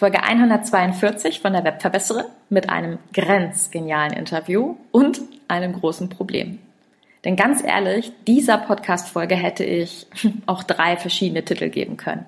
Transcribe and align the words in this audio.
Folge 0.00 0.22
142 0.22 1.40
von 1.40 1.52
der 1.52 1.62
Webverbesserin 1.62 2.24
mit 2.48 2.70
einem 2.70 2.98
grenzgenialen 3.12 4.14
Interview 4.14 4.76
und 4.92 5.20
einem 5.46 5.74
großen 5.74 6.08
Problem. 6.08 6.58
Denn 7.26 7.36
ganz 7.36 7.62
ehrlich, 7.62 8.10
dieser 8.26 8.56
Podcast-Folge 8.56 9.34
hätte 9.34 9.62
ich 9.62 10.06
auch 10.46 10.62
drei 10.62 10.96
verschiedene 10.96 11.44
Titel 11.44 11.68
geben 11.68 11.98
können. 11.98 12.24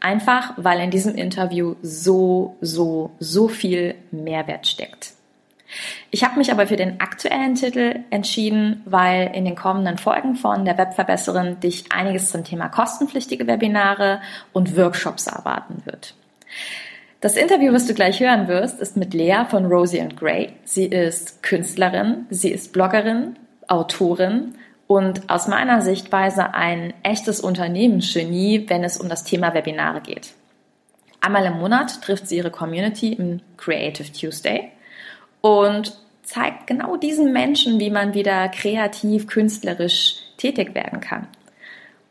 Einfach, 0.00 0.54
weil 0.56 0.80
in 0.80 0.90
diesem 0.90 1.14
Interview 1.14 1.76
so, 1.80 2.56
so, 2.60 3.12
so 3.20 3.46
viel 3.46 3.94
Mehrwert 4.10 4.66
steckt. 4.66 5.12
Ich 6.10 6.24
habe 6.24 6.38
mich 6.38 6.50
aber 6.50 6.66
für 6.66 6.74
den 6.74 7.00
aktuellen 7.00 7.54
Titel 7.54 8.00
entschieden, 8.10 8.82
weil 8.84 9.30
in 9.32 9.44
den 9.44 9.54
kommenden 9.54 9.96
Folgen 9.96 10.34
von 10.34 10.64
der 10.64 10.76
Webverbesserin 10.76 11.60
dich 11.60 11.84
einiges 11.92 12.32
zum 12.32 12.42
Thema 12.42 12.68
kostenpflichtige 12.68 13.46
Webinare 13.46 14.20
und 14.52 14.76
Workshops 14.76 15.28
erwarten 15.28 15.82
wird. 15.84 16.16
Das 17.22 17.36
Interview, 17.36 17.72
was 17.72 17.86
du 17.86 17.94
gleich 17.94 18.18
hören 18.18 18.48
wirst, 18.48 18.80
ist 18.80 18.96
mit 18.96 19.14
Lea 19.14 19.44
von 19.48 19.66
Rosie 19.66 20.00
and 20.00 20.16
Gray. 20.16 20.54
Sie 20.64 20.86
ist 20.86 21.40
Künstlerin, 21.44 22.26
sie 22.30 22.50
ist 22.50 22.72
Bloggerin, 22.72 23.36
Autorin 23.68 24.56
und 24.88 25.30
aus 25.30 25.46
meiner 25.46 25.82
Sichtweise 25.82 26.52
ein 26.52 26.92
echtes 27.04 27.38
Unternehmensgenie, 27.38 28.64
wenn 28.66 28.82
es 28.82 28.98
um 28.98 29.08
das 29.08 29.22
Thema 29.22 29.54
Webinare 29.54 30.00
geht. 30.00 30.32
Einmal 31.20 31.46
im 31.46 31.60
Monat 31.60 32.02
trifft 32.02 32.26
sie 32.26 32.38
ihre 32.38 32.50
Community 32.50 33.12
im 33.12 33.38
Creative 33.56 34.10
Tuesday 34.10 34.72
und 35.42 35.96
zeigt 36.24 36.66
genau 36.66 36.96
diesen 36.96 37.32
Menschen, 37.32 37.78
wie 37.78 37.90
man 37.90 38.14
wieder 38.14 38.48
kreativ, 38.48 39.28
künstlerisch 39.28 40.16
tätig 40.38 40.74
werden 40.74 40.98
kann. 40.98 41.28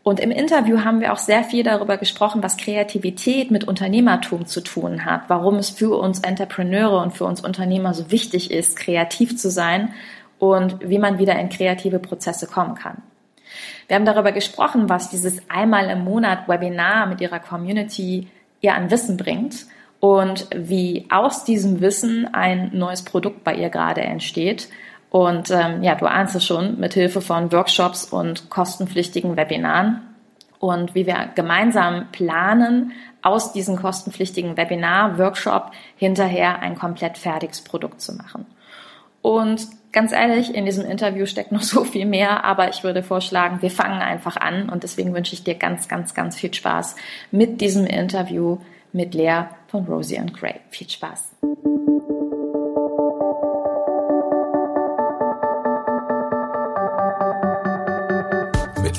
Und 0.03 0.19
im 0.19 0.31
Interview 0.31 0.83
haben 0.83 0.99
wir 0.99 1.13
auch 1.13 1.19
sehr 1.19 1.43
viel 1.43 1.63
darüber 1.63 1.97
gesprochen, 1.97 2.41
was 2.41 2.57
Kreativität 2.57 3.51
mit 3.51 3.67
Unternehmertum 3.67 4.47
zu 4.47 4.61
tun 4.61 5.05
hat, 5.05 5.23
warum 5.27 5.57
es 5.57 5.69
für 5.69 5.95
uns 5.95 6.19
Entrepreneure 6.21 7.01
und 7.01 7.11
für 7.11 7.25
uns 7.25 7.41
Unternehmer 7.41 7.93
so 7.93 8.09
wichtig 8.09 8.49
ist, 8.49 8.75
kreativ 8.75 9.37
zu 9.37 9.51
sein 9.51 9.93
und 10.39 10.77
wie 10.81 10.97
man 10.97 11.19
wieder 11.19 11.37
in 11.37 11.49
kreative 11.49 11.99
Prozesse 11.99 12.47
kommen 12.47 12.73
kann. 12.73 13.03
Wir 13.87 13.95
haben 13.95 14.05
darüber 14.05 14.31
gesprochen, 14.31 14.89
was 14.89 15.09
dieses 15.09 15.37
einmal 15.49 15.89
im 15.89 16.03
Monat 16.03 16.47
Webinar 16.47 17.05
mit 17.05 17.21
ihrer 17.21 17.39
Community 17.39 18.27
ihr 18.61 18.73
an 18.73 18.89
Wissen 18.89 19.17
bringt 19.17 19.67
und 19.99 20.47
wie 20.55 21.05
aus 21.11 21.43
diesem 21.43 21.79
Wissen 21.79 22.33
ein 22.33 22.71
neues 22.73 23.03
Produkt 23.03 23.43
bei 23.43 23.53
ihr 23.53 23.69
gerade 23.69 24.01
entsteht 24.01 24.69
und 25.11 25.51
ähm, 25.51 25.83
ja, 25.83 25.95
du 25.95 26.05
ahnst 26.05 26.35
es 26.35 26.45
schon, 26.45 26.79
mit 26.79 26.93
Hilfe 26.93 27.19
von 27.19 27.51
Workshops 27.51 28.05
und 28.05 28.49
kostenpflichtigen 28.49 29.35
Webinaren 29.35 30.01
und 30.59 30.95
wie 30.95 31.05
wir 31.05 31.29
gemeinsam 31.35 32.07
planen, 32.13 32.93
aus 33.21 33.51
diesem 33.51 33.75
kostenpflichtigen 33.75 34.55
Webinar, 34.55 35.19
Workshop 35.19 35.71
hinterher 35.97 36.59
ein 36.59 36.75
komplett 36.75 37.17
fertiges 37.17 37.61
Produkt 37.61 38.01
zu 38.01 38.13
machen. 38.15 38.45
Und 39.21 39.67
ganz 39.91 40.13
ehrlich, 40.13 40.55
in 40.55 40.65
diesem 40.65 40.85
Interview 40.85 41.25
steckt 41.25 41.51
noch 41.51 41.61
so 41.61 41.83
viel 41.83 42.05
mehr, 42.05 42.45
aber 42.45 42.69
ich 42.69 42.85
würde 42.85 43.03
vorschlagen, 43.03 43.61
wir 43.61 43.69
fangen 43.69 44.01
einfach 44.01 44.37
an 44.37 44.69
und 44.69 44.83
deswegen 44.83 45.13
wünsche 45.13 45.33
ich 45.33 45.43
dir 45.43 45.55
ganz, 45.55 45.89
ganz, 45.89 46.13
ganz 46.13 46.37
viel 46.37 46.53
Spaß 46.53 46.95
mit 47.31 47.59
diesem 47.59 47.85
Interview 47.85 48.59
mit 48.93 49.13
Lea 49.13 49.43
von 49.67 49.85
Rosie 49.85 50.19
and 50.19 50.33
Gray. 50.33 50.55
Viel 50.69 50.89
Spaß! 50.89 51.35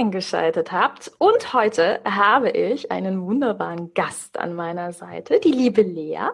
eingeschaltet 0.00 0.72
habt. 0.72 1.12
Und 1.18 1.52
heute 1.52 2.00
habe 2.06 2.48
ich 2.50 2.90
einen 2.90 3.20
wunderbaren 3.26 3.92
Gast 3.92 4.38
an 4.38 4.54
meiner 4.54 4.94
Seite, 4.94 5.40
die 5.40 5.52
liebe 5.52 5.82
Lea 5.82 6.30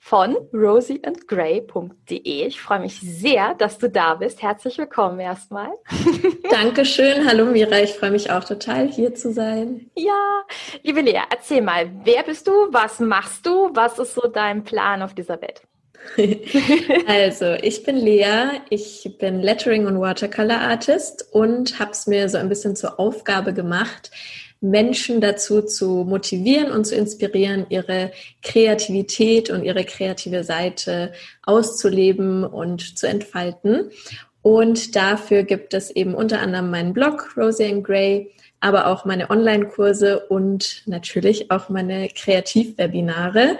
von 0.00 0.36
rosieandgray.de. 0.52 2.46
Ich 2.46 2.60
freue 2.60 2.80
mich 2.80 2.98
sehr, 3.00 3.54
dass 3.54 3.78
du 3.78 3.88
da 3.88 4.16
bist. 4.16 4.42
Herzlich 4.42 4.78
willkommen 4.78 5.20
erstmal. 5.20 5.70
Dankeschön. 6.50 7.28
Hallo 7.28 7.46
Mira, 7.46 7.78
ich 7.78 7.92
freue 7.92 8.10
mich 8.10 8.32
auch 8.32 8.42
total, 8.42 8.88
hier 8.88 9.14
zu 9.14 9.32
sein. 9.32 9.92
Ja, 9.94 10.42
liebe 10.82 11.00
Lea, 11.00 11.22
erzähl 11.30 11.62
mal, 11.62 11.88
wer 12.02 12.24
bist 12.24 12.48
du? 12.48 12.52
Was 12.72 12.98
machst 12.98 13.46
du? 13.46 13.70
Was 13.74 14.00
ist 14.00 14.14
so 14.14 14.26
dein 14.26 14.64
Plan 14.64 15.02
auf 15.02 15.14
dieser 15.14 15.40
Welt? 15.40 15.62
also, 17.06 17.54
ich 17.54 17.82
bin 17.82 17.96
Lea, 17.96 18.60
ich 18.70 19.16
bin 19.18 19.42
Lettering 19.42 19.86
und 19.86 20.00
Watercolor 20.00 20.60
Artist 20.60 21.26
und 21.32 21.78
habe 21.78 21.92
es 21.92 22.06
mir 22.06 22.28
so 22.28 22.38
ein 22.38 22.48
bisschen 22.48 22.76
zur 22.76 23.00
Aufgabe 23.00 23.52
gemacht, 23.52 24.10
Menschen 24.60 25.20
dazu 25.20 25.60
zu 25.60 26.04
motivieren 26.08 26.72
und 26.72 26.86
zu 26.86 26.94
inspirieren, 26.94 27.66
ihre 27.68 28.12
Kreativität 28.42 29.50
und 29.50 29.62
ihre 29.62 29.84
kreative 29.84 30.42
Seite 30.42 31.12
auszuleben 31.42 32.44
und 32.44 32.98
zu 32.98 33.06
entfalten. 33.06 33.90
Und 34.40 34.96
dafür 34.96 35.42
gibt 35.42 35.74
es 35.74 35.90
eben 35.90 36.14
unter 36.14 36.40
anderem 36.40 36.70
meinen 36.70 36.92
Blog 36.92 37.34
Rosie 37.36 37.64
and 37.64 37.84
Gray, 37.84 38.30
aber 38.64 38.86
auch 38.86 39.04
meine 39.04 39.28
Online-Kurse 39.28 40.20
und 40.20 40.82
natürlich 40.86 41.50
auch 41.50 41.68
meine 41.68 42.08
Kreativwebinare 42.08 43.58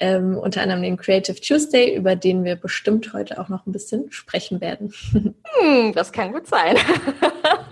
ähm, 0.00 0.36
unter 0.36 0.62
anderem 0.62 0.82
den 0.82 0.96
Creative 0.96 1.40
Tuesday, 1.40 1.94
über 1.94 2.16
den 2.16 2.42
wir 2.44 2.56
bestimmt 2.56 3.12
heute 3.12 3.38
auch 3.38 3.48
noch 3.48 3.66
ein 3.66 3.72
bisschen 3.72 4.10
sprechen 4.10 4.60
werden. 4.60 4.92
Hm, 5.52 5.92
das 5.94 6.12
kann 6.12 6.32
gut 6.32 6.46
sein. 6.46 6.76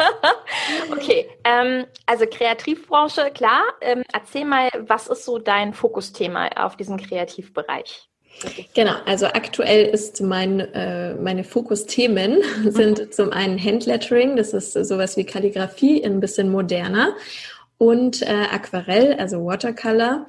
okay, 0.92 1.28
ähm, 1.44 1.86
also 2.06 2.26
Kreativbranche, 2.26 3.30
klar. 3.32 3.62
Ähm, 3.80 4.02
erzähl 4.12 4.44
mal, 4.44 4.68
was 4.88 5.06
ist 5.06 5.24
so 5.24 5.38
dein 5.38 5.72
Fokusthema 5.72 6.48
auf 6.56 6.76
diesem 6.76 6.96
Kreativbereich? 6.96 8.08
Genau, 8.74 8.94
also 9.06 9.26
aktuell 9.26 9.86
ist 9.86 10.20
mein, 10.20 10.60
äh, 10.60 11.14
meine 11.14 11.44
Fokusthemen 11.44 12.42
sind 12.70 12.98
mhm. 12.98 13.12
zum 13.12 13.32
einen 13.32 13.62
Handlettering, 13.62 14.36
das 14.36 14.52
ist 14.52 14.72
sowas 14.72 15.16
wie 15.16 15.24
Kalligrafie, 15.24 16.04
ein 16.04 16.20
bisschen 16.20 16.50
moderner 16.50 17.14
und 17.78 18.22
äh, 18.22 18.46
Aquarell, 18.52 19.14
also 19.14 19.44
Watercolor 19.44 20.26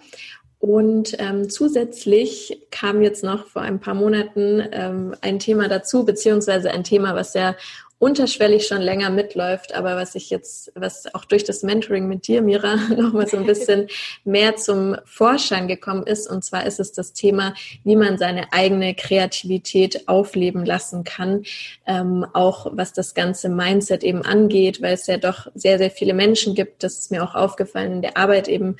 und 0.59 1.16
ähm, 1.20 1.50
zusätzlich 1.50 2.68
kam 2.70 3.02
jetzt 3.02 3.24
noch 3.24 3.47
vor 3.47 3.62
ein 3.62 3.80
paar 3.80 3.94
Monaten 3.94 4.62
ähm, 4.74 5.16
ein 5.22 5.40
Thema 5.40 5.70
dazu, 5.70 6.03
beziehungsweise 6.03 6.72
ein 6.72 6.84
Thema, 6.84 7.16
was 7.16 7.31
sehr 7.31 7.56
unterschwellig 8.00 8.66
schon 8.66 8.82
länger 8.82 9.10
mitläuft, 9.10 9.76
aber 9.76 9.98
was 9.98 10.16
ich 10.16 10.30
jetzt, 10.30 10.72
was 10.74 11.14
auch 11.14 11.26
durch 11.26 11.44
das 11.44 11.64
Mentoring 11.64 12.08
mit 12.08 12.28
dir, 12.28 12.42
Mira, 12.42 12.76
nochmal 12.98 13.28
so 13.28 13.36
ein 13.36 13.46
bisschen 13.46 13.88
mehr 14.24 14.56
zum 14.56 14.96
Vorschein 15.04 15.68
gekommen 15.68 16.08
ist. 16.08 16.30
Und 16.30 16.44
zwar 16.44 16.66
ist 16.66 16.80
es 16.80 16.94
das 16.94 17.12
Thema, 17.12 17.54
wie 17.84 17.98
man 17.98 18.18
seine 18.18 18.54
eigene 18.54 18.96
Kreativität 18.96 20.08
aufleben 20.08 20.66
lassen 20.66 21.04
kann, 21.04 21.44
ähm, 21.86 22.26
auch 22.34 22.68
was 22.72 22.94
das 22.94 23.14
ganze 23.14 23.50
Mindset 23.50 24.04
eben 24.04 24.22
angeht, 24.22 24.82
weil 24.82 24.94
es 24.94 25.06
ja 25.08 25.18
doch 25.18 25.48
sehr, 25.54 25.78
sehr 25.78 25.92
viele 25.92 26.14
Menschen 26.14 26.56
gibt. 26.56 26.84
Das 26.84 27.00
ist 27.00 27.12
mir 27.12 27.22
auch 27.22 27.36
aufgefallen 27.36 27.92
in 27.92 28.02
der 28.02 28.16
Arbeit 28.16 28.48
eben 28.48 28.78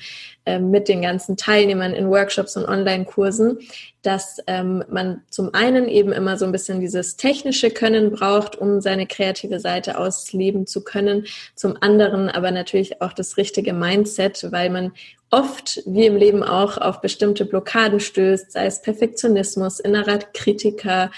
mit 0.58 0.88
den 0.88 1.02
ganzen 1.02 1.36
Teilnehmern 1.36 1.92
in 1.92 2.08
Workshops 2.08 2.56
und 2.56 2.66
Online-Kursen, 2.66 3.58
dass 4.02 4.38
ähm, 4.46 4.82
man 4.88 5.22
zum 5.30 5.54
einen 5.54 5.88
eben 5.88 6.12
immer 6.12 6.36
so 6.36 6.46
ein 6.46 6.52
bisschen 6.52 6.80
dieses 6.80 7.16
technische 7.16 7.70
Können 7.70 8.10
braucht, 8.10 8.56
um 8.56 8.80
seine 8.80 9.06
kreative 9.06 9.60
Seite 9.60 9.98
ausleben 9.98 10.66
zu 10.66 10.82
können, 10.82 11.26
zum 11.54 11.76
anderen 11.80 12.30
aber 12.30 12.50
natürlich 12.50 13.02
auch 13.02 13.12
das 13.12 13.36
richtige 13.36 13.72
Mindset, 13.72 14.50
weil 14.50 14.70
man 14.70 14.92
oft, 15.30 15.82
wie 15.86 16.06
im 16.06 16.16
Leben 16.16 16.42
auch, 16.42 16.76
auf 16.78 17.00
bestimmte 17.00 17.44
Blockaden 17.44 18.00
stößt, 18.00 18.52
sei 18.52 18.66
es 18.66 18.82
Perfektionismus, 18.82 19.80
innerer 19.80 20.18
Kritiker 20.18 21.10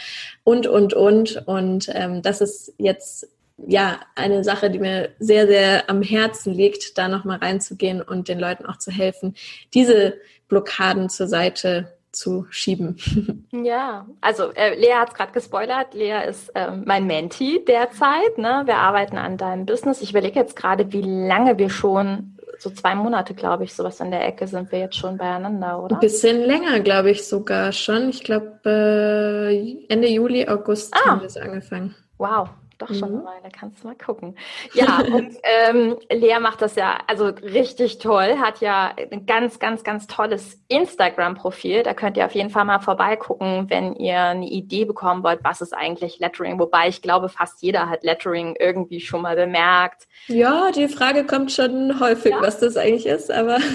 und, 0.45 0.67
und, 0.67 0.95
und. 0.95 1.47
Und 1.47 1.91
ähm, 1.95 2.23
das 2.23 2.41
ist 2.41 2.75
jetzt 2.79 3.29
ja 3.67 4.01
eine 4.15 4.45
Sache, 4.45 4.71
die 4.71 4.79
mir 4.79 5.11
sehr, 5.19 5.47
sehr 5.47 5.89
am 5.89 6.03
Herzen 6.03 6.53
liegt, 6.53 6.99
da 6.99 7.09
nochmal 7.09 7.39
reinzugehen 7.39 8.03
und 8.03 8.29
den 8.29 8.39
Leuten 8.39 8.67
auch 8.67 8.79
zu 8.79 8.91
helfen, 8.91 9.35
diese 9.75 10.15
Blockaden 10.49 11.09
zur 11.09 11.29
Seite 11.29 11.93
zu 12.13 12.47
schieben. 12.51 12.97
Ja, 13.65 14.07
also 14.23 14.51
äh, 14.55 14.75
Lea 14.75 14.95
hat 14.95 15.11
es 15.11 15.15
gerade 15.15 15.33
gespoilert. 15.33 15.93
Lea 15.93 16.27
ist 16.27 16.49
äh, 16.55 16.71
mein 16.71 17.07
Mentee 17.07 17.63
derzeit. 17.67 18.39
Ne? 18.39 18.63
Wir 18.65 18.77
arbeiten 18.77 19.19
an 19.19 19.37
deinem 19.37 19.67
Business. 19.67 20.01
Ich 20.01 20.11
überlege 20.11 20.41
jetzt 20.41 20.57
gerade, 20.57 20.91
wie 20.93 21.03
lange 21.03 21.59
wir 21.59 21.69
schon 21.69 22.39
so 22.59 22.71
zwei 22.71 22.95
Monate, 22.95 23.35
glaube 23.35 23.65
ich, 23.65 23.75
sowas 23.75 24.01
in 24.01 24.11
der 24.11 24.27
Ecke 24.27 24.47
sind 24.47 24.73
wir 24.73 24.79
jetzt 24.79 24.97
schon 24.97 25.19
beieinander, 25.19 25.83
oder? 25.83 25.97
Ein 25.97 26.01
bisschen 26.01 26.41
länger, 26.41 26.81
glaube 26.81 27.11
ich 27.11 27.27
sogar 27.27 27.73
schon. 27.73 28.09
Ich 28.09 28.25
glaube, 28.25 28.59
äh, 28.65 29.85
Ende 29.89 30.09
Juli, 30.09 30.49
August 30.49 30.95
ah. 30.95 31.11
haben 31.11 31.21
wir 31.21 31.27
es 31.27 31.37
angefangen. 31.37 31.95
Wow, 32.19 32.49
doch 32.83 32.95
schon 32.95 33.11
mhm. 33.11 33.19
eine 33.19 33.25
Weile, 33.25 33.53
kannst 33.53 33.83
du 33.83 33.89
mal 33.89 33.97
gucken. 33.97 34.37
Ja, 34.75 35.01
und 35.01 35.37
ähm, 35.69 35.97
Lea 36.11 36.39
macht 36.41 36.63
das 36.63 36.77
ja 36.77 36.99
also 37.07 37.27
richtig 37.27 37.99
toll, 37.99 38.37
hat 38.39 38.61
ja 38.61 38.95
ein 39.11 39.27
ganz, 39.27 39.59
ganz, 39.59 39.85
ganz 39.85 40.07
tolles 40.07 40.61
Instagram-Profil. 40.69 41.83
Da 41.83 41.95
könnt 41.95 42.17
ihr 42.17 42.27
auf 42.27 42.33
jeden 42.33 42.51
Fall 42.51 42.65
mal 42.65 42.81
vorbeigucken, 42.81 43.67
wenn 43.69 43.95
ihr 43.97 44.21
eine 44.21 44.49
Idee 44.49 44.85
bekommen 44.85 45.23
wollt, 45.23 45.41
was 45.43 45.61
ist 45.61 45.75
eigentlich 45.75 46.19
Lettering. 46.19 46.59
Wobei 46.59 46.89
ich 46.89 47.03
glaube, 47.03 47.29
fast 47.29 47.63
jeder 47.63 47.89
hat 47.89 48.05
Lettering 48.05 48.57
irgendwie 48.59 49.01
schon 49.01 49.23
mal 49.23 49.37
bemerkt. 49.37 50.07
Ja, 50.27 50.71
die 50.71 50.89
Frage 50.89 51.25
kommt 51.25 51.53
schon 51.53 52.01
häufig, 52.01 52.33
ja. 52.33 52.41
was 52.41 52.59
das 52.59 52.77
eigentlich 52.77 53.07
ist, 53.07 53.31
aber. 53.31 53.59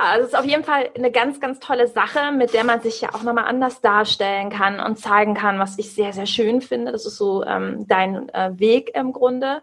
Ja, 0.00 0.18
es 0.18 0.28
ist 0.28 0.36
auf 0.36 0.44
jeden 0.44 0.64
Fall 0.64 0.88
eine 0.96 1.10
ganz, 1.10 1.40
ganz 1.40 1.58
tolle 1.58 1.88
Sache, 1.88 2.32
mit 2.32 2.54
der 2.54 2.64
man 2.64 2.80
sich 2.80 3.00
ja 3.00 3.10
auch 3.12 3.22
nochmal 3.22 3.44
anders 3.44 3.80
darstellen 3.80 4.48
kann 4.48 4.80
und 4.80 4.98
zeigen 4.98 5.34
kann, 5.34 5.58
was 5.58 5.78
ich 5.78 5.92
sehr, 5.94 6.12
sehr 6.12 6.26
schön 6.26 6.60
finde. 6.60 6.92
Das 6.92 7.06
ist 7.06 7.16
so 7.16 7.44
ähm, 7.44 7.86
dein 8.00 8.28
äh, 8.30 8.58
Weg 8.58 8.92
im 8.94 9.12
Grunde. 9.12 9.62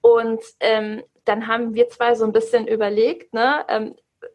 Und 0.00 0.40
ähm, 0.60 1.02
dann 1.24 1.46
haben 1.46 1.74
wir 1.74 1.88
zwei 1.88 2.14
so 2.14 2.24
ein 2.24 2.32
bisschen 2.32 2.66
überlegt, 2.66 3.34
ne, 3.34 3.64
ähm, 3.68 3.94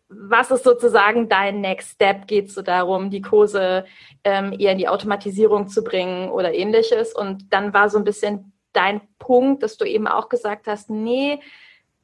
was 0.10 0.52
ist 0.52 0.64
sozusagen 0.64 1.30
dein 1.30 1.62
Next 1.62 1.92
Step? 1.92 2.28
Geht 2.28 2.48
es 2.48 2.54
so 2.54 2.62
darum, 2.62 3.10
die 3.10 3.22
Kurse 3.22 3.86
ähm, 4.24 4.54
eher 4.58 4.74
in 4.74 4.78
die 4.78 4.88
Automatisierung 4.88 5.68
zu 5.68 5.84
bringen 5.84 6.30
oder 6.30 6.54
ähnliches? 6.54 7.14
Und 7.14 7.54
dann 7.54 7.74
war 7.74 7.90
so 7.90 7.98
ein 7.98 8.04
bisschen 8.04 8.54
dein 8.74 9.02
Punkt, 9.20 9.64
dass 9.64 9.78
du 9.78 9.86
eben 9.86 10.08
auch 10.08 10.30
gesagt 10.30 10.68
hast, 10.68 10.90
nee, 10.90 11.40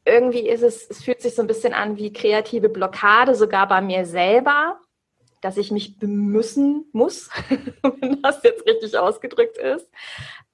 irgendwie 0.06 0.48
ist 0.48 0.64
es, 0.64 0.90
es 0.90 1.04
fühlt 1.04 1.22
sich 1.22 1.36
so 1.36 1.42
ein 1.42 1.48
bisschen 1.48 1.74
an 1.74 1.98
wie 1.98 2.14
kreative 2.14 2.70
Blockade, 2.70 3.36
sogar 3.36 3.68
bei 3.68 3.82
mir 3.82 4.06
selber, 4.06 4.80
dass 5.42 5.58
ich 5.58 5.72
mich 5.72 6.00
bemüssen 6.00 6.86
muss, 6.94 7.30
wenn 7.82 8.22
das 8.22 8.42
jetzt 8.44 8.66
richtig 8.66 8.98
ausgedrückt 8.98 9.58
ist. 9.58 9.88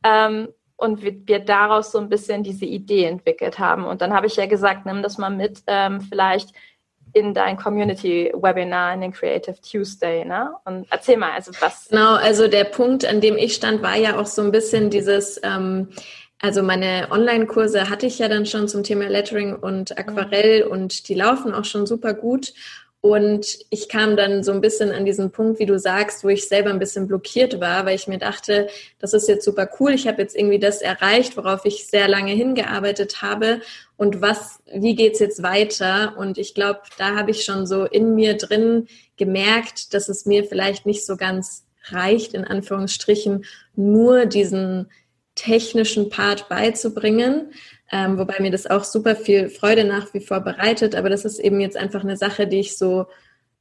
Ähm, 0.03 0.49
und 0.83 1.01
wir, 1.01 1.15
wir, 1.25 1.39
daraus 1.39 1.91
so 1.91 1.99
ein 1.99 2.09
bisschen 2.09 2.43
diese 2.43 2.65
Idee 2.65 3.05
entwickelt 3.05 3.57
haben. 3.57 3.85
Und 3.85 4.01
dann 4.01 4.13
habe 4.13 4.27
ich 4.27 4.35
ja 4.35 4.45
gesagt, 4.45 4.85
nimm 4.85 5.01
das 5.01 5.17
mal 5.17 5.29
mit, 5.29 5.63
ähm, 5.67 6.01
vielleicht 6.01 6.49
in 7.13 7.33
dein 7.33 7.57
Community-Webinar, 7.57 8.95
in 8.95 9.01
den 9.01 9.13
Creative 9.13 9.55
Tuesday, 9.61 10.25
ne? 10.25 10.51
Und 10.65 10.87
erzähl 10.89 11.17
mal, 11.17 11.31
also 11.31 11.51
was. 11.59 11.87
Genau, 11.89 12.15
also 12.15 12.47
der 12.47 12.65
Punkt, 12.65 13.05
an 13.05 13.21
dem 13.21 13.37
ich 13.37 13.53
stand, 13.53 13.81
war 13.81 13.95
ja 13.95 14.19
auch 14.19 14.25
so 14.25 14.41
ein 14.41 14.51
bisschen 14.51 14.89
dieses, 14.89 15.39
ähm, 15.43 15.89
also 16.41 16.63
meine 16.63 17.07
Online-Kurse 17.11 17.89
hatte 17.89 18.07
ich 18.07 18.19
ja 18.19 18.27
dann 18.27 18.45
schon 18.45 18.67
zum 18.67 18.83
Thema 18.83 19.07
Lettering 19.07 19.55
und 19.55 19.97
Aquarell 19.97 20.63
und 20.63 21.07
die 21.07 21.13
laufen 21.13 21.53
auch 21.53 21.65
schon 21.65 21.85
super 21.85 22.13
gut. 22.13 22.53
Und 23.05 23.59
ich 23.69 23.89
kam 23.89 24.15
dann 24.15 24.43
so 24.43 24.53
ein 24.53 24.61
bisschen 24.61 24.93
an 24.93 25.03
diesen 25.03 25.29
Punkt, 25.29 25.59
wie 25.59 25.65
du 25.65 25.77
sagst, 25.77 26.23
wo 26.23 26.29
ich 26.29 26.47
selber 26.47 26.69
ein 26.69 26.79
bisschen 26.79 27.05
blockiert 27.05 27.59
war, 27.59 27.85
weil 27.85 27.95
ich 27.95 28.07
mir 28.07 28.17
dachte, 28.17 28.69
das 28.97 29.13
ist 29.13 29.27
jetzt 29.27 29.43
super 29.43 29.69
cool. 29.77 29.91
Ich 29.91 30.07
habe 30.07 30.21
jetzt 30.21 30.37
irgendwie 30.37 30.57
das 30.57 30.81
erreicht, 30.81 31.35
worauf 31.35 31.65
ich 31.65 31.85
sehr 31.85 32.07
lange 32.07 32.31
hingearbeitet 32.31 33.21
habe. 33.21 33.59
Und 33.97 34.21
was, 34.21 34.59
wie 34.73 34.95
geht's 34.95 35.19
jetzt 35.19 35.43
weiter? 35.43 36.15
Und 36.17 36.37
ich 36.37 36.53
glaube, 36.53 36.79
da 36.97 37.17
habe 37.17 37.31
ich 37.31 37.43
schon 37.43 37.67
so 37.67 37.83
in 37.83 38.15
mir 38.15 38.37
drin 38.37 38.87
gemerkt, 39.17 39.93
dass 39.93 40.07
es 40.07 40.25
mir 40.25 40.45
vielleicht 40.45 40.85
nicht 40.85 41.05
so 41.05 41.17
ganz 41.17 41.65
reicht, 41.89 42.33
in 42.33 42.45
Anführungsstrichen, 42.45 43.43
nur 43.75 44.27
diesen 44.27 44.89
technischen 45.35 46.07
Part 46.07 46.47
beizubringen, 46.47 47.51
ähm, 47.93 48.17
wobei 48.17 48.39
mir 48.39 48.49
das 48.49 48.65
auch 48.65 48.83
super 48.83 49.15
viel 49.15 49.49
Freude 49.49 49.83
nach 49.83 50.15
wie 50.15 50.19
vor 50.19 50.39
bereitet. 50.39 50.95
Aber 50.95 51.11
das 51.11 51.25
ist 51.25 51.37
eben 51.37 51.61
jetzt 51.61 51.77
einfach 51.77 52.01
eine 52.01 52.17
Sache, 52.17 52.47
die 52.47 52.59
ich 52.59 52.75
so 52.75 53.05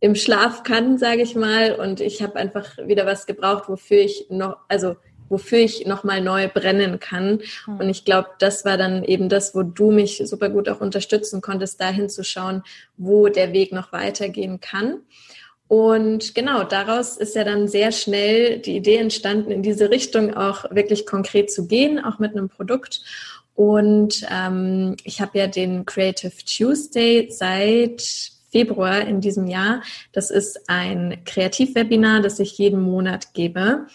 im 0.00 0.14
Schlaf 0.14 0.62
kann, 0.62 0.96
sage 0.96 1.20
ich 1.20 1.37
mal. 1.37 1.75
Und 1.75 2.00
ich 2.00 2.23
habe 2.23 2.37
einfach 2.37 2.79
wieder 2.79 3.05
was 3.05 3.26
gebraucht, 3.26 3.69
wofür 3.69 3.99
ich 3.99 4.29
noch, 4.31 4.56
also 4.69 4.96
wofür 5.29 5.58
ich 5.58 5.87
nochmal 5.87 6.23
neu 6.23 6.49
brennen 6.49 6.99
kann. 6.99 7.43
Mhm. 7.67 7.76
Und 7.79 7.88
ich 7.90 8.06
glaube, 8.06 8.31
das 8.38 8.64
war 8.64 8.79
dann 8.79 9.05
eben 9.05 9.29
das, 9.29 9.55
wo 9.55 9.62
du 9.62 9.90
mich 9.90 10.23
super 10.25 10.49
gut 10.49 10.67
auch 10.70 10.81
unterstützen 10.81 11.43
konntest, 11.43 11.78
dahin 11.78 12.08
zu 12.08 12.25
schauen, 12.25 12.62
wo 12.96 13.28
der 13.28 13.52
Weg 13.52 13.70
noch 13.70 13.93
weitergehen 13.93 14.61
kann. 14.61 15.02
Und 15.69 16.35
genau, 16.35 16.64
daraus 16.64 17.19
ist 17.19 17.35
ja 17.37 17.44
dann 17.44 17.69
sehr 17.69 17.93
schnell 17.93 18.58
die 18.58 18.76
Idee 18.76 18.96
entstanden, 18.96 19.50
in 19.50 19.62
diese 19.62 19.90
Richtung 19.90 20.35
auch 20.35 20.70
wirklich 20.70 21.05
konkret 21.05 21.50
zu 21.50 21.67
gehen, 21.67 22.02
auch 22.02 22.19
mit 22.19 22.32
einem 22.32 22.49
Produkt. 22.49 23.02
Und 23.54 24.26
ähm, 24.31 24.96
ich 25.04 25.20
habe 25.20 25.38
ja 25.38 25.46
den 25.46 25.84
Creative 25.84 26.32
Tuesday 26.44 27.28
seit 27.31 28.02
Februar 28.50 29.00
in 29.00 29.20
diesem 29.20 29.46
Jahr. 29.46 29.82
Das 30.12 30.31
ist 30.31 30.69
ein 30.69 31.22
Kreativwebinar, 31.25 32.20
das 32.20 32.38
ich 32.38 32.58
jeden 32.58 32.82
Monat 32.82 33.34
gebe. 33.34 33.87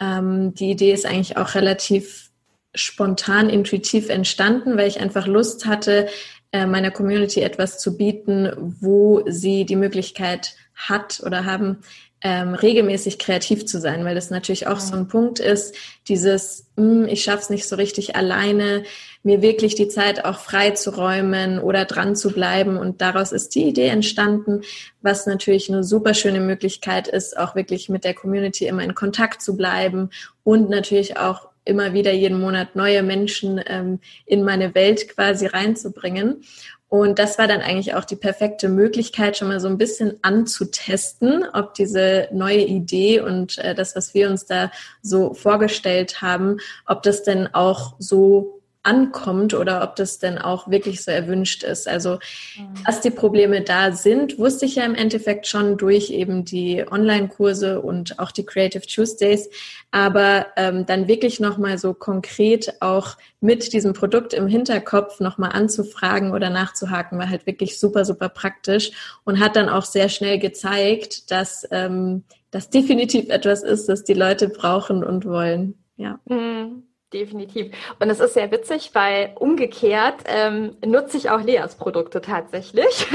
Ähm, 0.00 0.54
die 0.54 0.70
Idee 0.70 0.92
ist 0.92 1.06
eigentlich 1.06 1.36
auch 1.36 1.54
relativ 1.54 2.30
spontan, 2.74 3.48
intuitiv 3.48 4.08
entstanden, 4.08 4.76
weil 4.76 4.88
ich 4.88 5.00
einfach 5.00 5.26
Lust 5.26 5.66
hatte, 5.66 6.08
äh, 6.52 6.66
meiner 6.66 6.90
Community 6.90 7.40
etwas 7.40 7.78
zu 7.78 7.96
bieten, 7.96 8.50
wo 8.80 9.22
sie 9.26 9.66
die 9.66 9.76
Möglichkeit 9.76 10.54
hat 10.74 11.20
oder 11.24 11.44
haben, 11.44 11.78
ähm, 12.22 12.54
regelmäßig 12.54 13.18
kreativ 13.18 13.66
zu 13.66 13.80
sein, 13.80 14.04
weil 14.04 14.14
das 14.14 14.30
natürlich 14.30 14.66
auch 14.66 14.80
so 14.80 14.96
ein 14.96 15.06
Punkt 15.06 15.38
ist, 15.38 15.74
dieses, 16.08 16.66
mh, 16.76 16.84
hm, 16.84 17.08
ich 17.08 17.22
schaff's 17.22 17.48
nicht 17.48 17.68
so 17.68 17.76
richtig 17.76 18.16
alleine, 18.16 18.82
mir 19.22 19.40
wirklich 19.42 19.74
die 19.74 19.88
Zeit 19.88 20.24
auch 20.24 20.38
frei 20.38 20.72
zu 20.72 20.90
räumen 20.90 21.60
oder 21.60 21.84
dran 21.84 22.16
zu 22.16 22.30
bleiben. 22.30 22.76
Und 22.76 23.00
daraus 23.00 23.32
ist 23.32 23.54
die 23.54 23.64
Idee 23.64 23.88
entstanden, 23.88 24.62
was 25.00 25.26
natürlich 25.26 25.70
eine 25.70 25.84
super 25.84 26.14
schöne 26.14 26.40
Möglichkeit 26.40 27.06
ist, 27.06 27.36
auch 27.36 27.54
wirklich 27.54 27.88
mit 27.88 28.04
der 28.04 28.14
Community 28.14 28.66
immer 28.66 28.82
in 28.82 28.94
Kontakt 28.94 29.42
zu 29.42 29.56
bleiben 29.56 30.10
und 30.42 30.70
natürlich 30.70 31.18
auch 31.18 31.48
immer 31.64 31.92
wieder 31.92 32.12
jeden 32.12 32.40
Monat 32.40 32.74
neue 32.74 33.02
Menschen 33.02 33.60
ähm, 33.66 34.00
in 34.24 34.42
meine 34.42 34.74
Welt 34.74 35.08
quasi 35.08 35.46
reinzubringen. 35.46 36.42
Und 36.88 37.18
das 37.18 37.38
war 37.38 37.46
dann 37.46 37.60
eigentlich 37.60 37.94
auch 37.94 38.04
die 38.04 38.16
perfekte 38.16 38.68
Möglichkeit, 38.68 39.36
schon 39.36 39.48
mal 39.48 39.60
so 39.60 39.68
ein 39.68 39.76
bisschen 39.76 40.18
anzutesten, 40.22 41.44
ob 41.52 41.74
diese 41.74 42.28
neue 42.32 42.64
Idee 42.64 43.20
und 43.20 43.58
äh, 43.58 43.74
das, 43.74 43.94
was 43.94 44.14
wir 44.14 44.30
uns 44.30 44.46
da 44.46 44.70
so 45.02 45.34
vorgestellt 45.34 46.22
haben, 46.22 46.58
ob 46.86 47.02
das 47.02 47.22
denn 47.22 47.52
auch 47.52 47.94
so 47.98 48.57
ankommt 48.82 49.54
oder 49.54 49.82
ob 49.82 49.96
das 49.96 50.18
denn 50.18 50.38
auch 50.38 50.70
wirklich 50.70 51.02
so 51.02 51.10
erwünscht 51.10 51.62
ist. 51.62 51.88
Also, 51.88 52.18
mhm. 52.56 52.84
dass 52.86 53.00
die 53.00 53.10
Probleme 53.10 53.62
da 53.62 53.92
sind, 53.92 54.38
wusste 54.38 54.66
ich 54.66 54.76
ja 54.76 54.84
im 54.84 54.94
Endeffekt 54.94 55.46
schon 55.46 55.76
durch 55.76 56.10
eben 56.10 56.44
die 56.44 56.84
Online-Kurse 56.90 57.80
und 57.80 58.18
auch 58.18 58.30
die 58.30 58.46
Creative 58.46 58.86
Tuesdays. 58.86 59.50
Aber 59.90 60.46
ähm, 60.56 60.86
dann 60.86 61.08
wirklich 61.08 61.40
nochmal 61.40 61.78
so 61.78 61.92
konkret 61.92 62.74
auch 62.80 63.16
mit 63.40 63.72
diesem 63.72 63.92
Produkt 63.92 64.32
im 64.32 64.46
Hinterkopf 64.46 65.20
nochmal 65.20 65.52
anzufragen 65.52 66.32
oder 66.32 66.50
nachzuhaken, 66.50 67.18
war 67.18 67.28
halt 67.28 67.46
wirklich 67.46 67.78
super, 67.78 68.04
super 68.04 68.28
praktisch 68.28 68.92
und 69.24 69.40
hat 69.40 69.56
dann 69.56 69.68
auch 69.68 69.84
sehr 69.84 70.08
schnell 70.08 70.38
gezeigt, 70.38 71.30
dass 71.30 71.66
ähm, 71.70 72.24
das 72.50 72.70
definitiv 72.70 73.28
etwas 73.28 73.62
ist, 73.62 73.88
das 73.88 74.04
die 74.04 74.14
Leute 74.14 74.48
brauchen 74.48 75.04
und 75.04 75.26
wollen. 75.26 75.74
Ja. 75.96 76.18
Mhm. 76.26 76.87
Definitiv. 77.12 77.74
Und 77.98 78.10
es 78.10 78.20
ist 78.20 78.34
sehr 78.34 78.50
witzig, 78.50 78.90
weil 78.92 79.32
umgekehrt 79.36 80.24
ähm, 80.26 80.76
nutze 80.84 81.16
ich 81.16 81.30
auch 81.30 81.40
Leas 81.40 81.76
Produkte 81.76 82.20
tatsächlich. 82.20 82.84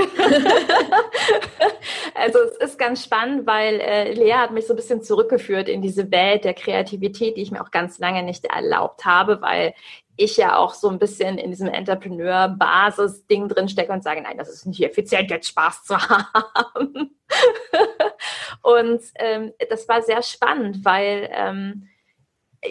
also 2.15 2.39
es 2.39 2.57
ist 2.57 2.79
ganz 2.79 3.03
spannend, 3.03 3.45
weil 3.45 3.79
äh, 3.79 4.13
Lea 4.13 4.33
hat 4.33 4.51
mich 4.51 4.65
so 4.65 4.73
ein 4.73 4.77
bisschen 4.77 5.03
zurückgeführt 5.03 5.69
in 5.69 5.83
diese 5.83 6.09
Welt 6.09 6.43
der 6.43 6.55
Kreativität, 6.55 7.37
die 7.37 7.43
ich 7.43 7.51
mir 7.51 7.61
auch 7.61 7.69
ganz 7.69 7.99
lange 7.99 8.23
nicht 8.23 8.45
erlaubt 8.45 9.05
habe, 9.05 9.43
weil 9.43 9.75
ich 10.15 10.37
ja 10.37 10.57
auch 10.57 10.73
so 10.73 10.89
ein 10.89 10.97
bisschen 10.97 11.37
in 11.37 11.51
diesem 11.51 11.67
Entrepreneur-Basis-Ding 11.67 13.47
drin 13.47 13.69
stecke 13.69 13.91
und 13.91 14.03
sage, 14.03 14.23
nein, 14.23 14.39
das 14.39 14.49
ist 14.49 14.65
nicht 14.65 14.83
effizient, 14.83 15.29
jetzt 15.29 15.49
Spaß 15.49 15.83
zu 15.83 15.97
haben. 16.09 17.15
und 18.63 19.01
ähm, 19.15 19.53
das 19.69 19.87
war 19.87 20.01
sehr 20.01 20.23
spannend, 20.23 20.83
weil 20.83 21.29
ähm, 21.31 21.89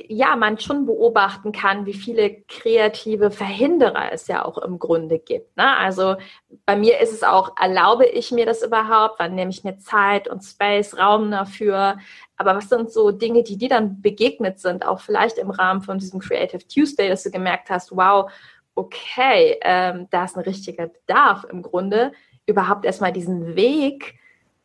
ja, 0.09 0.37
man 0.37 0.59
schon 0.59 0.87
beobachten 0.87 1.53
kann, 1.53 1.87
wie 1.87 1.95
viele 1.95 2.43
kreative 2.49 3.31
Verhinderer 3.31 4.13
es 4.13 4.27
ja 4.27 4.45
auch 4.45 4.59
im 4.59 4.79
Grunde 4.79 5.19
gibt. 5.19 5.57
Ne? 5.57 5.77
Also 5.77 6.17
bei 6.65 6.77
mir 6.77 7.01
ist 7.01 7.13
es 7.13 7.23
auch, 7.23 7.55
erlaube 7.61 8.07
ich 8.07 8.31
mir 8.31 8.47
das 8.47 8.63
überhaupt? 8.63 9.19
Wann 9.19 9.35
nehme 9.35 9.51
ich 9.51 9.65
mir 9.65 9.79
Zeit 9.79 10.29
und 10.29 10.43
Space, 10.43 10.97
Raum 10.97 11.31
dafür? 11.31 11.99
Aber 12.37 12.57
was 12.57 12.69
sind 12.69 12.91
so 12.91 13.11
Dinge, 13.11 13.43
die 13.43 13.59
dir 13.59 13.69
dann 13.69 14.01
begegnet 14.01 14.59
sind, 14.59 14.87
auch 14.87 15.01
vielleicht 15.01 15.39
im 15.39 15.51
Rahmen 15.51 15.83
von 15.83 15.99
diesem 15.99 16.21
Creative 16.21 16.67
Tuesday, 16.67 17.09
dass 17.09 17.25
du 17.25 17.31
gemerkt 17.31 17.69
hast, 17.69 17.95
wow, 17.95 18.31
okay, 18.75 19.59
ähm, 19.63 20.09
da 20.11 20.25
ist 20.25 20.37
ein 20.37 20.45
richtiger 20.45 20.87
Bedarf 20.87 21.45
im 21.51 21.63
Grunde, 21.63 22.13
überhaupt 22.47 22.85
erstmal 22.85 23.13
diesen 23.13 23.55
Weg 23.57 24.15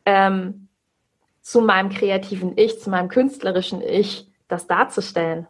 ähm, 0.06 0.68
zu 1.42 1.60
meinem 1.60 1.90
kreativen 1.90 2.56
Ich, 2.56 2.80
zu 2.80 2.88
meinem 2.90 3.08
künstlerischen 3.08 3.82
Ich 3.82 4.28
das 4.48 4.66
darzustellen. 4.66 5.46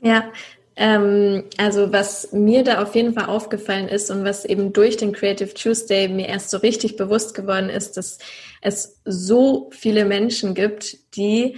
Ja, 0.00 0.30
Ähm, 0.74 1.44
also 1.58 1.92
was 1.92 2.32
mir 2.32 2.64
da 2.64 2.82
auf 2.82 2.94
jeden 2.94 3.12
Fall 3.12 3.26
aufgefallen 3.26 3.88
ist 3.88 4.10
und 4.10 4.24
was 4.24 4.44
eben 4.44 4.72
durch 4.72 4.96
den 4.96 5.12
Creative 5.12 5.52
Tuesday 5.52 6.08
mir 6.08 6.28
erst 6.28 6.50
so 6.50 6.56
richtig 6.58 6.96
bewusst 6.96 7.34
geworden 7.34 7.68
ist, 7.68 7.96
dass 7.96 8.18
es 8.62 9.00
so 9.04 9.68
viele 9.72 10.04
Menschen 10.06 10.54
gibt, 10.54 11.16
die 11.16 11.56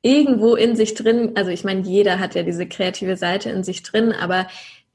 irgendwo 0.00 0.56
in 0.56 0.76
sich 0.76 0.94
drin, 0.94 1.32
also 1.34 1.50
ich 1.50 1.62
meine, 1.64 1.82
jeder 1.82 2.18
hat 2.18 2.34
ja 2.34 2.42
diese 2.42 2.66
kreative 2.66 3.16
Seite 3.16 3.50
in 3.50 3.64
sich 3.64 3.82
drin, 3.82 4.12
aber 4.12 4.48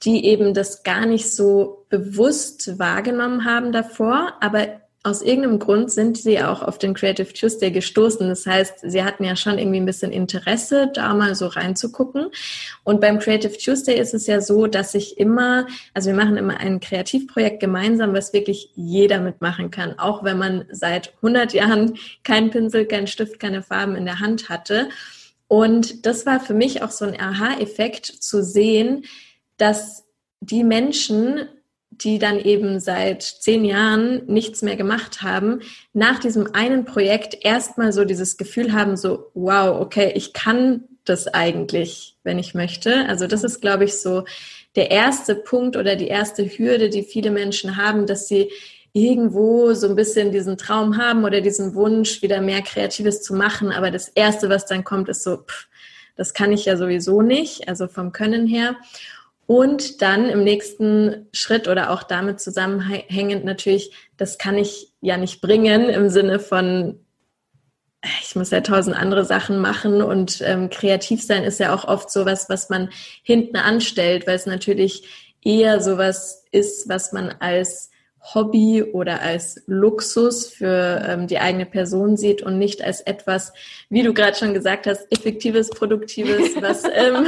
die 0.03 0.25
eben 0.25 0.53
das 0.53 0.83
gar 0.83 1.05
nicht 1.05 1.33
so 1.33 1.86
bewusst 1.89 2.79
wahrgenommen 2.79 3.45
haben 3.45 3.71
davor, 3.71 4.33
aber 4.41 4.81
aus 5.08 5.22
irgendeinem 5.22 5.60
Grund 5.60 5.90
sind 5.90 6.18
sie 6.18 6.42
auch 6.42 6.62
auf 6.62 6.78
den 6.78 6.94
Creative 6.94 7.32
Tuesday 7.32 7.72
gestoßen. 7.72 8.28
Das 8.28 8.46
heißt, 8.46 8.80
sie 8.84 9.04
hatten 9.04 9.24
ja 9.24 9.38
schon 9.38 9.58
irgendwie 9.58 9.80
ein 9.80 9.86
bisschen 9.86 10.12
Interesse, 10.12 10.92
da 10.94 11.14
mal 11.14 11.34
so 11.34 11.48
reinzugucken. 11.48 12.28
Und 12.84 13.00
beim 13.00 13.18
Creative 13.20 13.58
Tuesday 13.58 13.98
ist 13.98 14.14
es 14.14 14.28
ja 14.28 14.42
so, 14.42 14.68
dass 14.68 14.94
ich 14.96 15.18
immer, 15.18 15.66
also 15.94 16.10
wir 16.10 16.16
machen 16.18 16.36
immer 16.36 16.58
ein 16.60 16.82
Kreativprojekt 16.82 17.62
gemeinsam, 17.62 18.14
was 18.14 18.34
wirklich 18.34 18.72
jeder 18.76 19.22
mitmachen 19.22 19.72
kann, 19.72 19.98
auch 19.98 20.26
wenn 20.26 20.38
man 20.38 20.66
seit 20.72 21.14
100 21.18 21.54
Jahren 21.54 21.98
keinen 22.26 22.50
Pinsel, 22.50 22.86
keinen 22.86 23.08
Stift, 23.08 23.40
keine 23.40 23.64
Farben 23.64 23.96
in 23.96 24.04
der 24.04 24.20
Hand 24.20 24.50
hatte. 24.50 24.90
Und 25.48 26.06
das 26.06 26.26
war 26.26 26.42
für 26.42 26.54
mich 26.54 26.82
auch 26.82 26.92
so 26.92 27.06
ein 27.06 27.18
Aha-Effekt 27.18 28.08
zu 28.08 28.44
sehen, 28.44 29.06
dass 29.56 30.04
die 30.42 30.66
Menschen, 30.66 31.48
die 32.04 32.20
dann 32.20 32.39
eben 32.39 32.80
seit 32.80 33.24
zehn 33.24 33.66
Jahren 33.66 34.25
nichts 34.27 34.62
mehr 34.62 34.75
gemacht 34.75 35.22
haben, 35.22 35.62
nach 35.94 36.20
diesem 36.20 36.54
einen 36.54 36.86
Projekt 36.86 37.38
erstmal 37.44 37.92
so 37.92 38.06
dieses 38.06 38.38
Gefühl 38.38 38.74
haben, 38.74 38.98
so, 38.98 39.32
wow, 39.34 39.80
okay, 39.82 40.12
ich 40.16 40.34
kann 40.34 40.84
das 41.06 41.27
eigentlich, 41.27 42.16
wenn 42.24 42.39
ich 42.39 42.54
möchte. 42.54 43.06
Also 43.08 43.27
das 43.27 43.44
ist, 43.44 43.62
glaube 43.62 43.86
ich, 43.86 43.98
so 43.98 44.25
der 44.75 44.92
erste 44.92 45.36
Punkt 45.36 45.75
oder 45.75 45.96
die 45.96 46.08
erste 46.08 46.46
Hürde, 46.46 46.89
die 46.89 47.04
viele 47.04 47.32
Menschen 47.32 47.77
haben, 47.77 48.06
dass 48.06 48.27
sie 48.27 48.51
irgendwo 48.94 49.74
so 49.74 49.88
ein 49.89 49.96
bisschen 49.96 50.32
diesen 50.32 50.58
Traum 50.58 50.98
haben 50.98 51.24
oder 51.24 51.42
diesen 51.42 51.75
Wunsch, 51.75 52.22
wieder 52.22 52.42
mehr 52.42 52.62
Kreatives 52.62 53.22
zu 53.22 53.36
machen. 53.36 53.72
Aber 53.72 53.92
das 53.92 54.08
Erste, 54.10 54.50
was 54.50 54.66
dann 54.66 54.84
kommt, 54.84 55.10
ist 55.10 55.24
so, 55.24 55.38
pff, 55.38 55.68
das 56.16 56.34
kann 56.34 56.51
ich 56.51 56.66
ja 56.66 56.77
sowieso 56.77 57.22
nicht, 57.22 57.68
also 57.68 57.88
vom 57.88 58.12
Können 58.12 58.48
her. 58.48 58.75
Und 59.48 60.01
dann 60.01 60.30
im 60.30 60.44
nächsten 60.44 61.27
Schritt 61.32 61.70
oder 61.70 61.89
auch 61.92 62.04
damit 62.04 62.42
zusammenhängend 62.42 63.46
natürlich, 63.46 63.94
das 64.18 64.38
kann 64.38 64.58
ich 64.58 64.92
ja 65.00 65.16
nicht 65.16 65.39
bringen 65.39 65.89
im 65.89 66.10
Sinne 66.10 66.39
von, 66.39 67.00
ich 68.22 68.36
muss 68.36 68.51
ja 68.51 68.60
tausend 68.60 68.98
andere 68.98 69.24
Sachen 69.24 69.60
machen 69.60 70.01
und 70.01 70.42
ähm, 70.42 70.70
kreativ 70.70 71.24
sein 71.24 71.46
ist 71.46 71.62
ja 71.62 71.74
auch 71.74 71.86
oft 71.86 72.12
sowas, 72.12 72.50
was 72.50 72.70
man 72.70 72.89
hinten 73.24 73.56
anstellt, 73.56 74.27
weil 74.27 74.36
es 74.36 74.46
natürlich 74.46 75.08
eher 75.42 75.80
sowas 75.80 76.44
ist, 76.51 76.89
was 76.89 77.13
man 77.13 77.34
als 77.39 77.89
Hobby 78.21 78.83
oder 78.83 79.21
als 79.21 79.63
Luxus 79.67 80.47
für 80.47 81.05
ähm, 81.07 81.27
die 81.27 81.39
eigene 81.39 81.65
Person 81.65 82.17
sieht 82.17 82.41
und 82.41 82.57
nicht 82.57 82.83
als 82.83 83.01
etwas, 83.01 83.53
wie 83.89 84.03
du 84.03 84.13
gerade 84.13 84.36
schon 84.36 84.53
gesagt 84.53 84.88
hast, 84.88 85.12
effektives, 85.12 85.69
produktives, 85.69 86.62
was 86.62 86.83
ähm, 86.93 87.27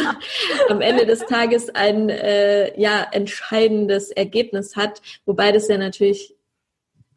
am 0.68 0.82
Ende 0.82 1.06
des 1.06 1.20
Tages 1.26 1.70
ein 1.70 2.10
äh, 2.10 2.80
ja 2.80 3.08
entscheidendes 3.12 4.12
Ergebnis 4.12 4.76
hat, 4.76 5.02
wobei 5.26 5.52
das 5.52 5.68
ja 5.68 5.78
natürlich 5.78 6.36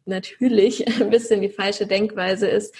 natürlich 0.05 0.87
ein 1.01 1.09
bisschen 1.09 1.41
die 1.41 1.49
falsche 1.49 1.87
Denkweise 1.87 2.47
ist, 2.47 2.73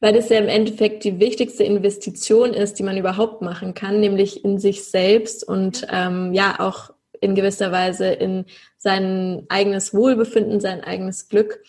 weil 0.00 0.12
das 0.12 0.28
ja 0.28 0.38
im 0.38 0.48
Endeffekt 0.48 1.04
die 1.04 1.18
wichtigste 1.18 1.64
Investition 1.64 2.52
ist, 2.52 2.78
die 2.78 2.82
man 2.82 2.98
überhaupt 2.98 3.42
machen 3.42 3.74
kann, 3.74 4.00
nämlich 4.00 4.44
in 4.44 4.58
sich 4.58 4.84
selbst 4.84 5.42
und 5.46 5.86
ähm, 5.90 6.32
ja 6.34 6.60
auch 6.60 6.90
in 7.20 7.34
gewisser 7.34 7.72
Weise 7.72 8.08
in 8.08 8.44
sein 8.86 9.46
eigenes 9.48 9.92
Wohlbefinden, 9.92 10.60
sein 10.60 10.84
eigenes 10.84 11.28
Glück. 11.28 11.60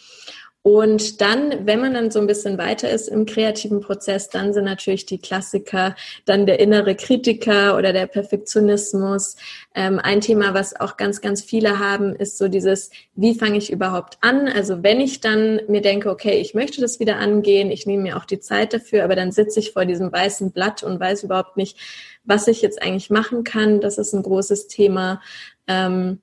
Und 0.61 1.19
dann, 1.21 1.65
wenn 1.65 1.79
man 1.79 1.95
dann 1.95 2.11
so 2.11 2.19
ein 2.19 2.27
bisschen 2.27 2.59
weiter 2.59 2.89
ist 2.91 3.07
im 3.07 3.25
kreativen 3.25 3.79
Prozess, 3.79 4.29
dann 4.29 4.53
sind 4.53 4.65
natürlich 4.65 5.07
die 5.07 5.17
Klassiker, 5.17 5.95
dann 6.25 6.45
der 6.45 6.59
innere 6.59 6.93
Kritiker 6.93 7.75
oder 7.75 7.91
der 7.91 8.05
Perfektionismus. 8.05 9.37
Ähm, 9.73 9.97
ein 9.97 10.21
Thema, 10.21 10.53
was 10.53 10.79
auch 10.79 10.97
ganz, 10.97 11.21
ganz 11.21 11.41
viele 11.41 11.79
haben, 11.79 12.13
ist 12.13 12.37
so 12.37 12.49
dieses, 12.49 12.91
wie 13.15 13.33
fange 13.33 13.57
ich 13.57 13.71
überhaupt 13.71 14.17
an? 14.21 14.47
Also 14.47 14.83
wenn 14.83 14.99
ich 14.99 15.21
dann 15.21 15.61
mir 15.67 15.81
denke, 15.81 16.11
okay, 16.11 16.39
ich 16.39 16.53
möchte 16.53 16.81
das 16.81 16.99
wieder 16.99 17.15
angehen, 17.15 17.71
ich 17.71 17.87
nehme 17.87 18.03
mir 18.03 18.17
auch 18.17 18.25
die 18.25 18.41
Zeit 18.41 18.73
dafür, 18.73 19.05
aber 19.05 19.15
dann 19.15 19.31
sitze 19.31 19.59
ich 19.59 19.71
vor 19.71 19.85
diesem 19.85 20.11
weißen 20.11 20.51
Blatt 20.51 20.83
und 20.83 20.99
weiß 20.99 21.23
überhaupt 21.23 21.57
nicht, 21.57 21.79
was 22.25 22.47
ich 22.47 22.61
jetzt 22.61 22.79
eigentlich 22.79 23.09
machen 23.09 23.43
kann. 23.43 23.79
Das 23.79 23.97
ist 23.97 24.13
ein 24.13 24.21
großes 24.21 24.67
Thema. 24.67 25.21
Ähm, 25.65 26.19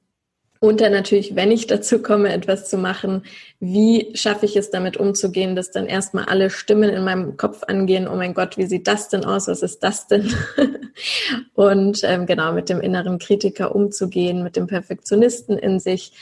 und 0.64 0.80
dann 0.80 0.92
natürlich, 0.92 1.37
wenn 1.37 1.52
ich 1.52 1.66
dazu 1.66 2.00
komme, 2.00 2.33
etwas 2.33 2.71
zu 2.71 2.78
machen, 2.78 3.25
wie 3.61 4.11
schaffe 4.14 4.47
ich 4.47 4.56
es 4.56 4.71
damit 4.71 4.97
umzugehen, 4.97 5.54
dass 5.56 5.71
dann 5.71 5.85
erstmal 5.85 6.25
alle 6.25 6.49
Stimmen 6.49 6.88
in 6.88 7.04
meinem 7.04 7.37
Kopf 7.37 7.64
angehen, 7.64 8.09
oh 8.09 8.16
mein 8.16 8.33
Gott, 8.33 8.56
wie 8.56 8.64
sieht 8.64 8.88
das 8.88 9.11
denn 9.11 9.26
aus, 9.26 9.47
was 9.47 9.62
ist 9.62 9.80
das 9.80 10.06
denn? 10.06 10.33
und 11.54 12.00
ähm, 12.02 12.25
genau, 12.25 12.54
mit 12.54 12.71
dem 12.71 12.80
inneren 12.80 13.18
Kritiker 13.18 13.76
umzugehen, 13.76 14.42
mit 14.42 14.56
dem 14.56 14.66
Perfektionisten 14.66 15.59
in 15.59 15.80
sich 15.80 16.12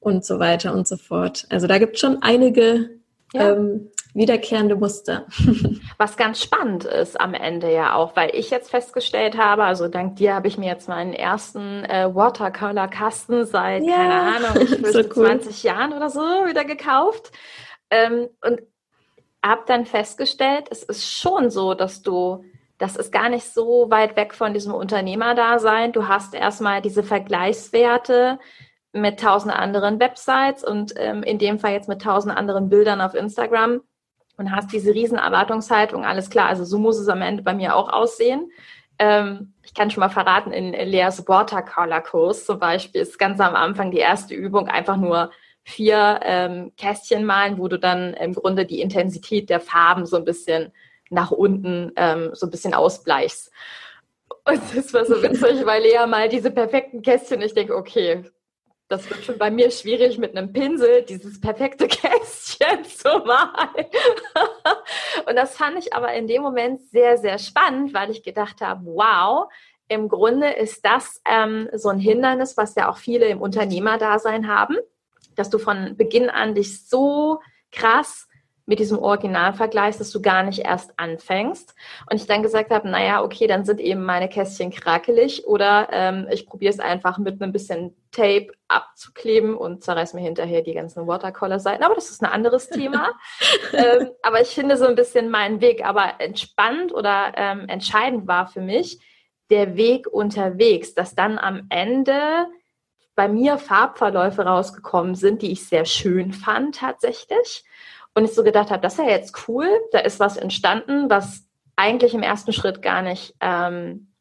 und 0.00 0.24
so 0.24 0.38
weiter 0.38 0.72
und 0.72 0.88
so 0.88 0.96
fort. 0.96 1.44
Also 1.50 1.66
da 1.66 1.76
gibt 1.76 1.96
es 1.96 2.00
schon 2.00 2.22
einige 2.22 2.88
ja. 3.34 3.52
ähm, 3.52 3.90
wiederkehrende 4.14 4.76
Muster. 4.76 5.26
Was 5.98 6.16
ganz 6.16 6.40
spannend 6.42 6.84
ist 6.84 7.20
am 7.20 7.34
Ende 7.34 7.72
ja 7.72 7.94
auch, 7.94 8.14
weil 8.16 8.30
ich 8.34 8.50
jetzt 8.50 8.70
festgestellt 8.70 9.38
habe, 9.38 9.64
also 9.64 9.88
dank 9.88 10.16
dir 10.16 10.34
habe 10.34 10.48
ich 10.48 10.58
mir 10.58 10.66
jetzt 10.66 10.88
meinen 10.88 11.12
ersten 11.12 11.84
äh, 11.84 12.14
Watercolor-Kasten 12.14 13.46
seit, 13.46 13.84
ja, 13.84 13.96
keine 13.96 14.14
Ahnung, 14.14 14.62
ich 14.62 14.86
so 14.92 15.00
cool. 15.16 15.26
20 15.26 15.62
Jahren 15.62 15.92
oder 15.92 16.10
so 16.10 16.20
wieder 16.20 16.64
gekauft. 16.64 17.32
Ähm, 17.90 18.28
und 18.44 18.60
habe 19.44 19.62
dann 19.66 19.86
festgestellt, 19.86 20.68
es 20.70 20.82
ist 20.82 21.10
schon 21.10 21.50
so, 21.50 21.74
dass 21.74 22.02
du 22.02 22.44
das 22.78 22.96
ist 22.96 23.12
gar 23.12 23.28
nicht 23.28 23.44
so 23.44 23.90
weit 23.90 24.16
weg 24.16 24.34
von 24.34 24.54
diesem 24.54 24.74
Unternehmerdasein. 24.74 25.92
Du 25.92 26.08
hast 26.08 26.34
erstmal 26.34 26.82
diese 26.82 27.04
Vergleichswerte, 27.04 28.40
mit 28.92 29.20
tausend 29.20 29.54
anderen 29.54 29.98
Websites 30.00 30.62
und 30.62 30.92
ähm, 30.96 31.22
in 31.22 31.38
dem 31.38 31.58
Fall 31.58 31.72
jetzt 31.72 31.88
mit 31.88 32.02
tausend 32.02 32.36
anderen 32.36 32.68
Bildern 32.68 33.00
auf 33.00 33.14
Instagram 33.14 33.80
und 34.42 34.50
hast 34.50 34.72
diese 34.72 34.92
riesen 34.92 35.18
Erwartungshaltung, 35.18 36.04
alles 36.04 36.28
klar, 36.28 36.48
also 36.48 36.64
so 36.64 36.78
muss 36.78 36.98
es 36.98 37.08
am 37.08 37.22
Ende 37.22 37.44
bei 37.44 37.54
mir 37.54 37.76
auch 37.76 37.88
aussehen. 37.88 38.50
Ähm, 38.98 39.54
ich 39.62 39.72
kann 39.72 39.90
schon 39.90 40.00
mal 40.00 40.08
verraten, 40.08 40.52
in 40.52 40.72
Leas 40.72 41.28
Watercolor-Kurs 41.28 42.44
zum 42.44 42.58
Beispiel 42.58 43.02
ist 43.02 43.20
ganz 43.20 43.40
am 43.40 43.54
Anfang 43.54 43.92
die 43.92 43.98
erste 43.98 44.34
Übung 44.34 44.66
einfach 44.66 44.96
nur 44.96 45.30
vier 45.62 46.18
ähm, 46.24 46.72
Kästchen 46.76 47.24
malen, 47.24 47.58
wo 47.58 47.68
du 47.68 47.78
dann 47.78 48.14
im 48.14 48.34
Grunde 48.34 48.66
die 48.66 48.80
Intensität 48.80 49.48
der 49.48 49.60
Farben 49.60 50.06
so 50.06 50.16
ein 50.16 50.24
bisschen 50.24 50.72
nach 51.08 51.30
unten 51.30 51.92
ähm, 51.94 52.30
so 52.32 52.46
ein 52.46 52.50
bisschen 52.50 52.74
ausbleichst. 52.74 53.52
Und 54.44 54.60
das 54.74 54.92
war 54.92 55.04
so 55.04 55.22
witzig, 55.22 55.64
weil 55.64 55.82
Lea 55.82 56.04
mal 56.08 56.28
diese 56.28 56.50
perfekten 56.50 57.00
Kästchen, 57.02 57.42
ich 57.42 57.54
denke, 57.54 57.76
okay, 57.76 58.24
das 58.92 59.08
wird 59.08 59.24
schon 59.24 59.38
bei 59.38 59.50
mir 59.50 59.70
schwierig, 59.70 60.18
mit 60.18 60.36
einem 60.36 60.52
Pinsel 60.52 61.02
dieses 61.02 61.40
perfekte 61.40 61.88
Kästchen 61.88 62.84
zu 62.84 63.08
malen. 63.24 63.86
und 65.26 65.34
das 65.34 65.56
fand 65.56 65.78
ich 65.78 65.94
aber 65.94 66.12
in 66.12 66.26
dem 66.28 66.42
Moment 66.42 66.82
sehr, 66.82 67.16
sehr 67.16 67.38
spannend, 67.38 67.94
weil 67.94 68.10
ich 68.10 68.22
gedacht 68.22 68.60
habe, 68.60 68.82
wow, 68.84 69.50
im 69.88 70.08
Grunde 70.08 70.50
ist 70.50 70.84
das 70.84 71.22
ähm, 71.24 71.68
so 71.72 71.88
ein 71.88 71.98
Hindernis, 71.98 72.56
was 72.56 72.74
ja 72.74 72.90
auch 72.90 72.98
viele 72.98 73.26
im 73.26 73.40
Unternehmerdasein 73.40 74.46
haben, 74.46 74.76
dass 75.36 75.48
du 75.48 75.58
von 75.58 75.96
Beginn 75.96 76.28
an 76.28 76.54
dich 76.54 76.86
so 76.86 77.40
krass 77.70 78.28
mit 78.64 78.78
diesem 78.78 78.98
Original 78.98 79.54
vergleichst, 79.54 80.00
dass 80.00 80.10
du 80.10 80.22
gar 80.22 80.42
nicht 80.42 80.60
erst 80.60 80.92
anfängst. 80.96 81.74
Und 82.08 82.16
ich 82.16 82.26
dann 82.26 82.42
gesagt 82.42 82.70
habe, 82.70 82.88
naja, 82.88 83.22
okay, 83.22 83.46
dann 83.46 83.64
sind 83.64 83.80
eben 83.80 84.04
meine 84.04 84.28
Kästchen 84.28 84.70
krakelig 84.70 85.46
oder 85.46 85.88
ähm, 85.90 86.28
ich 86.30 86.46
probiere 86.46 86.72
es 86.72 86.80
einfach 86.80 87.18
mit 87.18 87.42
einem 87.42 87.52
bisschen 87.52 87.96
Tape 88.12 88.48
abzukleben 88.68 89.56
und 89.56 89.82
zerreiß 89.82 90.14
mir 90.14 90.20
hinterher 90.20 90.62
die 90.62 90.74
ganzen 90.74 91.06
Watercolor-Seiten. 91.06 91.82
Aber 91.82 91.94
das 91.94 92.10
ist 92.10 92.22
ein 92.22 92.30
anderes 92.30 92.68
Thema. 92.68 93.12
ähm, 93.72 94.10
aber 94.22 94.40
ich 94.40 94.48
finde 94.48 94.76
so 94.76 94.86
ein 94.86 94.94
bisschen 94.94 95.30
meinen 95.30 95.60
Weg. 95.60 95.84
Aber 95.84 96.20
entspannt 96.20 96.94
oder 96.94 97.32
ähm, 97.36 97.68
entscheidend 97.68 98.28
war 98.28 98.46
für 98.46 98.60
mich 98.60 99.00
der 99.50 99.76
Weg 99.76 100.06
unterwegs, 100.06 100.94
dass 100.94 101.14
dann 101.14 101.38
am 101.38 101.66
Ende 101.68 102.46
bei 103.14 103.28
mir 103.28 103.58
Farbverläufe 103.58 104.42
rausgekommen 104.42 105.14
sind, 105.14 105.42
die 105.42 105.52
ich 105.52 105.66
sehr 105.66 105.84
schön 105.84 106.32
fand 106.32 106.76
tatsächlich 106.76 107.64
und 108.14 108.24
ich 108.24 108.34
so 108.34 108.44
gedacht 108.44 108.70
habe, 108.70 108.82
das 108.82 108.94
ist 108.94 108.98
ja 108.98 109.10
jetzt 109.10 109.48
cool, 109.48 109.68
da 109.92 109.98
ist 110.00 110.20
was 110.20 110.36
entstanden, 110.36 111.08
was 111.08 111.46
eigentlich 111.76 112.14
im 112.14 112.22
ersten 112.22 112.52
Schritt 112.52 112.82
gar 112.82 113.02
nicht 113.02 113.34
ähm, 113.40 114.12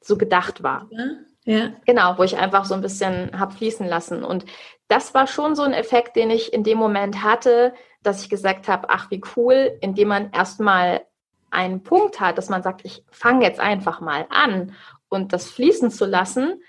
so 0.00 0.16
gedacht 0.16 0.62
war. 0.62 0.88
Ja. 0.90 1.04
Ja. 1.44 1.72
Genau, 1.86 2.18
wo 2.18 2.22
ich 2.22 2.36
einfach 2.36 2.64
so 2.64 2.74
ein 2.74 2.82
bisschen 2.82 3.38
habe 3.38 3.54
fließen 3.54 3.86
lassen. 3.86 4.22
Und 4.22 4.44
das 4.88 5.12
war 5.12 5.26
schon 5.26 5.56
so 5.56 5.62
ein 5.62 5.72
Effekt, 5.72 6.14
den 6.14 6.30
ich 6.30 6.52
in 6.52 6.62
dem 6.62 6.78
Moment 6.78 7.22
hatte, 7.22 7.74
dass 8.02 8.22
ich 8.22 8.30
gesagt 8.30 8.68
habe, 8.68 8.88
ach 8.90 9.10
wie 9.10 9.22
cool, 9.36 9.76
indem 9.80 10.08
man 10.08 10.30
erstmal 10.30 11.02
einen 11.50 11.82
Punkt 11.82 12.20
hat, 12.20 12.38
dass 12.38 12.48
man 12.48 12.62
sagt, 12.62 12.84
ich 12.84 13.04
fange 13.10 13.44
jetzt 13.44 13.60
einfach 13.60 14.00
mal 14.00 14.26
an 14.30 14.74
und 15.08 15.32
das 15.32 15.50
fließen 15.50 15.90
zu 15.90 16.06
lassen, 16.06 16.62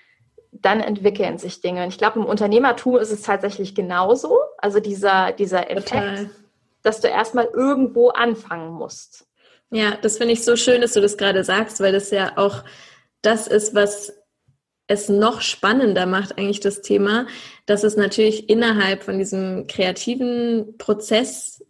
dann 0.50 0.80
entwickeln 0.80 1.38
sich 1.38 1.60
Dinge. 1.60 1.82
Und 1.82 1.88
ich 1.88 1.98
glaube, 1.98 2.20
im 2.20 2.26
Unternehmertum 2.26 2.96
ist 2.96 3.10
es 3.10 3.22
tatsächlich 3.22 3.74
genauso. 3.74 4.38
Also 4.58 4.80
dieser, 4.80 5.32
dieser 5.32 5.70
Effekt, 5.70 5.88
Total. 5.88 6.30
Dass 6.84 7.00
du 7.00 7.08
erstmal 7.08 7.46
irgendwo 7.52 8.10
anfangen 8.10 8.72
musst. 8.72 9.26
Ja, 9.70 9.96
das 10.00 10.18
finde 10.18 10.34
ich 10.34 10.44
so 10.44 10.54
schön, 10.54 10.82
dass 10.82 10.92
du 10.92 11.00
das 11.00 11.16
gerade 11.16 11.42
sagst, 11.42 11.80
weil 11.80 11.92
das 11.92 12.12
ja 12.12 12.36
auch 12.36 12.62
das 13.22 13.48
ist, 13.48 13.74
was 13.74 14.12
es 14.86 15.08
noch 15.08 15.40
spannender 15.40 16.06
macht, 16.06 16.38
eigentlich 16.38 16.60
das 16.60 16.82
Thema, 16.82 17.26
dass 17.66 17.82
es 17.82 17.96
natürlich 17.96 18.48
innerhalb 18.48 19.02
von 19.02 19.18
diesem 19.18 19.66
kreativen 19.66 20.76
Prozess 20.78 21.64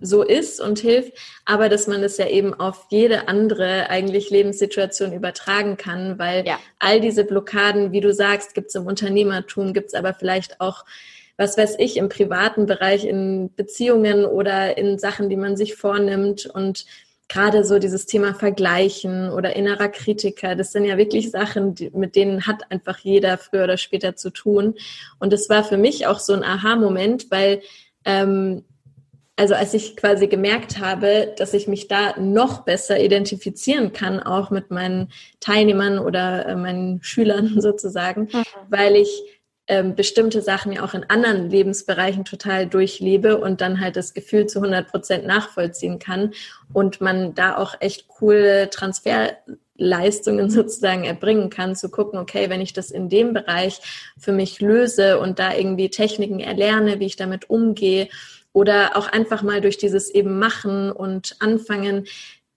so 0.00 0.22
ist 0.22 0.60
und 0.60 0.78
hilft, 0.78 1.12
aber 1.44 1.68
dass 1.68 1.88
man 1.88 2.02
es 2.04 2.16
ja 2.16 2.28
eben 2.28 2.54
auf 2.54 2.86
jede 2.90 3.26
andere 3.26 3.90
eigentlich 3.90 4.30
Lebenssituation 4.30 5.12
übertragen 5.12 5.76
kann, 5.76 6.18
weil 6.18 6.46
ja. 6.46 6.60
all 6.78 7.00
diese 7.00 7.24
Blockaden, 7.24 7.90
wie 7.90 8.00
du 8.00 8.14
sagst, 8.14 8.54
gibt 8.54 8.68
es 8.68 8.76
im 8.76 8.86
Unternehmertum, 8.86 9.72
gibt 9.72 9.88
es 9.88 9.94
aber 9.94 10.14
vielleicht 10.14 10.60
auch, 10.60 10.84
was 11.38 11.56
weiß 11.56 11.76
ich, 11.78 11.96
im 11.96 12.08
privaten 12.08 12.66
Bereich, 12.66 13.06
in 13.06 13.54
Beziehungen 13.54 14.26
oder 14.26 14.76
in 14.76 14.98
Sachen, 14.98 15.30
die 15.30 15.36
man 15.36 15.56
sich 15.56 15.76
vornimmt 15.76 16.46
und 16.46 16.84
gerade 17.28 17.64
so 17.64 17.78
dieses 17.78 18.06
Thema 18.06 18.34
Vergleichen 18.34 19.30
oder 19.30 19.54
innerer 19.54 19.88
Kritiker, 19.88 20.56
das 20.56 20.72
sind 20.72 20.84
ja 20.84 20.96
wirklich 20.96 21.30
Sachen, 21.30 21.74
die, 21.74 21.90
mit 21.90 22.16
denen 22.16 22.46
hat 22.46 22.70
einfach 22.70 22.98
jeder 22.98 23.38
früher 23.38 23.64
oder 23.64 23.76
später 23.76 24.16
zu 24.16 24.30
tun. 24.30 24.74
Und 25.18 25.32
es 25.32 25.48
war 25.48 25.62
für 25.62 25.76
mich 25.76 26.06
auch 26.06 26.18
so 26.18 26.32
ein 26.32 26.42
Aha-Moment, 26.42 27.30
weil 27.30 27.60
ähm, 28.04 28.64
also 29.36 29.54
als 29.54 29.72
ich 29.72 29.96
quasi 29.96 30.26
gemerkt 30.26 30.80
habe, 30.80 31.32
dass 31.36 31.54
ich 31.54 31.68
mich 31.68 31.86
da 31.86 32.18
noch 32.18 32.64
besser 32.64 32.98
identifizieren 32.98 33.92
kann, 33.92 34.20
auch 34.20 34.50
mit 34.50 34.72
meinen 34.72 35.12
Teilnehmern 35.38 36.00
oder 36.00 36.46
äh, 36.46 36.56
meinen 36.56 37.02
Schülern 37.02 37.60
sozusagen, 37.60 38.22
mhm. 38.22 38.42
weil 38.68 38.96
ich 38.96 39.22
ähm, 39.68 39.94
bestimmte 39.94 40.40
Sachen 40.40 40.72
ja 40.72 40.82
auch 40.82 40.94
in 40.94 41.04
anderen 41.08 41.50
Lebensbereichen 41.50 42.24
total 42.24 42.66
durchlebe 42.66 43.38
und 43.38 43.60
dann 43.60 43.80
halt 43.80 43.96
das 43.96 44.14
Gefühl 44.14 44.46
zu 44.46 44.60
100 44.60 44.90
Prozent 44.90 45.26
nachvollziehen 45.26 45.98
kann 45.98 46.32
und 46.72 47.00
man 47.00 47.34
da 47.34 47.56
auch 47.56 47.74
echt 47.80 48.08
coole 48.08 48.70
Transferleistungen 48.70 50.48
sozusagen 50.50 51.04
erbringen 51.04 51.50
kann, 51.50 51.76
zu 51.76 51.90
gucken, 51.90 52.18
okay, 52.18 52.48
wenn 52.48 52.62
ich 52.62 52.72
das 52.72 52.90
in 52.90 53.10
dem 53.10 53.34
Bereich 53.34 53.80
für 54.18 54.32
mich 54.32 54.60
löse 54.60 55.18
und 55.18 55.38
da 55.38 55.54
irgendwie 55.54 55.90
Techniken 55.90 56.40
erlerne, 56.40 56.98
wie 56.98 57.06
ich 57.06 57.16
damit 57.16 57.50
umgehe 57.50 58.08
oder 58.54 58.96
auch 58.96 59.06
einfach 59.06 59.42
mal 59.42 59.60
durch 59.60 59.76
dieses 59.76 60.10
eben 60.10 60.38
Machen 60.38 60.90
und 60.90 61.36
Anfangen 61.40 62.06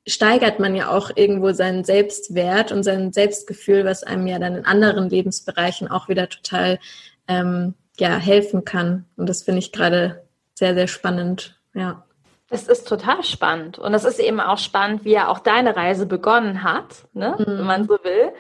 steigert 0.08 0.60
man 0.60 0.76
ja 0.76 0.90
auch 0.90 1.12
irgendwo 1.16 1.52
seinen 1.52 1.84
Selbstwert 1.84 2.72
und 2.72 2.84
sein 2.84 3.14
Selbstgefühl, 3.14 3.86
was 3.86 4.04
einem 4.04 4.28
ja 4.28 4.40
dann 4.40 4.56
in 4.56 4.66
anderen 4.66 5.10
Lebensbereichen 5.10 5.90
auch 5.90 6.10
wieder 6.10 6.28
total 6.30 6.80
ähm, 7.28 7.76
ja, 7.98 8.16
helfen 8.16 8.66
kann. 8.66 9.06
Und 9.16 9.30
das 9.30 9.44
finde 9.44 9.60
ich 9.60 9.72
gerade 9.72 10.26
sehr, 10.56 10.74
sehr 10.74 10.88
spannend. 10.88 11.60
Ja. 11.74 12.04
Es 12.50 12.68
ist 12.68 12.88
total 12.88 13.24
spannend. 13.24 13.80
Und 13.80 13.94
es 13.94 14.04
ist 14.04 14.20
eben 14.20 14.40
auch 14.40 14.58
spannend, 14.58 15.06
wie 15.06 15.12
ja 15.12 15.28
auch 15.28 15.40
deine 15.40 15.76
Reise 15.76 16.06
begonnen 16.06 16.64
hat, 16.64 17.08
ne? 17.14 17.36
Mhm. 17.40 17.46
wenn 17.46 17.66
man 17.66 17.88
so 17.88 17.98
will. 18.04 18.34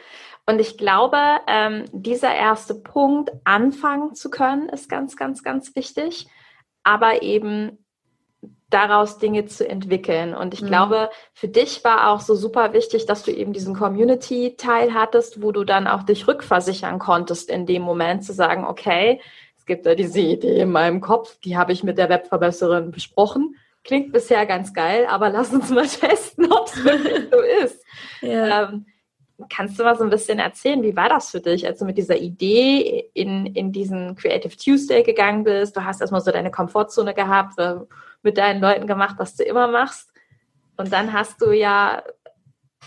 Und 0.45 0.59
ich 0.59 0.77
glaube, 0.77 1.17
ähm, 1.47 1.85
dieser 1.93 2.33
erste 2.33 2.75
Punkt, 2.75 3.31
anfangen 3.45 4.15
zu 4.15 4.29
können, 4.29 4.67
ist 4.69 4.89
ganz, 4.89 5.15
ganz, 5.15 5.43
ganz 5.43 5.75
wichtig. 5.75 6.27
Aber 6.83 7.21
eben 7.21 7.80
daraus 8.69 9.17
Dinge 9.17 9.45
zu 9.45 9.67
entwickeln. 9.67 10.33
Und 10.33 10.53
ich 10.53 10.61
mhm. 10.61 10.67
glaube, 10.67 11.09
für 11.33 11.47
dich 11.47 11.83
war 11.83 12.09
auch 12.09 12.21
so 12.21 12.35
super 12.35 12.73
wichtig, 12.73 13.05
dass 13.05 13.23
du 13.23 13.31
eben 13.31 13.53
diesen 13.53 13.75
Community-Teil 13.75 14.93
hattest, 14.93 15.41
wo 15.41 15.51
du 15.51 15.63
dann 15.63 15.87
auch 15.87 16.03
dich 16.03 16.27
rückversichern 16.27 16.97
konntest 16.97 17.49
in 17.49 17.65
dem 17.65 17.81
Moment, 17.81 18.23
zu 18.23 18.33
sagen, 18.33 18.65
okay, 18.65 19.21
es 19.57 19.65
gibt 19.65 19.85
da 19.85 19.93
diese 19.93 20.21
Idee 20.21 20.61
in 20.61 20.71
meinem 20.71 21.01
Kopf, 21.01 21.37
die 21.41 21.57
habe 21.57 21.71
ich 21.71 21.83
mit 21.83 21.97
der 21.97 22.09
Webverbesserin 22.09 22.91
besprochen. 22.91 23.55
Klingt 23.83 24.11
bisher 24.11 24.45
ganz 24.45 24.73
geil, 24.73 25.05
aber 25.07 25.29
lass 25.29 25.53
uns 25.53 25.69
mal 25.69 25.87
testen, 25.87 26.51
ob 26.51 26.67
es 26.67 26.83
wirklich 26.83 27.29
so 27.31 27.39
ist. 27.65 27.85
Ja. 28.21 28.69
Ähm, 28.69 28.85
kannst 29.49 29.79
du 29.79 29.83
mal 29.83 29.97
so 29.97 30.03
ein 30.03 30.11
bisschen 30.11 30.37
erzählen, 30.37 30.83
wie 30.83 30.95
war 30.95 31.09
das 31.09 31.31
für 31.31 31.39
dich, 31.39 31.65
als 31.65 31.79
du 31.79 31.85
mit 31.85 31.97
dieser 31.97 32.17
Idee 32.17 33.09
in, 33.15 33.47
in 33.47 33.71
diesen 33.71 34.15
Creative 34.15 34.55
Tuesday 34.55 35.01
gegangen 35.01 35.43
bist? 35.43 35.75
Du 35.75 35.83
hast 35.83 36.01
erstmal 36.01 36.21
so 36.21 36.31
deine 36.31 36.51
Komfortzone 36.51 37.15
gehabt, 37.15 37.57
mit 38.23 38.37
deinen 38.37 38.61
Leuten 38.61 38.87
gemacht, 38.87 39.15
was 39.17 39.35
du 39.35 39.43
immer 39.43 39.67
machst. 39.67 40.09
Und 40.77 40.91
dann 40.93 41.13
hast 41.13 41.41
du 41.41 41.51
ja, 41.51 42.03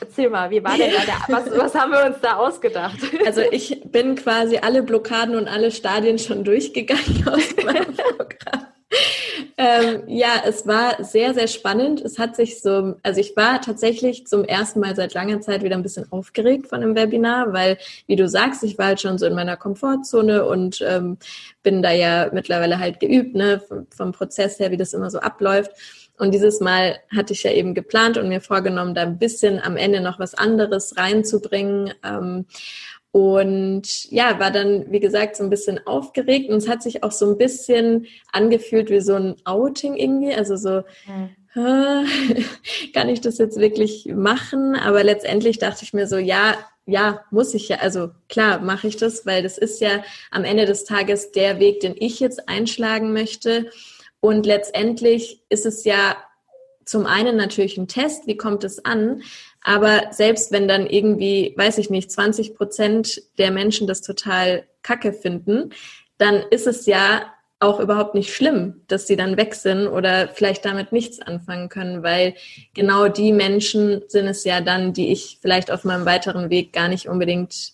erzähl 0.00 0.30
mal, 0.30 0.50
wie 0.50 0.62
war 0.64 0.76
denn 0.76 0.92
da 0.92 1.04
der, 1.04 1.24
was, 1.28 1.50
was 1.58 1.74
haben 1.74 1.92
wir 1.92 2.04
uns 2.04 2.20
da 2.20 2.36
ausgedacht? 2.36 2.98
Also 3.24 3.40
ich 3.40 3.82
bin 3.84 4.16
quasi 4.16 4.58
alle 4.58 4.82
Blockaden 4.82 5.36
und 5.36 5.48
alle 5.48 5.70
Stadien 5.70 6.18
schon 6.18 6.44
durchgegangen 6.44 7.28
aus 7.28 7.56
meinem 7.64 7.94
Programm. 7.94 8.66
Ähm, 9.56 10.02
ja, 10.08 10.42
es 10.44 10.66
war 10.66 11.04
sehr, 11.04 11.32
sehr 11.32 11.46
spannend. 11.46 12.00
Es 12.00 12.18
hat 12.18 12.34
sich 12.34 12.60
so, 12.60 12.96
also 13.02 13.20
ich 13.20 13.36
war 13.36 13.60
tatsächlich 13.60 14.26
zum 14.26 14.44
ersten 14.44 14.80
Mal 14.80 14.96
seit 14.96 15.14
langer 15.14 15.40
Zeit 15.40 15.62
wieder 15.62 15.76
ein 15.76 15.82
bisschen 15.82 16.10
aufgeregt 16.10 16.66
von 16.66 16.80
dem 16.80 16.96
Webinar, 16.96 17.52
weil, 17.52 17.78
wie 18.06 18.16
du 18.16 18.28
sagst, 18.28 18.64
ich 18.64 18.78
war 18.78 18.86
halt 18.86 19.00
schon 19.00 19.16
so 19.16 19.26
in 19.26 19.34
meiner 19.34 19.56
Komfortzone 19.56 20.44
und 20.44 20.80
ähm, 20.86 21.18
bin 21.62 21.82
da 21.82 21.92
ja 21.92 22.30
mittlerweile 22.32 22.80
halt 22.80 22.98
geübt, 22.98 23.36
ne, 23.36 23.60
vom, 23.60 23.86
vom 23.94 24.12
Prozess 24.12 24.58
her, 24.58 24.72
wie 24.72 24.76
das 24.76 24.92
immer 24.92 25.10
so 25.10 25.20
abläuft. 25.20 25.70
Und 26.16 26.32
dieses 26.32 26.60
Mal 26.60 27.00
hatte 27.14 27.32
ich 27.32 27.42
ja 27.42 27.50
eben 27.50 27.74
geplant 27.74 28.18
und 28.18 28.28
mir 28.28 28.40
vorgenommen, 28.40 28.94
da 28.94 29.02
ein 29.02 29.18
bisschen 29.18 29.60
am 29.60 29.76
Ende 29.76 30.00
noch 30.00 30.20
was 30.20 30.34
anderes 30.34 30.96
reinzubringen. 30.96 31.92
Ähm, 32.04 32.46
und 33.14 34.10
ja, 34.10 34.40
war 34.40 34.50
dann, 34.50 34.90
wie 34.90 34.98
gesagt, 34.98 35.36
so 35.36 35.44
ein 35.44 35.48
bisschen 35.48 35.78
aufgeregt 35.86 36.50
und 36.50 36.56
es 36.56 36.68
hat 36.68 36.82
sich 36.82 37.04
auch 37.04 37.12
so 37.12 37.30
ein 37.30 37.38
bisschen 37.38 38.06
angefühlt 38.32 38.90
wie 38.90 38.98
so 38.98 39.14
ein 39.14 39.36
Outing 39.44 39.94
irgendwie. 39.94 40.34
Also 40.34 40.56
so, 40.56 40.82
mhm. 41.06 41.30
kann 42.92 43.08
ich 43.08 43.20
das 43.20 43.38
jetzt 43.38 43.56
wirklich 43.60 44.06
machen? 44.06 44.74
Aber 44.74 45.04
letztendlich 45.04 45.60
dachte 45.60 45.84
ich 45.84 45.94
mir 45.94 46.08
so, 46.08 46.16
ja, 46.16 46.56
ja, 46.86 47.20
muss 47.30 47.54
ich 47.54 47.68
ja, 47.68 47.76
also 47.76 48.10
klar 48.28 48.60
mache 48.60 48.88
ich 48.88 48.96
das, 48.96 49.24
weil 49.24 49.44
das 49.44 49.58
ist 49.58 49.80
ja 49.80 50.02
am 50.32 50.42
Ende 50.42 50.66
des 50.66 50.82
Tages 50.82 51.30
der 51.30 51.60
Weg, 51.60 51.78
den 51.78 51.94
ich 51.96 52.18
jetzt 52.18 52.48
einschlagen 52.48 53.12
möchte. 53.12 53.70
Und 54.18 54.44
letztendlich 54.44 55.44
ist 55.50 55.66
es 55.66 55.84
ja 55.84 56.16
zum 56.84 57.06
einen 57.06 57.36
natürlich 57.36 57.76
ein 57.78 57.88
Test, 57.88 58.26
wie 58.26 58.36
kommt 58.36 58.64
es 58.64 58.84
an, 58.84 59.22
aber 59.62 60.12
selbst 60.12 60.52
wenn 60.52 60.68
dann 60.68 60.86
irgendwie, 60.86 61.54
weiß 61.56 61.78
ich 61.78 61.90
nicht, 61.90 62.10
20 62.10 62.54
Prozent 62.54 63.22
der 63.38 63.50
Menschen 63.50 63.86
das 63.86 64.02
total 64.02 64.64
kacke 64.82 65.12
finden, 65.12 65.70
dann 66.18 66.36
ist 66.50 66.66
es 66.66 66.86
ja 66.86 67.32
auch 67.60 67.80
überhaupt 67.80 68.14
nicht 68.14 68.34
schlimm, 68.34 68.82
dass 68.88 69.06
sie 69.06 69.16
dann 69.16 69.36
weg 69.36 69.54
sind 69.54 69.86
oder 69.88 70.28
vielleicht 70.28 70.64
damit 70.64 70.92
nichts 70.92 71.20
anfangen 71.20 71.68
können, 71.68 72.02
weil 72.02 72.34
genau 72.74 73.08
die 73.08 73.32
Menschen 73.32 74.02
sind 74.08 74.26
es 74.26 74.44
ja 74.44 74.60
dann, 74.60 74.92
die 74.92 75.10
ich 75.12 75.38
vielleicht 75.40 75.70
auf 75.70 75.84
meinem 75.84 76.04
weiteren 76.04 76.50
Weg 76.50 76.72
gar 76.72 76.88
nicht 76.88 77.08
unbedingt 77.08 77.72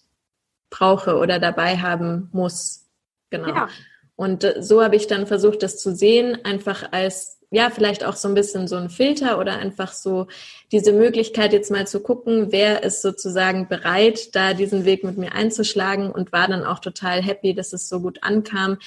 brauche 0.70 1.16
oder 1.16 1.38
dabei 1.40 1.78
haben 1.78 2.28
muss. 2.32 2.86
Genau. 3.30 3.48
Ja. 3.48 3.68
Und 4.14 4.44
äh, 4.44 4.62
so 4.62 4.82
habe 4.82 4.96
ich 4.96 5.06
dann 5.06 5.26
versucht, 5.26 5.62
das 5.62 5.78
zu 5.78 5.94
sehen, 5.94 6.38
einfach 6.44 6.92
als 6.92 7.39
ja, 7.50 7.70
vielleicht 7.70 8.04
auch 8.04 8.14
so 8.14 8.28
ein 8.28 8.34
bisschen 8.34 8.68
so 8.68 8.76
ein 8.76 8.90
Filter 8.90 9.38
oder 9.38 9.58
einfach 9.58 9.92
so 9.92 10.28
diese 10.70 10.92
Möglichkeit 10.92 11.52
jetzt 11.52 11.70
mal 11.70 11.86
zu 11.86 12.00
gucken, 12.00 12.52
wer 12.52 12.84
ist 12.84 13.02
sozusagen 13.02 13.68
bereit, 13.68 14.34
da 14.36 14.54
diesen 14.54 14.84
Weg 14.84 15.02
mit 15.02 15.18
mir 15.18 15.32
einzuschlagen 15.32 16.10
und 16.12 16.32
war 16.32 16.46
dann 16.46 16.64
auch 16.64 16.78
total 16.78 17.22
happy, 17.22 17.54
dass 17.54 17.72
es 17.72 17.88
so 17.88 18.00
gut 18.00 18.22
ankam. 18.22 18.78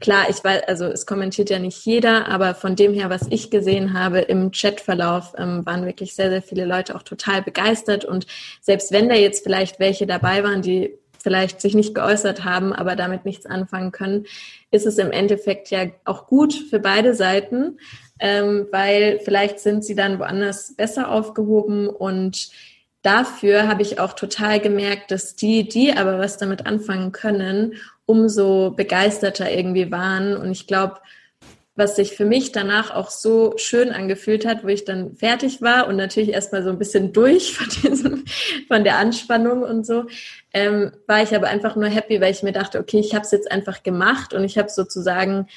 Klar, 0.00 0.28
ich 0.28 0.42
weiß, 0.42 0.64
also 0.66 0.86
es 0.86 1.06
kommentiert 1.06 1.50
ja 1.50 1.58
nicht 1.58 1.84
jeder, 1.84 2.28
aber 2.28 2.54
von 2.54 2.76
dem 2.76 2.92
her, 2.94 3.10
was 3.10 3.26
ich 3.30 3.50
gesehen 3.50 3.92
habe 3.94 4.20
im 4.20 4.50
Chatverlauf, 4.50 5.34
ähm, 5.38 5.64
waren 5.64 5.86
wirklich 5.86 6.14
sehr, 6.14 6.30
sehr 6.30 6.42
viele 6.42 6.64
Leute 6.64 6.96
auch 6.96 7.02
total 7.02 7.42
begeistert. 7.42 8.04
Und 8.04 8.26
selbst 8.60 8.92
wenn 8.92 9.08
da 9.08 9.14
jetzt 9.14 9.44
vielleicht 9.44 9.80
welche 9.80 10.06
dabei 10.06 10.42
waren, 10.42 10.62
die 10.62 10.98
vielleicht 11.24 11.62
sich 11.62 11.74
nicht 11.74 11.94
geäußert 11.94 12.44
haben, 12.44 12.74
aber 12.74 12.96
damit 12.96 13.24
nichts 13.24 13.46
anfangen 13.46 13.92
können, 13.92 14.26
ist 14.70 14.86
es 14.86 14.98
im 14.98 15.10
Endeffekt 15.10 15.70
ja 15.70 15.86
auch 16.04 16.26
gut 16.26 16.52
für 16.52 16.78
beide 16.78 17.14
Seiten, 17.14 17.78
ähm, 18.20 18.68
weil 18.70 19.20
vielleicht 19.24 19.58
sind 19.58 19.84
sie 19.84 19.94
dann 19.94 20.18
woanders 20.18 20.76
besser 20.76 21.10
aufgehoben. 21.10 21.88
Und 21.88 22.50
dafür 23.00 23.66
habe 23.66 23.80
ich 23.80 23.98
auch 23.98 24.12
total 24.12 24.60
gemerkt, 24.60 25.10
dass 25.10 25.34
die, 25.34 25.66
die 25.66 25.96
aber 25.96 26.18
was 26.18 26.36
damit 26.36 26.66
anfangen 26.66 27.10
können, 27.10 27.76
umso 28.04 28.72
begeisterter 28.72 29.50
irgendwie 29.50 29.90
waren. 29.90 30.36
Und 30.36 30.50
ich 30.50 30.66
glaube, 30.66 30.96
was 31.76 31.96
sich 31.96 32.12
für 32.12 32.24
mich 32.24 32.52
danach 32.52 32.94
auch 32.94 33.10
so 33.10 33.54
schön 33.56 33.90
angefühlt 33.90 34.46
hat, 34.46 34.62
wo 34.62 34.68
ich 34.68 34.84
dann 34.84 35.16
fertig 35.16 35.60
war 35.60 35.88
und 35.88 35.96
natürlich 35.96 36.30
erstmal 36.30 36.62
so 36.62 36.70
ein 36.70 36.78
bisschen 36.78 37.12
durch 37.12 37.56
von, 37.56 37.68
diesem, 37.82 38.24
von 38.68 38.84
der 38.84 38.98
Anspannung 38.98 39.62
und 39.62 39.84
so, 39.84 40.04
ähm, 40.52 40.92
war 41.06 41.22
ich 41.22 41.34
aber 41.34 41.48
einfach 41.48 41.74
nur 41.74 41.88
happy, 41.88 42.20
weil 42.20 42.32
ich 42.32 42.42
mir 42.42 42.52
dachte, 42.52 42.78
okay, 42.78 43.00
ich 43.00 43.14
habe 43.14 43.24
es 43.24 43.32
jetzt 43.32 43.50
einfach 43.50 43.82
gemacht 43.82 44.34
und 44.34 44.44
ich 44.44 44.56
habe 44.56 44.68
sozusagen 44.68 45.48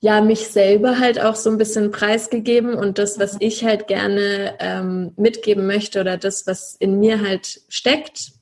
ja 0.00 0.20
mich 0.20 0.46
selber 0.48 1.00
halt 1.00 1.20
auch 1.20 1.34
so 1.34 1.50
ein 1.50 1.58
bisschen 1.58 1.90
preisgegeben 1.90 2.74
und 2.74 2.98
das, 2.98 3.18
was 3.18 3.36
ich 3.40 3.64
halt 3.64 3.88
gerne 3.88 4.54
ähm, 4.60 5.12
mitgeben 5.16 5.66
möchte 5.66 6.00
oder 6.00 6.16
das, 6.16 6.46
was 6.46 6.76
in 6.76 7.00
mir 7.00 7.22
halt 7.22 7.62
steckt, 7.68 8.35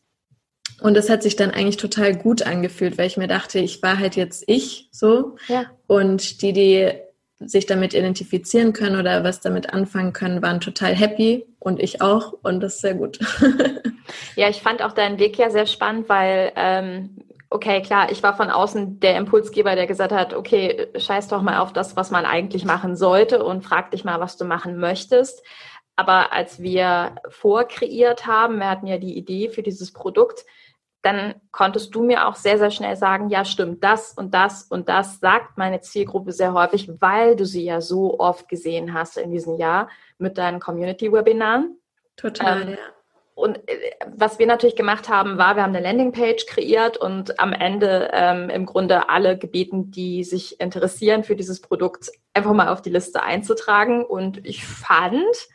Und 0.80 0.94
das 0.94 1.08
hat 1.08 1.22
sich 1.22 1.36
dann 1.36 1.50
eigentlich 1.50 1.76
total 1.76 2.14
gut 2.14 2.42
angefühlt, 2.42 2.98
weil 2.98 3.06
ich 3.06 3.16
mir 3.16 3.28
dachte, 3.28 3.58
ich 3.58 3.82
war 3.82 3.98
halt 3.98 4.16
jetzt 4.16 4.44
ich 4.46 4.88
so. 4.90 5.36
Ja. 5.48 5.64
Und 5.86 6.42
die, 6.42 6.52
die 6.52 6.92
sich 7.38 7.66
damit 7.66 7.94
identifizieren 7.94 8.72
können 8.72 8.98
oder 8.98 9.24
was 9.24 9.40
damit 9.40 9.72
anfangen 9.72 10.12
können, 10.12 10.42
waren 10.42 10.60
total 10.60 10.94
happy 10.94 11.46
und 11.58 11.82
ich 11.82 12.00
auch 12.00 12.34
und 12.42 12.60
das 12.60 12.76
ist 12.76 12.80
sehr 12.82 12.94
gut. 12.94 13.18
ja, 14.36 14.48
ich 14.48 14.62
fand 14.62 14.82
auch 14.82 14.92
deinen 14.92 15.18
Weg 15.18 15.38
ja 15.38 15.50
sehr 15.50 15.66
spannend, 15.66 16.08
weil 16.08 16.52
ähm, 16.56 17.16
okay, 17.50 17.82
klar, 17.82 18.10
ich 18.10 18.22
war 18.22 18.36
von 18.36 18.50
außen 18.50 19.00
der 19.00 19.16
Impulsgeber, 19.16 19.74
der 19.74 19.86
gesagt 19.86 20.12
hat, 20.12 20.34
okay, 20.34 20.88
scheiß 20.96 21.28
doch 21.28 21.42
mal 21.42 21.58
auf 21.58 21.72
das, 21.72 21.96
was 21.96 22.10
man 22.10 22.24
eigentlich 22.24 22.64
machen 22.64 22.96
sollte 22.96 23.44
und 23.44 23.64
frag 23.64 23.90
dich 23.90 24.04
mal, 24.04 24.20
was 24.20 24.36
du 24.36 24.44
machen 24.44 24.78
möchtest. 24.78 25.44
Aber 25.96 26.32
als 26.32 26.60
wir 26.60 27.14
vorkreiert 27.28 28.26
haben, 28.26 28.58
wir 28.58 28.68
hatten 28.68 28.88
ja 28.88 28.98
die 28.98 29.16
Idee 29.16 29.48
für 29.48 29.62
dieses 29.62 29.92
Produkt, 29.92 30.44
dann 31.04 31.34
konntest 31.50 31.94
du 31.94 32.02
mir 32.02 32.26
auch 32.26 32.34
sehr, 32.34 32.58
sehr 32.58 32.70
schnell 32.70 32.96
sagen, 32.96 33.28
ja, 33.28 33.44
stimmt, 33.44 33.84
das 33.84 34.12
und 34.12 34.32
das 34.32 34.62
und 34.62 34.88
das 34.88 35.20
sagt 35.20 35.58
meine 35.58 35.80
Zielgruppe 35.80 36.32
sehr 36.32 36.54
häufig, 36.54 36.90
weil 37.00 37.36
du 37.36 37.44
sie 37.44 37.64
ja 37.64 37.80
so 37.80 38.18
oft 38.18 38.48
gesehen 38.48 38.94
hast 38.94 39.18
in 39.18 39.30
diesem 39.30 39.56
Jahr 39.56 39.88
mit 40.18 40.38
deinen 40.38 40.60
Community-Webinaren. 40.60 41.76
Total, 42.16 42.62
ähm, 42.62 42.68
ja. 42.70 42.76
Und 43.34 43.68
äh, 43.68 43.90
was 44.16 44.38
wir 44.38 44.46
natürlich 44.46 44.76
gemacht 44.76 45.08
haben, 45.08 45.36
war, 45.38 45.56
wir 45.56 45.62
haben 45.62 45.74
eine 45.74 45.84
Landingpage 45.84 46.46
kreiert 46.46 46.96
und 46.96 47.38
am 47.38 47.52
Ende 47.52 48.10
ähm, 48.12 48.48
im 48.48 48.64
Grunde 48.64 49.10
alle 49.10 49.36
gebeten, 49.36 49.90
die 49.90 50.24
sich 50.24 50.60
interessieren 50.60 51.24
für 51.24 51.36
dieses 51.36 51.60
Produkt, 51.60 52.10
einfach 52.32 52.52
mal 52.52 52.68
auf 52.68 52.80
die 52.80 52.90
Liste 52.90 53.22
einzutragen. 53.22 54.04
Und 54.04 54.46
ich 54.46 54.64
fand, 54.64 55.48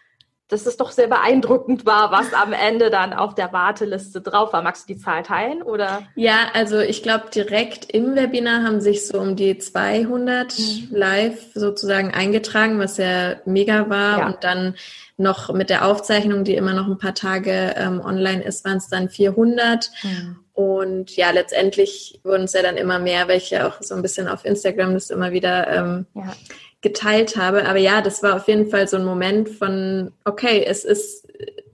dass 0.49 0.65
es 0.65 0.77
doch 0.77 0.91
sehr 0.91 1.07
beeindruckend 1.07 1.85
war, 1.85 2.11
was 2.11 2.33
am 2.33 2.53
Ende 2.53 2.89
dann 2.89 3.13
auf 3.13 3.35
der 3.35 3.53
Warteliste 3.53 4.19
drauf 4.19 4.51
war. 4.51 4.63
Magst 4.63 4.89
du 4.89 4.93
die 4.93 4.99
Zahl 4.99 5.21
teilen 5.21 5.61
oder? 5.61 6.01
Ja, 6.15 6.49
also 6.53 6.79
ich 6.79 7.03
glaube 7.03 7.29
direkt 7.33 7.85
im 7.85 8.15
Webinar 8.15 8.63
haben 8.63 8.81
sich 8.81 9.07
so 9.07 9.19
um 9.19 9.35
die 9.35 9.59
200 9.59 10.57
mhm. 10.57 10.87
live 10.89 11.51
sozusagen 11.53 12.11
eingetragen, 12.11 12.79
was 12.79 12.97
ja 12.97 13.35
mega 13.45 13.89
war 13.89 14.19
ja. 14.19 14.27
und 14.27 14.43
dann 14.43 14.75
noch 15.17 15.53
mit 15.53 15.69
der 15.69 15.85
Aufzeichnung, 15.85 16.43
die 16.43 16.55
immer 16.55 16.73
noch 16.73 16.87
ein 16.87 16.97
paar 16.97 17.13
Tage 17.13 17.75
ähm, 17.77 18.01
online 18.03 18.43
ist, 18.43 18.65
waren 18.65 18.77
es 18.77 18.87
dann 18.87 19.09
400. 19.09 19.91
Mhm. 20.01 20.39
Und 20.53 21.15
ja, 21.15 21.29
letztendlich 21.29 22.19
wurden 22.23 22.45
es 22.45 22.53
ja 22.53 22.63
dann 22.63 22.75
immer 22.75 22.99
mehr, 22.99 23.27
weil 23.27 23.37
ich 23.37 23.51
ja 23.51 23.67
auch 23.67 23.81
so 23.81 23.95
ein 23.95 24.01
bisschen 24.01 24.27
auf 24.27 24.45
Instagram 24.45 24.93
das 24.93 25.09
immer 25.09 25.31
wieder 25.31 25.67
ähm, 25.67 26.05
ja 26.15 26.33
geteilt 26.81 27.35
habe. 27.35 27.67
Aber 27.67 27.79
ja, 27.79 28.01
das 28.01 28.23
war 28.23 28.35
auf 28.35 28.47
jeden 28.47 28.69
Fall 28.69 28.87
so 28.87 28.97
ein 28.97 29.05
Moment 29.05 29.49
von, 29.49 30.11
okay, 30.25 30.63
es 30.65 30.85
ist 30.85 31.27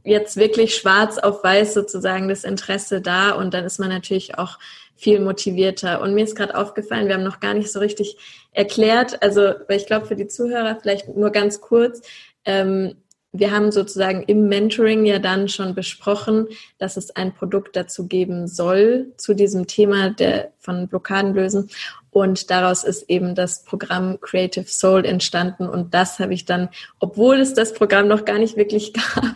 jetzt 0.03 0.37
wirklich 0.37 0.75
schwarz 0.75 1.17
auf 1.17 1.43
weiß 1.43 1.73
sozusagen 1.73 2.29
das 2.29 2.43
Interesse 2.43 3.01
da 3.01 3.31
und 3.31 3.53
dann 3.53 3.65
ist 3.65 3.79
man 3.79 3.89
natürlich 3.89 4.37
auch 4.37 4.59
viel 4.95 5.19
motivierter. 5.19 6.01
Und 6.01 6.13
mir 6.13 6.23
ist 6.23 6.35
gerade 6.35 6.55
aufgefallen, 6.55 7.07
wir 7.07 7.15
haben 7.15 7.23
noch 7.23 7.39
gar 7.39 7.53
nicht 7.53 7.71
so 7.71 7.79
richtig 7.79 8.17
erklärt, 8.51 9.21
also 9.21 9.41
weil 9.67 9.77
ich 9.77 9.87
glaube 9.87 10.05
für 10.05 10.15
die 10.15 10.27
Zuhörer 10.27 10.77
vielleicht 10.81 11.09
nur 11.09 11.31
ganz 11.31 11.59
kurz, 11.59 12.01
ähm, 12.45 12.95
wir 13.37 13.51
haben 13.51 13.71
sozusagen 13.71 14.23
im 14.23 14.47
Mentoring 14.47 15.05
ja 15.05 15.19
dann 15.19 15.49
schon 15.49 15.75
besprochen, 15.75 16.47
dass 16.77 16.95
es 16.95 17.15
ein 17.17 17.33
Produkt 17.33 17.75
dazu 17.75 18.07
geben 18.07 18.47
soll 18.47 19.11
zu 19.17 19.33
diesem 19.33 19.67
Thema 19.67 20.11
der 20.11 20.53
von 20.57 20.87
Blockaden 20.87 21.33
lösen. 21.33 21.69
Und 22.15 22.49
daraus 22.49 22.85
ist 22.85 23.09
eben 23.09 23.35
das 23.35 23.65
Programm 23.65 24.21
Creative 24.21 24.69
Soul 24.69 25.03
entstanden. 25.03 25.67
Und 25.67 25.93
das 25.93 26.17
habe 26.19 26.33
ich 26.33 26.45
dann, 26.45 26.69
obwohl 27.01 27.41
es 27.41 27.53
das 27.53 27.73
Programm 27.73 28.07
noch 28.07 28.23
gar 28.23 28.37
nicht 28.37 28.55
wirklich 28.55 28.93
gab, 29.15 29.35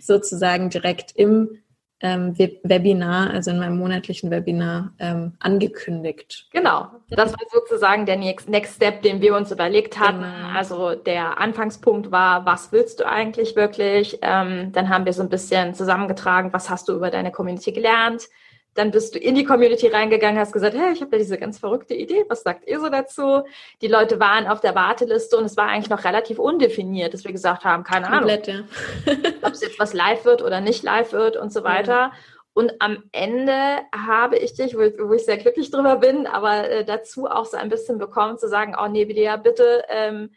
sozusagen 0.00 0.70
direkt 0.70 1.12
im 1.16 1.58
ähm, 2.00 2.34
Webinar, 2.38 3.28
also 3.28 3.50
in 3.50 3.58
meinem 3.58 3.76
monatlichen 3.76 4.30
Webinar, 4.30 4.94
ähm, 5.00 5.34
angekündigt. 5.38 6.48
Genau, 6.50 6.88
das 7.10 7.32
war 7.32 7.46
sozusagen 7.52 8.06
der 8.06 8.16
Next, 8.16 8.48
Next 8.48 8.76
Step, 8.76 9.02
den 9.02 9.20
wir 9.20 9.36
uns 9.36 9.52
überlegt 9.52 10.00
hatten. 10.00 10.22
Genau. 10.22 10.56
Also 10.56 10.94
der 10.94 11.38
Anfangspunkt 11.38 12.10
war, 12.10 12.46
was 12.46 12.72
willst 12.72 13.00
du 13.00 13.06
eigentlich 13.06 13.54
wirklich? 13.54 14.18
Ähm, 14.22 14.72
dann 14.72 14.88
haben 14.88 15.04
wir 15.04 15.12
so 15.12 15.22
ein 15.22 15.28
bisschen 15.28 15.74
zusammengetragen, 15.74 16.54
was 16.54 16.70
hast 16.70 16.88
du 16.88 16.94
über 16.94 17.10
deine 17.10 17.32
Community 17.32 17.72
gelernt? 17.72 18.30
Dann 18.74 18.90
bist 18.90 19.14
du 19.14 19.18
in 19.18 19.34
die 19.34 19.44
Community 19.44 19.88
reingegangen, 19.88 20.38
hast 20.38 20.52
gesagt, 20.52 20.76
hey, 20.76 20.92
ich 20.92 21.00
habe 21.00 21.10
da 21.10 21.16
diese 21.16 21.38
ganz 21.38 21.58
verrückte 21.58 21.94
Idee, 21.94 22.24
was 22.28 22.42
sagt 22.42 22.68
ihr 22.68 22.80
so 22.80 22.88
dazu? 22.88 23.42
Die 23.80 23.88
Leute 23.88 24.18
waren 24.20 24.46
auf 24.46 24.60
der 24.60 24.74
Warteliste 24.74 25.36
und 25.36 25.44
es 25.44 25.56
war 25.56 25.68
eigentlich 25.68 25.90
noch 25.90 26.04
relativ 26.04 26.38
undefiniert, 26.38 27.14
dass 27.14 27.24
wir 27.24 27.32
gesagt 27.32 27.64
haben, 27.64 27.84
keine 27.84 28.08
Komplett, 28.08 28.48
Ahnung, 28.48 28.66
ja. 29.06 29.12
ob 29.42 29.52
es 29.52 29.62
jetzt 29.62 29.78
was 29.78 29.94
live 29.94 30.24
wird 30.24 30.42
oder 30.42 30.60
nicht 30.60 30.82
live 30.82 31.12
wird 31.12 31.36
und 31.36 31.52
so 31.52 31.62
weiter. 31.64 31.92
Ja. 31.92 32.12
Und 32.54 32.72
am 32.78 33.02
Ende 33.10 33.80
habe 33.92 34.36
ich 34.36 34.54
dich, 34.54 34.76
wo, 34.76 34.78
wo 34.78 35.12
ich 35.12 35.24
sehr 35.24 35.38
glücklich 35.38 35.72
drüber 35.72 35.96
bin, 35.96 36.28
aber 36.28 36.70
äh, 36.70 36.84
dazu 36.84 37.26
auch 37.26 37.46
so 37.46 37.56
ein 37.56 37.68
bisschen 37.68 37.98
bekommen 37.98 38.38
zu 38.38 38.48
sagen, 38.48 38.76
oh 38.80 38.86
nee, 38.86 39.08
Vidya, 39.08 39.36
bitte 39.36 39.84
ähm, 39.88 40.30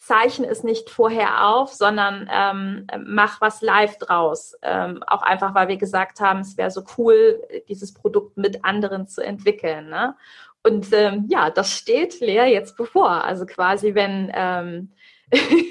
zeichne 0.00 0.46
es 0.48 0.64
nicht 0.64 0.88
vorher 0.88 1.46
auf, 1.46 1.74
sondern 1.74 2.28
ähm, 2.32 2.86
mach 3.04 3.40
was 3.42 3.60
live 3.60 3.98
draus. 3.98 4.56
Ähm, 4.62 5.02
auch 5.06 5.22
einfach, 5.22 5.54
weil 5.54 5.68
wir 5.68 5.76
gesagt 5.76 6.20
haben, 6.20 6.40
es 6.40 6.56
wäre 6.56 6.70
so 6.70 6.82
cool, 6.96 7.40
dieses 7.68 7.92
Produkt 7.92 8.38
mit 8.38 8.64
anderen 8.64 9.06
zu 9.06 9.22
entwickeln. 9.22 9.90
Ne? 9.90 10.16
Und 10.62 10.88
ähm, 10.92 11.26
ja, 11.28 11.50
das 11.50 11.70
steht 11.70 12.20
Lea 12.20 12.50
jetzt 12.50 12.78
bevor. 12.78 13.24
Also 13.24 13.44
quasi, 13.44 13.94
wenn 13.94 14.32
ähm, 14.34 14.90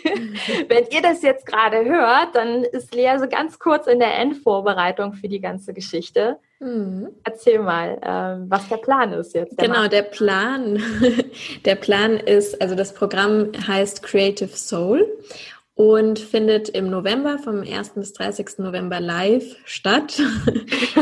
Wenn 0.67 0.85
ihr 0.91 1.01
das 1.01 1.21
jetzt 1.21 1.45
gerade 1.45 1.85
hört, 1.85 2.35
dann 2.35 2.63
ist 2.63 2.93
Lea 2.93 3.17
so 3.19 3.27
ganz 3.27 3.59
kurz 3.59 3.87
in 3.87 3.99
der 3.99 4.17
Endvorbereitung 4.17 5.13
für 5.13 5.27
die 5.27 5.39
ganze 5.39 5.73
Geschichte. 5.73 6.37
Mhm. 6.59 7.09
Erzähl 7.23 7.59
mal, 7.59 7.99
ähm, 8.01 8.45
was 8.49 8.67
der 8.67 8.77
Plan 8.77 9.13
ist 9.13 9.33
jetzt. 9.33 9.59
Der 9.59 9.67
genau, 9.67 9.81
Mann. 9.81 9.89
der 9.89 10.03
Plan. 10.03 10.81
Der 11.65 11.75
Plan 11.75 12.17
ist, 12.17 12.61
also 12.61 12.75
das 12.75 12.93
Programm 12.93 13.51
heißt 13.67 14.03
Creative 14.03 14.55
Soul 14.55 15.07
und 15.75 16.19
findet 16.19 16.69
im 16.69 16.89
November 16.89 17.37
vom 17.37 17.61
1. 17.61 17.91
bis 17.95 18.13
30. 18.13 18.59
November 18.59 18.99
live 18.99 19.55
statt. 19.65 20.21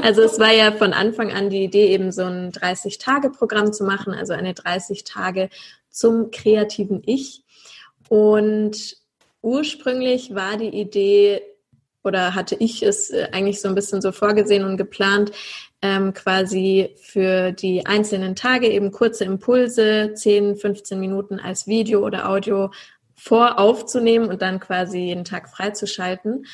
Also 0.04 0.22
es 0.22 0.40
war 0.40 0.52
ja 0.52 0.72
von 0.72 0.94
Anfang 0.94 1.32
an 1.32 1.50
die 1.50 1.64
Idee, 1.64 1.88
eben 1.88 2.12
so 2.12 2.24
ein 2.24 2.52
30-Tage-Programm 2.52 3.74
zu 3.74 3.84
machen, 3.84 4.14
also 4.14 4.34
eine 4.34 4.54
30 4.54 5.04
Tage 5.04 5.50
zum 5.90 6.30
kreativen 6.32 7.02
Ich. 7.06 7.44
Und 8.10 8.98
ursprünglich 9.42 10.34
war 10.36 10.58
die 10.58 10.70
Idee 10.70 11.42
oder 12.04 12.36
hatte 12.36 12.56
ich 12.56 12.84
es 12.84 13.12
äh, 13.12 13.28
eigentlich 13.32 13.62
so 13.62 13.68
ein 13.68 13.76
bisschen 13.76 14.02
so 14.02 14.12
vorgesehen 14.12 14.64
und 14.64 14.78
geplant, 14.78 15.32
ähm, 15.82 16.14
quasi 16.14 16.96
für 17.02 17.52
die 17.52 17.86
einzelnen 17.86 18.36
Tage 18.36 18.68
eben 18.68 18.92
kurze 18.92 19.26
Impulse, 19.26 20.14
10, 20.16 20.56
15 20.56 21.00
Minuten 21.00 21.40
als 21.40 21.68
Video 21.68 22.04
oder 22.04 22.30
Audio 22.30 22.72
voraufzunehmen 23.16 24.30
und 24.30 24.42
dann 24.42 24.60
quasi 24.60 25.00
jeden 25.00 25.26
Tag 25.26 25.50
freizuschalten. 25.50 26.46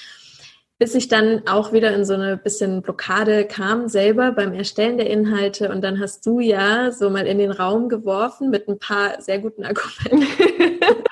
Bis 0.80 0.96
ich 0.96 1.08
dann 1.08 1.48
auch 1.48 1.72
wieder 1.72 1.94
in 1.94 2.04
so 2.04 2.14
eine 2.16 2.36
bisschen 2.36 2.82
Blockade 2.82 3.46
kam, 3.46 3.88
selber 3.88 4.32
beim 4.32 4.54
Erstellen 4.54 4.98
der 4.98 5.10
Inhalte. 5.10 5.70
Und 5.70 5.82
dann 5.82 6.00
hast 6.00 6.26
du 6.26 6.40
ja 6.40 6.92
so 6.92 7.10
mal 7.10 7.28
in 7.28 7.38
den 7.38 7.52
Raum 7.52 7.88
geworfen 7.90 8.50
mit 8.50 8.68
ein 8.68 8.80
paar 8.80 9.22
sehr 9.22 9.40
guten 9.40 9.64
Argumenten. 9.64 10.26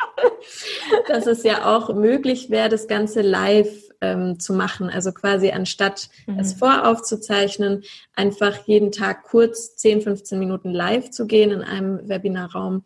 dass 1.07 1.27
es 1.27 1.43
ja 1.43 1.75
auch 1.75 1.93
möglich 1.93 2.49
wäre, 2.49 2.69
das 2.69 2.87
Ganze 2.87 3.21
live 3.21 3.91
ähm, 4.01 4.39
zu 4.39 4.53
machen. 4.53 4.89
Also 4.89 5.11
quasi 5.11 5.51
anstatt 5.51 6.09
mhm. 6.27 6.39
es 6.39 6.53
voraufzuzeichnen, 6.53 7.83
einfach 8.15 8.65
jeden 8.65 8.91
Tag 8.91 9.23
kurz 9.23 9.75
10, 9.75 10.01
15 10.01 10.39
Minuten 10.39 10.71
live 10.71 11.11
zu 11.11 11.27
gehen 11.27 11.51
in 11.51 11.61
einem 11.61 12.07
Webinarraum 12.07 12.83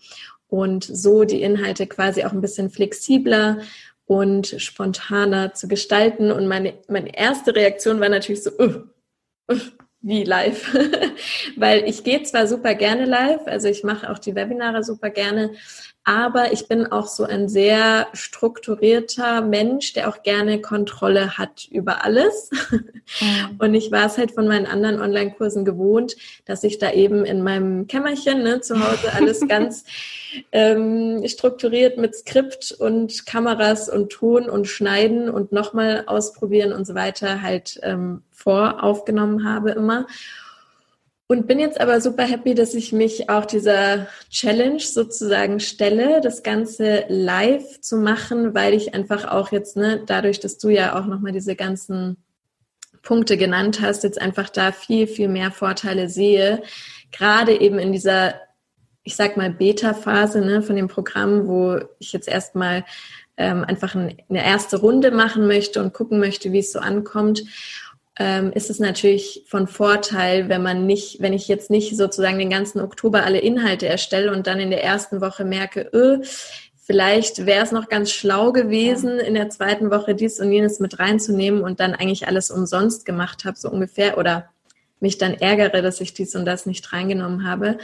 und 0.48 0.84
so 0.84 1.24
die 1.24 1.42
Inhalte 1.42 1.88
quasi 1.88 2.24
auch 2.24 2.32
ein 2.32 2.42
bisschen 2.42 2.70
flexibler 2.70 3.60
und 4.06 4.48
spontaner 4.58 5.54
zu 5.54 5.68
gestalten. 5.68 6.32
Und 6.32 6.48
meine, 6.48 6.76
meine 6.88 7.18
erste 7.18 7.56
Reaktion 7.56 8.00
war 8.00 8.10
natürlich 8.10 8.44
so, 8.44 8.52
uh, 8.60 8.84
uh, 9.52 9.60
wie 10.06 10.24
live, 10.24 10.72
weil 11.56 11.84
ich 11.90 12.04
gehe 12.04 12.22
zwar 12.24 12.46
super 12.48 12.76
gerne 12.76 13.06
live, 13.06 13.48
also 13.48 13.68
ich 13.68 13.84
mache 13.84 14.10
auch 14.10 14.20
die 14.20 14.36
Webinare 14.36 14.84
super 14.84 15.10
gerne, 15.10 15.52
aber 16.08 16.54
ich 16.54 16.68
bin 16.68 16.86
auch 16.86 17.08
so 17.08 17.24
ein 17.24 17.50
sehr 17.50 18.06
strukturierter 18.14 19.42
Mensch, 19.42 19.94
der 19.94 20.08
auch 20.08 20.22
gerne 20.22 20.62
Kontrolle 20.62 21.40
hat 21.40 21.68
über 21.72 22.06
alles. 22.06 22.52
Mhm. 22.70 23.56
Und 23.58 23.74
ich 23.74 23.92
war 23.92 24.06
es 24.06 24.20
halt 24.20 24.32
von 24.32 24.48
meinen 24.48 24.68
anderen 24.68 25.02
Online-Kursen 25.02 25.66
gewohnt, 25.66 26.16
dass 26.46 26.64
ich 26.64 26.78
da 26.78 26.92
eben 26.92 27.26
in 27.26 27.42
meinem 27.42 27.88
Kämmerchen 27.88 28.44
ne, 28.44 28.62
zu 28.62 28.80
Hause 28.80 29.14
alles 29.14 29.40
ganz 29.48 29.86
ähm, 30.52 31.24
strukturiert 31.28 31.98
mit 31.98 32.14
Skript 32.14 32.72
und 32.72 33.26
Kameras 33.26 33.90
und 33.90 34.12
Ton 34.12 34.48
und 34.48 34.68
Schneiden 34.68 35.28
und 35.28 35.52
nochmal 35.52 36.04
ausprobieren 36.06 36.72
und 36.72 36.86
so 36.86 36.94
weiter 36.94 37.42
halt 37.42 37.80
ähm, 37.82 38.22
voraufgenommen 38.46 39.44
habe 39.44 39.72
immer. 39.72 40.08
Und 41.28 41.48
bin 41.48 41.60
jetzt 41.60 41.82
aber 41.82 42.02
super 42.02 42.24
happy, 42.24 42.54
dass 42.54 42.76
ich 42.76 42.94
mich 42.94 43.32
auch 43.32 43.46
dieser 43.46 44.08
Challenge 44.30 44.80
sozusagen 44.80 45.60
stelle, 45.60 46.22
das 46.22 46.44
Ganze 46.44 47.06
live 47.08 47.82
zu 47.82 47.98
machen, 47.98 48.54
weil 48.54 48.76
ich 48.76 48.94
einfach 48.94 49.26
auch 49.26 49.52
jetzt, 49.52 49.76
ne, 49.76 50.04
dadurch, 50.06 50.40
dass 50.40 50.60
du 50.60 50.70
ja 50.70 51.00
auch 51.00 51.08
nochmal 51.08 51.32
diese 51.32 51.56
ganzen 51.56 52.18
Punkte 53.02 53.38
genannt 53.38 53.82
hast, 53.82 54.04
jetzt 54.04 54.22
einfach 54.22 54.50
da 54.50 54.72
viel, 54.72 55.08
viel 55.08 55.28
mehr 55.28 55.50
Vorteile 55.50 56.10
sehe. 56.10 56.62
Gerade 57.12 57.60
eben 57.60 57.80
in 57.80 57.92
dieser, 57.92 58.36
ich 59.02 59.16
sag 59.16 59.36
mal, 59.36 59.50
Beta-Phase 59.50 60.42
ne, 60.42 60.62
von 60.62 60.76
dem 60.76 60.88
Programm, 60.88 61.48
wo 61.48 61.80
ich 61.98 62.14
jetzt 62.14 62.28
erstmal 62.28 62.86
ähm, 63.38 63.64
einfach 63.64 63.96
eine 63.96 64.16
erste 64.30 64.78
Runde 64.78 65.10
machen 65.10 65.48
möchte 65.48 65.82
und 65.82 65.94
gucken 65.94 66.20
möchte, 66.20 66.52
wie 66.52 66.60
es 66.60 66.72
so 66.72 66.80
ankommt 66.80 67.44
ähm, 68.18 68.52
ist 68.54 68.70
es 68.70 68.80
natürlich 68.80 69.44
von 69.48 69.68
Vorteil, 69.68 70.48
wenn 70.48 70.64
man 70.64 70.86
nicht, 70.86 71.22
wenn 71.22 71.34
ich 71.34 71.48
jetzt 71.48 71.70
nicht 71.70 71.98
sozusagen 71.98 72.40
den 72.40 72.50
ganzen 72.50 72.80
Oktober 72.80 73.24
alle 73.24 73.40
Inhalte 73.40 73.88
erstelle 73.88 74.32
und 74.32 74.48
dann 74.48 74.60
in 74.60 74.70
der 74.70 74.84
ersten 74.84 75.20
Woche 75.22 75.44
merke, 75.44 75.90
öh, 75.94 76.22
vielleicht 76.78 77.46
wäre 77.46 77.64
es 77.64 77.72
noch 77.72 77.90
ganz 77.90 78.12
schlau 78.12 78.52
gewesen, 78.52 79.20
in 79.20 79.34
der 79.34 79.50
zweiten 79.50 79.92
Woche 79.92 80.16
dies 80.16 80.40
und 80.40 80.52
jenes 80.52 80.80
mit 80.80 81.00
reinzunehmen 81.00 81.62
und 81.62 81.80
dann 81.80 81.94
eigentlich 81.94 82.28
alles 82.28 82.52
umsonst 82.52 83.06
gemacht 83.06 83.44
habe, 83.44 83.58
so 83.58 83.70
ungefähr, 83.70 84.18
oder 84.18 84.50
mich 85.00 85.18
dann 85.18 85.34
ärgere, 85.34 85.82
dass 85.82 86.00
ich 86.00 86.14
dies 86.14 86.36
und 86.36 86.46
das 86.46 86.66
nicht 86.66 86.94
reingenommen 86.94 87.48
habe. 87.48 87.78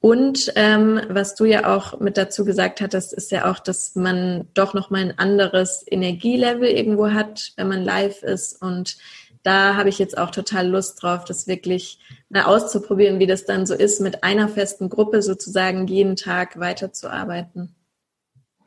Und 0.00 0.52
ähm, 0.54 1.00
was 1.08 1.34
du 1.34 1.46
ja 1.46 1.74
auch 1.74 1.98
mit 1.98 2.16
dazu 2.16 2.44
gesagt 2.44 2.80
hattest, 2.80 3.12
ist 3.12 3.30
ja 3.32 3.50
auch, 3.50 3.58
dass 3.58 3.96
man 3.96 4.46
doch 4.54 4.72
noch 4.72 4.90
mal 4.90 5.00
ein 5.00 5.18
anderes 5.18 5.84
Energielevel 5.90 6.68
irgendwo 6.68 7.10
hat, 7.10 7.52
wenn 7.56 7.68
man 7.68 7.82
live 7.82 8.22
ist 8.22 8.62
und 8.62 8.96
da 9.46 9.76
habe 9.76 9.88
ich 9.88 10.00
jetzt 10.00 10.18
auch 10.18 10.30
total 10.30 10.66
Lust 10.66 11.00
drauf, 11.00 11.24
das 11.24 11.46
wirklich 11.46 12.00
mal 12.28 12.42
auszuprobieren, 12.42 13.20
wie 13.20 13.28
das 13.28 13.44
dann 13.44 13.64
so 13.64 13.74
ist, 13.74 14.00
mit 14.00 14.24
einer 14.24 14.48
festen 14.48 14.90
Gruppe 14.90 15.22
sozusagen 15.22 15.86
jeden 15.86 16.16
Tag 16.16 16.58
weiterzuarbeiten. 16.58 17.76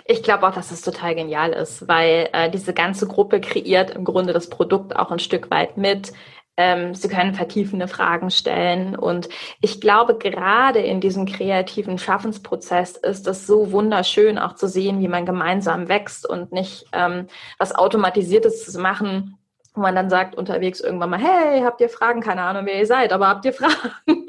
Ich 0.05 0.23
glaube 0.23 0.47
auch, 0.47 0.53
dass 0.53 0.71
es 0.71 0.81
total 0.81 1.15
genial 1.15 1.51
ist, 1.51 1.87
weil 1.89 2.29
äh, 2.31 2.49
diese 2.49 2.73
ganze 2.73 3.07
Gruppe 3.07 3.41
kreiert 3.41 3.91
im 3.91 4.05
Grunde 4.05 4.31
das 4.31 4.49
Produkt 4.49 4.95
auch 4.95 5.11
ein 5.11 5.19
Stück 5.19 5.51
weit 5.51 5.77
mit. 5.77 6.13
Ähm, 6.55 6.95
sie 6.95 7.09
können 7.09 7.33
vertiefende 7.33 7.89
Fragen 7.89 8.31
stellen. 8.31 8.95
Und 8.95 9.27
ich 9.61 9.81
glaube, 9.81 10.17
gerade 10.17 10.79
in 10.79 11.01
diesem 11.01 11.25
kreativen 11.25 11.97
Schaffensprozess 11.97 12.95
ist 12.95 13.27
es 13.27 13.45
so 13.45 13.73
wunderschön, 13.73 14.37
auch 14.37 14.55
zu 14.55 14.69
sehen, 14.69 15.01
wie 15.01 15.09
man 15.09 15.25
gemeinsam 15.25 15.89
wächst 15.89 16.27
und 16.27 16.53
nicht 16.53 16.85
ähm, 16.93 17.27
was 17.57 17.75
Automatisiertes 17.75 18.65
zu 18.65 18.79
machen, 18.79 19.38
wo 19.73 19.81
man 19.81 19.95
dann 19.95 20.09
sagt 20.09 20.35
unterwegs 20.35 20.79
irgendwann 20.79 21.11
mal, 21.11 21.19
hey, 21.19 21.61
habt 21.61 21.81
ihr 21.81 21.89
Fragen? 21.89 22.21
Keine 22.21 22.41
Ahnung, 22.41 22.65
wer 22.65 22.79
ihr 22.79 22.85
seid, 22.85 23.13
aber 23.13 23.27
habt 23.27 23.45
ihr 23.45 23.53
Fragen? 23.53 23.91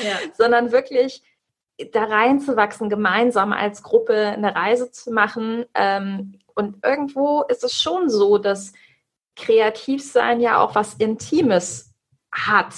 Ja. 0.00 0.16
Sondern 0.36 0.70
wirklich 0.70 1.22
da 1.92 2.04
reinzuwachsen, 2.04 2.88
gemeinsam 2.88 3.52
als 3.52 3.82
Gruppe 3.82 4.14
eine 4.14 4.54
Reise 4.54 4.90
zu 4.90 5.10
machen. 5.10 5.64
Ähm, 5.74 6.38
und 6.54 6.84
irgendwo 6.84 7.42
ist 7.42 7.64
es 7.64 7.80
schon 7.80 8.08
so, 8.08 8.38
dass 8.38 8.72
Kreativsein 9.36 10.40
ja 10.40 10.60
auch 10.60 10.74
was 10.74 10.94
Intimes 10.94 11.94
hat. 12.32 12.74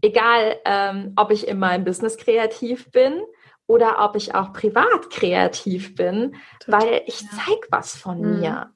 Egal, 0.00 0.58
ähm, 0.64 1.12
ob 1.16 1.30
ich 1.30 1.48
in 1.48 1.58
meinem 1.58 1.84
Business 1.84 2.16
kreativ 2.16 2.90
bin 2.92 3.22
oder 3.66 4.04
ob 4.04 4.14
ich 4.14 4.34
auch 4.34 4.52
privat 4.52 5.10
kreativ 5.10 5.94
bin, 5.94 6.36
Total, 6.60 6.80
weil 6.80 7.02
ich 7.06 7.22
ja. 7.22 7.28
zeige 7.44 7.66
was 7.70 7.96
von 7.96 8.20
mhm. 8.20 8.40
mir. 8.40 8.70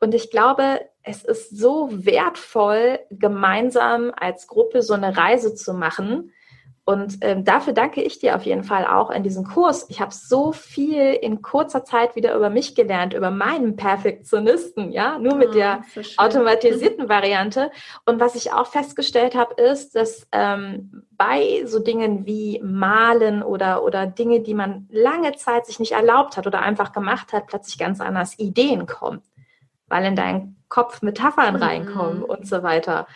Und 0.00 0.14
ich 0.14 0.30
glaube, 0.30 0.80
es 1.04 1.22
ist 1.22 1.56
so 1.56 1.90
wertvoll, 1.92 2.98
gemeinsam 3.10 4.10
als 4.16 4.46
Gruppe 4.46 4.82
so 4.82 4.94
eine 4.94 5.16
Reise 5.16 5.54
zu 5.54 5.74
machen. 5.74 6.32
Und 6.86 7.18
ähm, 7.22 7.44
dafür 7.44 7.72
danke 7.72 8.02
ich 8.02 8.18
dir 8.18 8.36
auf 8.36 8.42
jeden 8.42 8.64
Fall 8.64 8.86
auch 8.86 9.10
in 9.10 9.22
diesem 9.22 9.44
Kurs. 9.44 9.86
Ich 9.88 10.02
habe 10.02 10.12
so 10.12 10.52
viel 10.52 11.14
in 11.14 11.40
kurzer 11.40 11.84
Zeit 11.84 12.14
wieder 12.14 12.34
über 12.34 12.50
mich 12.50 12.74
gelernt, 12.74 13.14
über 13.14 13.30
meinen 13.30 13.76
Perfektionisten, 13.76 14.92
ja, 14.92 15.18
nur 15.18 15.34
mit 15.34 15.50
oh, 15.50 15.52
der 15.52 15.82
automatisierten 16.18 17.08
Variante. 17.08 17.70
Und 18.04 18.20
was 18.20 18.34
ich 18.34 18.52
auch 18.52 18.66
festgestellt 18.66 19.34
habe, 19.34 19.54
ist, 19.62 19.94
dass 19.94 20.26
ähm, 20.32 21.06
bei 21.12 21.62
so 21.64 21.78
Dingen 21.78 22.26
wie 22.26 22.60
Malen 22.62 23.42
oder, 23.42 23.82
oder 23.82 24.06
Dinge, 24.06 24.40
die 24.40 24.54
man 24.54 24.86
lange 24.90 25.32
Zeit 25.36 25.64
sich 25.64 25.80
nicht 25.80 25.92
erlaubt 25.92 26.36
hat 26.36 26.46
oder 26.46 26.60
einfach 26.60 26.92
gemacht 26.92 27.32
hat, 27.32 27.46
plötzlich 27.46 27.78
ganz 27.78 28.00
anders 28.00 28.38
Ideen 28.38 28.86
kommen 28.86 29.22
weil 29.88 30.06
in 30.06 30.16
deinen 30.16 30.56
Kopf 30.74 31.02
Metaphern 31.02 31.54
mhm. 31.54 31.62
reinkommen 31.62 32.22
und 32.24 32.48
so 32.48 32.64
weiter. 32.64 33.06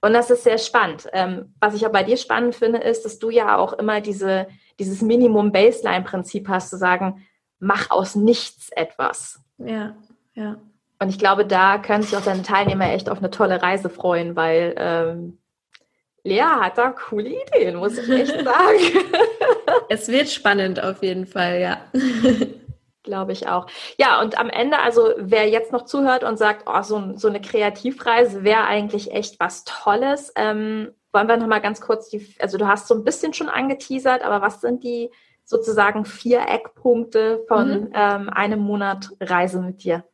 Und 0.00 0.12
das 0.12 0.30
ist 0.30 0.44
sehr 0.44 0.58
spannend. 0.58 1.08
Ähm, 1.12 1.52
was 1.58 1.74
ich 1.74 1.84
auch 1.84 1.90
bei 1.90 2.04
dir 2.04 2.16
spannend 2.16 2.54
finde, 2.54 2.78
ist, 2.78 3.04
dass 3.04 3.18
du 3.18 3.30
ja 3.30 3.58
auch 3.58 3.72
immer 3.72 4.00
diese, 4.00 4.46
dieses 4.78 5.02
Minimum-Baseline-Prinzip 5.02 6.46
hast, 6.48 6.70
zu 6.70 6.78
sagen, 6.78 7.26
mach 7.58 7.90
aus 7.90 8.14
nichts 8.14 8.70
etwas. 8.70 9.40
Ja, 9.58 9.96
ja. 10.34 10.58
Und 11.00 11.08
ich 11.08 11.18
glaube, 11.18 11.44
da 11.44 11.78
können 11.78 12.04
sich 12.04 12.16
auch 12.16 12.22
deine 12.22 12.42
Teilnehmer 12.42 12.92
echt 12.92 13.10
auf 13.10 13.18
eine 13.18 13.30
tolle 13.30 13.60
Reise 13.60 13.90
freuen, 13.90 14.36
weil 14.36 14.74
ähm, 14.78 15.38
Lea 16.22 16.42
hat 16.42 16.78
da 16.78 16.90
coole 16.90 17.30
Ideen, 17.30 17.74
muss 17.74 17.98
ich 17.98 18.08
echt 18.08 18.40
sagen. 18.44 18.78
es 19.88 20.06
wird 20.06 20.28
spannend 20.28 20.80
auf 20.80 21.02
jeden 21.02 21.26
Fall, 21.26 21.60
ja. 21.60 21.80
Glaube 23.02 23.32
ich 23.32 23.48
auch. 23.48 23.66
Ja, 23.98 24.20
und 24.20 24.38
am 24.38 24.50
Ende, 24.50 24.78
also 24.78 25.14
wer 25.16 25.48
jetzt 25.48 25.72
noch 25.72 25.86
zuhört 25.86 26.22
und 26.22 26.38
sagt, 26.38 26.64
oh, 26.66 26.82
so, 26.82 27.16
so 27.16 27.28
eine 27.28 27.40
Kreativreise 27.40 28.44
wäre 28.44 28.64
eigentlich 28.64 29.12
echt 29.12 29.40
was 29.40 29.64
Tolles, 29.64 30.32
ähm, 30.36 30.90
wollen 31.12 31.28
wir 31.28 31.38
nochmal 31.38 31.62
ganz 31.62 31.80
kurz 31.80 32.08
die, 32.10 32.34
also 32.40 32.58
du 32.58 32.66
hast 32.66 32.86
so 32.86 32.94
ein 32.94 33.04
bisschen 33.04 33.32
schon 33.32 33.48
angeteasert, 33.48 34.22
aber 34.22 34.42
was 34.42 34.60
sind 34.60 34.84
die 34.84 35.10
sozusagen 35.44 36.04
vier 36.04 36.42
Eckpunkte 36.46 37.44
von 37.48 37.68
mhm. 37.68 37.92
ähm, 37.94 38.28
einem 38.28 38.60
Monat 38.60 39.08
Reise 39.20 39.60
mit 39.60 39.82
dir? 39.82 40.04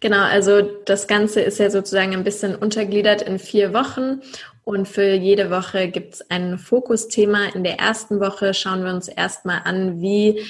Genau, 0.00 0.22
also 0.22 0.60
das 0.60 1.08
Ganze 1.08 1.40
ist 1.40 1.58
ja 1.58 1.70
sozusagen 1.70 2.12
ein 2.12 2.24
bisschen 2.24 2.54
untergliedert 2.54 3.22
in 3.22 3.38
vier 3.38 3.72
Wochen 3.72 4.20
und 4.62 4.86
für 4.86 5.14
jede 5.14 5.50
Woche 5.50 5.88
gibt 5.88 6.14
es 6.14 6.30
ein 6.30 6.58
Fokusthema. 6.58 7.46
In 7.54 7.64
der 7.64 7.78
ersten 7.78 8.20
Woche 8.20 8.52
schauen 8.52 8.84
wir 8.84 8.92
uns 8.92 9.08
erstmal 9.08 9.62
an, 9.64 10.00
wie 10.00 10.44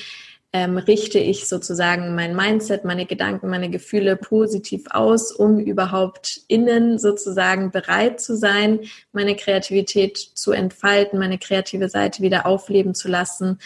ähm, 0.55 0.79
richte 0.79 1.19
ich 1.19 1.49
sozusagen 1.49 2.15
mein 2.15 2.37
Mindset, 2.37 2.85
meine 2.85 3.07
Gedanken, 3.07 3.51
meine 3.51 3.71
Gefühle 3.71 4.15
positiv 4.15 4.85
aus, 4.91 5.33
um 5.33 5.59
überhaupt 5.59 6.43
innen 6.47 7.01
sozusagen 7.01 7.73
bereit 7.73 8.21
zu 8.21 8.37
sein, 8.37 8.79
meine 9.13 9.35
Kreativität 9.35 10.17
zu 10.17 10.53
entfalten, 10.53 11.19
meine 11.19 11.39
kreative 11.39 11.89
Seite 11.89 12.23
wieder 12.23 12.47
aufleben 12.47 12.95
zu 12.95 13.09
lassen. 13.09 13.59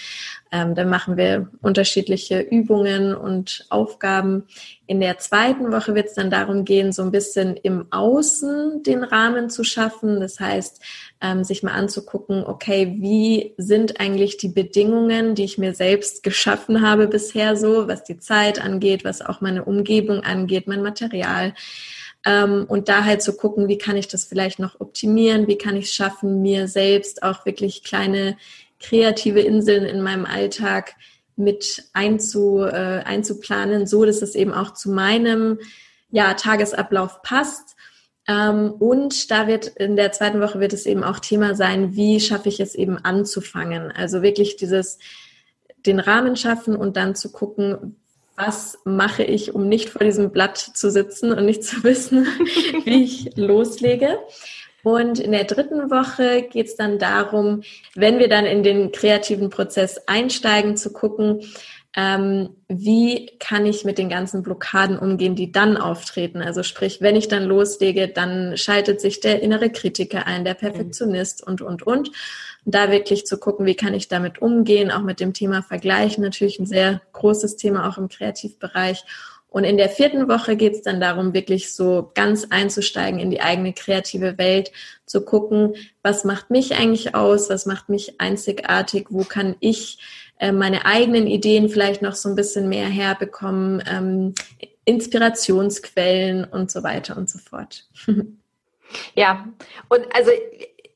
Ähm, 0.50 0.74
dann 0.74 0.88
machen 0.88 1.16
wir 1.16 1.48
unterschiedliche 1.60 2.40
Übungen 2.40 3.14
und 3.14 3.66
Aufgaben. 3.68 4.44
In 4.86 5.00
der 5.00 5.18
zweiten 5.18 5.70
Woche 5.70 5.94
wird 5.94 6.06
es 6.06 6.14
dann 6.14 6.30
darum 6.30 6.64
gehen, 6.64 6.92
so 6.92 7.02
ein 7.02 7.10
bisschen 7.10 7.56
im 7.56 7.86
Außen 7.90 8.82
den 8.82 9.04
Rahmen 9.04 9.50
zu 9.50 9.64
schaffen. 9.64 10.20
Das 10.20 10.40
heißt, 10.40 10.82
ähm, 11.20 11.44
sich 11.44 11.62
mal 11.62 11.72
anzugucken, 11.72 12.44
okay, 12.44 12.96
wie 12.98 13.54
sind 13.58 14.00
eigentlich 14.00 14.38
die 14.38 14.48
Bedingungen, 14.48 15.34
die 15.34 15.44
ich 15.44 15.58
mir 15.58 15.74
selbst 15.74 16.22
geschaffen 16.22 16.80
habe 16.80 17.08
bisher 17.08 17.56
so, 17.56 17.86
was 17.88 18.04
die 18.04 18.18
Zeit 18.18 18.62
angeht, 18.62 19.04
was 19.04 19.20
auch 19.20 19.40
meine 19.40 19.64
Umgebung 19.64 20.20
angeht, 20.20 20.66
mein 20.66 20.82
Material. 20.82 21.52
Ähm, 22.24 22.64
und 22.68 22.88
da 22.88 23.04
halt 23.04 23.22
zu 23.22 23.36
gucken, 23.36 23.68
wie 23.68 23.78
kann 23.78 23.96
ich 23.96 24.08
das 24.08 24.24
vielleicht 24.24 24.58
noch 24.58 24.80
optimieren, 24.80 25.46
wie 25.46 25.58
kann 25.58 25.76
ich 25.76 25.86
es 25.86 25.94
schaffen, 25.94 26.42
mir 26.42 26.68
selbst 26.68 27.22
auch 27.22 27.46
wirklich 27.46 27.84
kleine 27.84 28.36
kreative 28.80 29.40
Inseln 29.40 29.84
in 29.84 30.02
meinem 30.02 30.24
Alltag 30.24 30.94
mit 31.36 31.84
einzu, 31.92 32.60
äh, 32.60 33.02
einzuplanen, 33.04 33.86
so 33.86 34.04
dass 34.04 34.22
es 34.22 34.34
eben 34.34 34.52
auch 34.52 34.74
zu 34.74 34.90
meinem 34.90 35.58
ja, 36.10 36.34
Tagesablauf 36.34 37.22
passt 37.22 37.76
ähm, 38.28 38.72
und 38.78 39.30
da 39.30 39.46
wird 39.46 39.66
in 39.66 39.96
der 39.96 40.12
zweiten 40.12 40.40
Woche 40.40 40.60
wird 40.60 40.74
es 40.74 40.84
eben 40.84 41.02
auch 41.02 41.18
Thema 41.18 41.54
sein, 41.54 41.96
wie 41.96 42.20
schaffe 42.20 42.50
ich 42.50 42.60
es 42.60 42.74
eben 42.74 42.98
anzufangen. 42.98 43.90
Also 43.90 44.22
wirklich 44.22 44.56
dieses, 44.56 44.98
den 45.86 45.98
Rahmen 45.98 46.36
schaffen 46.36 46.76
und 46.76 46.96
dann 46.98 47.14
zu 47.14 47.32
gucken, 47.32 47.96
was 48.36 48.78
mache 48.84 49.24
ich, 49.24 49.54
um 49.54 49.68
nicht 49.68 49.88
vor 49.88 50.04
diesem 50.04 50.30
Blatt 50.30 50.58
zu 50.58 50.90
sitzen 50.90 51.32
und 51.32 51.44
nicht 51.46 51.64
zu 51.64 51.82
wissen, 51.82 52.26
wie 52.84 53.02
ich 53.02 53.36
loslege. 53.36 54.18
Und 54.84 55.18
in 55.18 55.32
der 55.32 55.44
dritten 55.44 55.90
Woche 55.90 56.42
geht 56.42 56.66
es 56.66 56.76
dann 56.76 56.98
darum, 56.98 57.62
wenn 57.94 58.18
wir 58.18 58.28
dann 58.28 58.46
in 58.46 58.62
den 58.62 58.92
kreativen 58.92 59.50
Prozess 59.50 60.00
einsteigen, 60.06 60.76
zu 60.76 60.92
gucken, 60.92 61.40
ähm, 61.96 62.50
wie 62.68 63.30
kann 63.40 63.66
ich 63.66 63.84
mit 63.84 63.98
den 63.98 64.08
ganzen 64.08 64.42
Blockaden 64.42 64.98
umgehen, 64.98 65.34
die 65.34 65.50
dann 65.50 65.76
auftreten. 65.76 66.42
Also 66.42 66.62
sprich, 66.62 67.00
wenn 67.00 67.16
ich 67.16 67.26
dann 67.28 67.44
loslege, 67.44 68.08
dann 68.08 68.56
schaltet 68.56 69.00
sich 69.00 69.20
der 69.20 69.42
innere 69.42 69.70
Kritiker 69.70 70.26
ein, 70.26 70.44
der 70.44 70.54
Perfektionist 70.54 71.44
und, 71.44 71.60
und, 71.60 71.82
und. 71.82 72.10
Und 72.64 72.74
da 72.74 72.92
wirklich 72.92 73.26
zu 73.26 73.38
gucken, 73.38 73.66
wie 73.66 73.74
kann 73.74 73.94
ich 73.94 74.08
damit 74.08 74.40
umgehen, 74.40 74.90
auch 74.90 75.02
mit 75.02 75.18
dem 75.18 75.32
Thema 75.32 75.62
Vergleichen, 75.62 76.22
natürlich 76.22 76.60
ein 76.60 76.66
sehr 76.66 77.00
großes 77.12 77.56
Thema 77.56 77.88
auch 77.88 77.98
im 77.98 78.08
Kreativbereich. 78.08 79.04
Und 79.50 79.64
in 79.64 79.78
der 79.78 79.88
vierten 79.88 80.28
Woche 80.28 80.56
geht 80.56 80.74
es 80.74 80.82
dann 80.82 81.00
darum, 81.00 81.32
wirklich 81.32 81.72
so 81.72 82.10
ganz 82.14 82.46
einzusteigen 82.50 83.18
in 83.18 83.30
die 83.30 83.40
eigene 83.40 83.72
kreative 83.72 84.36
Welt, 84.36 84.72
zu 85.06 85.24
gucken, 85.24 85.74
was 86.02 86.24
macht 86.24 86.50
mich 86.50 86.76
eigentlich 86.76 87.14
aus, 87.14 87.48
was 87.48 87.64
macht 87.64 87.88
mich 87.88 88.20
einzigartig, 88.20 89.06
wo 89.08 89.24
kann 89.24 89.56
ich 89.60 89.98
äh, 90.38 90.52
meine 90.52 90.84
eigenen 90.84 91.26
Ideen 91.26 91.70
vielleicht 91.70 92.02
noch 92.02 92.14
so 92.14 92.28
ein 92.28 92.34
bisschen 92.34 92.68
mehr 92.68 92.86
herbekommen, 92.86 93.82
ähm, 93.90 94.34
Inspirationsquellen 94.84 96.44
und 96.44 96.70
so 96.70 96.82
weiter 96.82 97.16
und 97.16 97.28
so 97.30 97.38
fort. 97.38 97.86
Ja, 99.14 99.46
und 99.90 100.00
also 100.14 100.30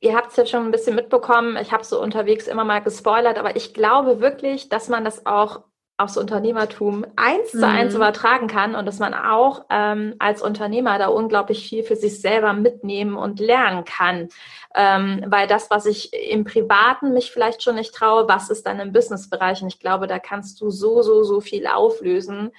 ihr 0.00 0.16
habt 0.16 0.30
es 0.30 0.36
ja 0.38 0.46
schon 0.46 0.64
ein 0.64 0.70
bisschen 0.70 0.94
mitbekommen, 0.94 1.58
ich 1.60 1.72
habe 1.72 1.84
so 1.84 2.00
unterwegs 2.00 2.46
immer 2.46 2.64
mal 2.64 2.80
gespoilert, 2.80 3.36
aber 3.36 3.54
ich 3.54 3.74
glaube 3.74 4.20
wirklich, 4.20 4.70
dass 4.70 4.88
man 4.88 5.04
das 5.04 5.26
auch 5.26 5.60
aufs 5.96 6.16
Unternehmertum 6.16 7.06
eins 7.16 7.54
mhm. 7.54 7.58
zu 7.58 7.66
eins 7.66 7.92
mhm. 7.92 7.96
übertragen 7.96 8.46
kann 8.46 8.74
und 8.74 8.86
dass 8.86 8.98
man 8.98 9.14
auch 9.14 9.66
ähm, 9.70 10.14
als 10.18 10.42
Unternehmer 10.42 10.98
da 10.98 11.08
unglaublich 11.08 11.68
viel 11.68 11.82
für 11.82 11.96
sich 11.96 12.20
selber 12.20 12.52
mitnehmen 12.52 13.16
und 13.16 13.40
lernen 13.40 13.84
kann. 13.84 14.28
Ähm, 14.74 15.24
weil 15.26 15.46
das, 15.46 15.70
was 15.70 15.86
ich 15.86 16.12
im 16.12 16.44
Privaten 16.44 17.12
mich 17.12 17.30
vielleicht 17.30 17.62
schon 17.62 17.74
nicht 17.74 17.94
traue, 17.94 18.26
was 18.28 18.50
ist 18.50 18.66
dann 18.66 18.80
im 18.80 18.92
Businessbereich? 18.92 19.62
Und 19.62 19.68
ich 19.68 19.80
glaube, 19.80 20.06
da 20.06 20.18
kannst 20.18 20.60
du 20.60 20.70
so, 20.70 21.02
so, 21.02 21.22
so 21.22 21.40
viel 21.40 21.66
auflösen. 21.66 22.50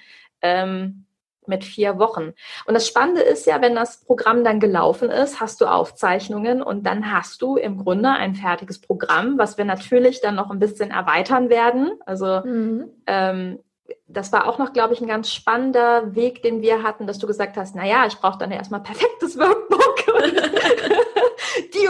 Ähm, 0.42 1.06
mit 1.48 1.64
vier 1.64 2.00
Wochen. 2.00 2.34
Und 2.66 2.74
das 2.74 2.88
Spannende 2.88 3.22
ist 3.22 3.46
ja, 3.46 3.62
wenn 3.62 3.76
das 3.76 4.04
Programm 4.06 4.44
dann 4.44 4.60
gelaufen 4.60 5.10
ist, 5.10 5.40
hast 5.40 5.62
du 5.62 5.66
Aufzeichnungen 5.66 6.62
und 6.62 6.86
dann 6.86 7.12
hast 7.12 7.42
du 7.42 7.56
im 7.56 7.78
Grunde 7.78 8.10
ein 8.10 8.36
fertiges 8.36 8.80
Programm, 8.80 9.38
was 9.38 9.58
wir 9.58 9.66
natürlich 9.66 10.22
dann 10.22 10.36
noch 10.36 10.52
ein 10.52 10.60
bisschen 10.60 10.92
erweitern 10.92 11.50
werden. 11.50 11.92
Also 12.06 12.42
mhm. 12.44 12.90
ähm, 13.08 13.60
das 14.08 14.32
war 14.32 14.48
auch 14.48 14.60
noch, 14.60 14.74
glaube 14.74 14.94
ich, 14.94 15.02
ein 15.02 15.08
ganz 15.08 15.32
spannender 15.32 16.16
Weg, 16.16 16.42
den 16.44 16.62
wir 16.62 16.84
hatten, 16.84 17.08
dass 17.08 17.20
du 17.20 17.28
gesagt 17.28 17.58
hast, 17.58 17.76
na 17.76 17.86
ja, 17.86 18.06
ich 18.06 18.18
brauche 18.18 18.38
dann 18.38 18.52
erstmal 18.52 18.82
perfektes 18.82 19.38
Workbook 19.38 19.94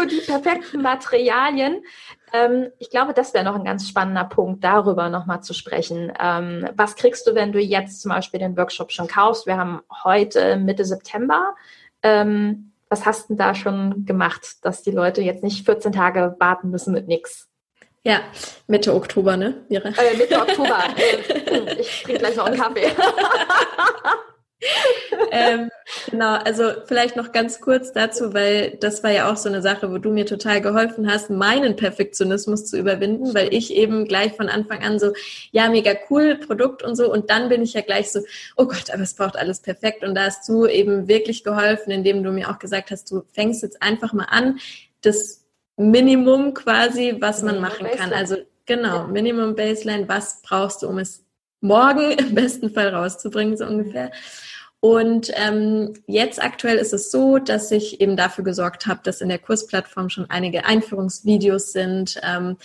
die 0.05 0.19
perfekten 0.19 0.81
Materialien. 0.81 1.83
Ähm, 2.31 2.69
ich 2.79 2.89
glaube, 2.89 3.13
das 3.13 3.33
wäre 3.33 3.43
noch 3.43 3.55
ein 3.55 3.63
ganz 3.63 3.87
spannender 3.87 4.23
Punkt, 4.25 4.63
darüber 4.63 5.09
nochmal 5.09 5.41
zu 5.41 5.53
sprechen. 5.53 6.11
Ähm, 6.19 6.67
was 6.75 6.95
kriegst 6.95 7.27
du, 7.27 7.35
wenn 7.35 7.51
du 7.51 7.59
jetzt 7.59 8.01
zum 8.01 8.09
Beispiel 8.09 8.39
den 8.39 8.57
Workshop 8.57 8.91
schon 8.91 9.07
kaufst? 9.07 9.45
Wir 9.45 9.57
haben 9.57 9.81
heute 10.03 10.57
Mitte 10.57 10.85
September. 10.85 11.55
Ähm, 12.01 12.71
was 12.89 13.05
hast 13.05 13.29
du 13.29 13.35
da 13.35 13.55
schon 13.55 14.05
gemacht, 14.05 14.57
dass 14.61 14.83
die 14.83 14.91
Leute 14.91 15.21
jetzt 15.21 15.43
nicht 15.43 15.65
14 15.65 15.91
Tage 15.91 16.35
warten 16.39 16.69
müssen 16.69 16.93
mit 16.93 17.07
nichts? 17.07 17.49
Ja, 18.05 18.19
Mitte 18.67 18.93
Oktober, 18.93 19.37
ne? 19.37 19.65
Äh, 19.69 20.17
Mitte 20.17 20.39
Oktober. 20.39 20.83
Ich 21.79 22.03
trinke 22.03 22.19
gleich 22.19 22.35
noch 22.35 22.45
einen 22.45 22.59
Kaffee. 22.59 22.87
ähm, 25.31 25.69
genau, 26.09 26.35
also 26.35 26.71
vielleicht 26.85 27.15
noch 27.15 27.31
ganz 27.31 27.61
kurz 27.61 27.91
dazu, 27.91 28.33
weil 28.33 28.77
das 28.79 29.03
war 29.03 29.11
ja 29.11 29.31
auch 29.31 29.37
so 29.37 29.49
eine 29.49 29.61
Sache, 29.61 29.91
wo 29.91 29.97
du 29.97 30.11
mir 30.11 30.25
total 30.25 30.61
geholfen 30.61 31.09
hast, 31.11 31.29
meinen 31.29 31.75
Perfektionismus 31.75 32.65
zu 32.65 32.77
überwinden, 32.77 33.33
weil 33.33 33.53
ich 33.53 33.73
eben 33.73 34.05
gleich 34.05 34.33
von 34.33 34.49
Anfang 34.49 34.83
an 34.83 34.99
so, 34.99 35.13
ja, 35.51 35.69
mega 35.69 35.93
cool, 36.09 36.35
Produkt 36.35 36.83
und 36.83 36.95
so, 36.95 37.11
und 37.11 37.29
dann 37.29 37.49
bin 37.49 37.61
ich 37.61 37.73
ja 37.73 37.81
gleich 37.81 38.11
so, 38.11 38.21
oh 38.55 38.65
Gott, 38.65 38.89
aber 38.91 39.03
es 39.03 39.15
braucht 39.15 39.35
alles 39.35 39.61
perfekt. 39.61 40.03
Und 40.03 40.15
da 40.15 40.25
hast 40.25 40.47
du 40.47 40.65
eben 40.65 41.07
wirklich 41.07 41.43
geholfen, 41.43 41.91
indem 41.91 42.23
du 42.23 42.31
mir 42.31 42.49
auch 42.49 42.59
gesagt 42.59 42.91
hast, 42.91 43.11
du 43.11 43.23
fängst 43.33 43.63
jetzt 43.63 43.81
einfach 43.81 44.13
mal 44.13 44.27
an, 44.29 44.59
das 45.01 45.45
Minimum 45.77 46.53
quasi, 46.53 47.15
was 47.19 47.41
man 47.41 47.59
machen 47.59 47.87
kann. 47.95 48.13
Also 48.13 48.37
genau, 48.65 49.07
Minimum 49.07 49.55
Baseline, 49.55 50.07
was 50.07 50.41
brauchst 50.41 50.83
du, 50.83 50.87
um 50.87 50.99
es 50.99 51.23
morgen 51.63 52.11
im 52.17 52.35
besten 52.35 52.69
Fall 52.69 52.89
rauszubringen, 52.89 53.57
so 53.57 53.65
ungefähr. 53.65 54.11
Und 54.83 55.31
ähm, 55.35 55.93
jetzt 56.07 56.43
aktuell 56.43 56.75
ist 56.75 56.91
es 56.91 57.09
so, 57.09 57.37
dass 57.37 57.71
ich 57.71 58.01
eben 58.01 58.17
dafür 58.17 58.43
gesorgt 58.43 58.85
habe, 58.85 58.99
dass 59.01 59.21
in 59.21 59.29
der 59.29 59.39
Kursplattform 59.39 60.09
schon 60.09 60.29
einige 60.29 60.65
Einführungsvideos 60.65 61.71
sind. 61.71 62.19
Ähm, 62.21 62.57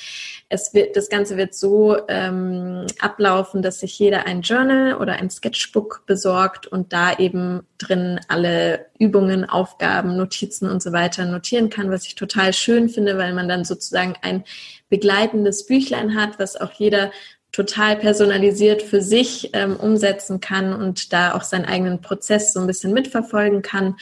es 0.48 0.74
wird, 0.74 0.96
das 0.96 1.10
Ganze 1.10 1.36
wird 1.36 1.54
so 1.54 1.96
ähm, 2.08 2.88
ablaufen, 2.98 3.62
dass 3.62 3.78
sich 3.78 3.96
jeder 4.00 4.26
ein 4.26 4.42
Journal 4.42 4.96
oder 4.96 5.12
ein 5.12 5.30
Sketchbook 5.30 6.06
besorgt 6.06 6.66
und 6.66 6.92
da 6.92 7.16
eben 7.16 7.60
drin 7.78 8.18
alle 8.26 8.86
Übungen, 8.98 9.48
Aufgaben, 9.48 10.16
Notizen 10.16 10.68
und 10.68 10.82
so 10.82 10.90
weiter 10.90 11.24
notieren 11.24 11.70
kann, 11.70 11.88
was 11.92 12.04
ich 12.04 12.16
total 12.16 12.52
schön 12.52 12.88
finde, 12.88 13.16
weil 13.16 13.32
man 13.32 13.48
dann 13.48 13.64
sozusagen 13.64 14.14
ein 14.22 14.42
begleitendes 14.88 15.66
Büchlein 15.66 16.16
hat, 16.16 16.40
was 16.40 16.60
auch 16.60 16.72
jeder 16.72 17.12
total 17.58 17.96
personalisiert 17.96 18.82
für 18.82 19.02
sich 19.02 19.50
ähm, 19.52 19.74
umsetzen 19.74 20.40
kann 20.40 20.72
und 20.72 21.12
da 21.12 21.34
auch 21.34 21.42
seinen 21.42 21.64
eigenen 21.64 22.00
Prozess 22.00 22.52
so 22.52 22.60
ein 22.60 22.68
bisschen 22.68 22.92
mitverfolgen 22.92 23.62
kann. 23.62 23.96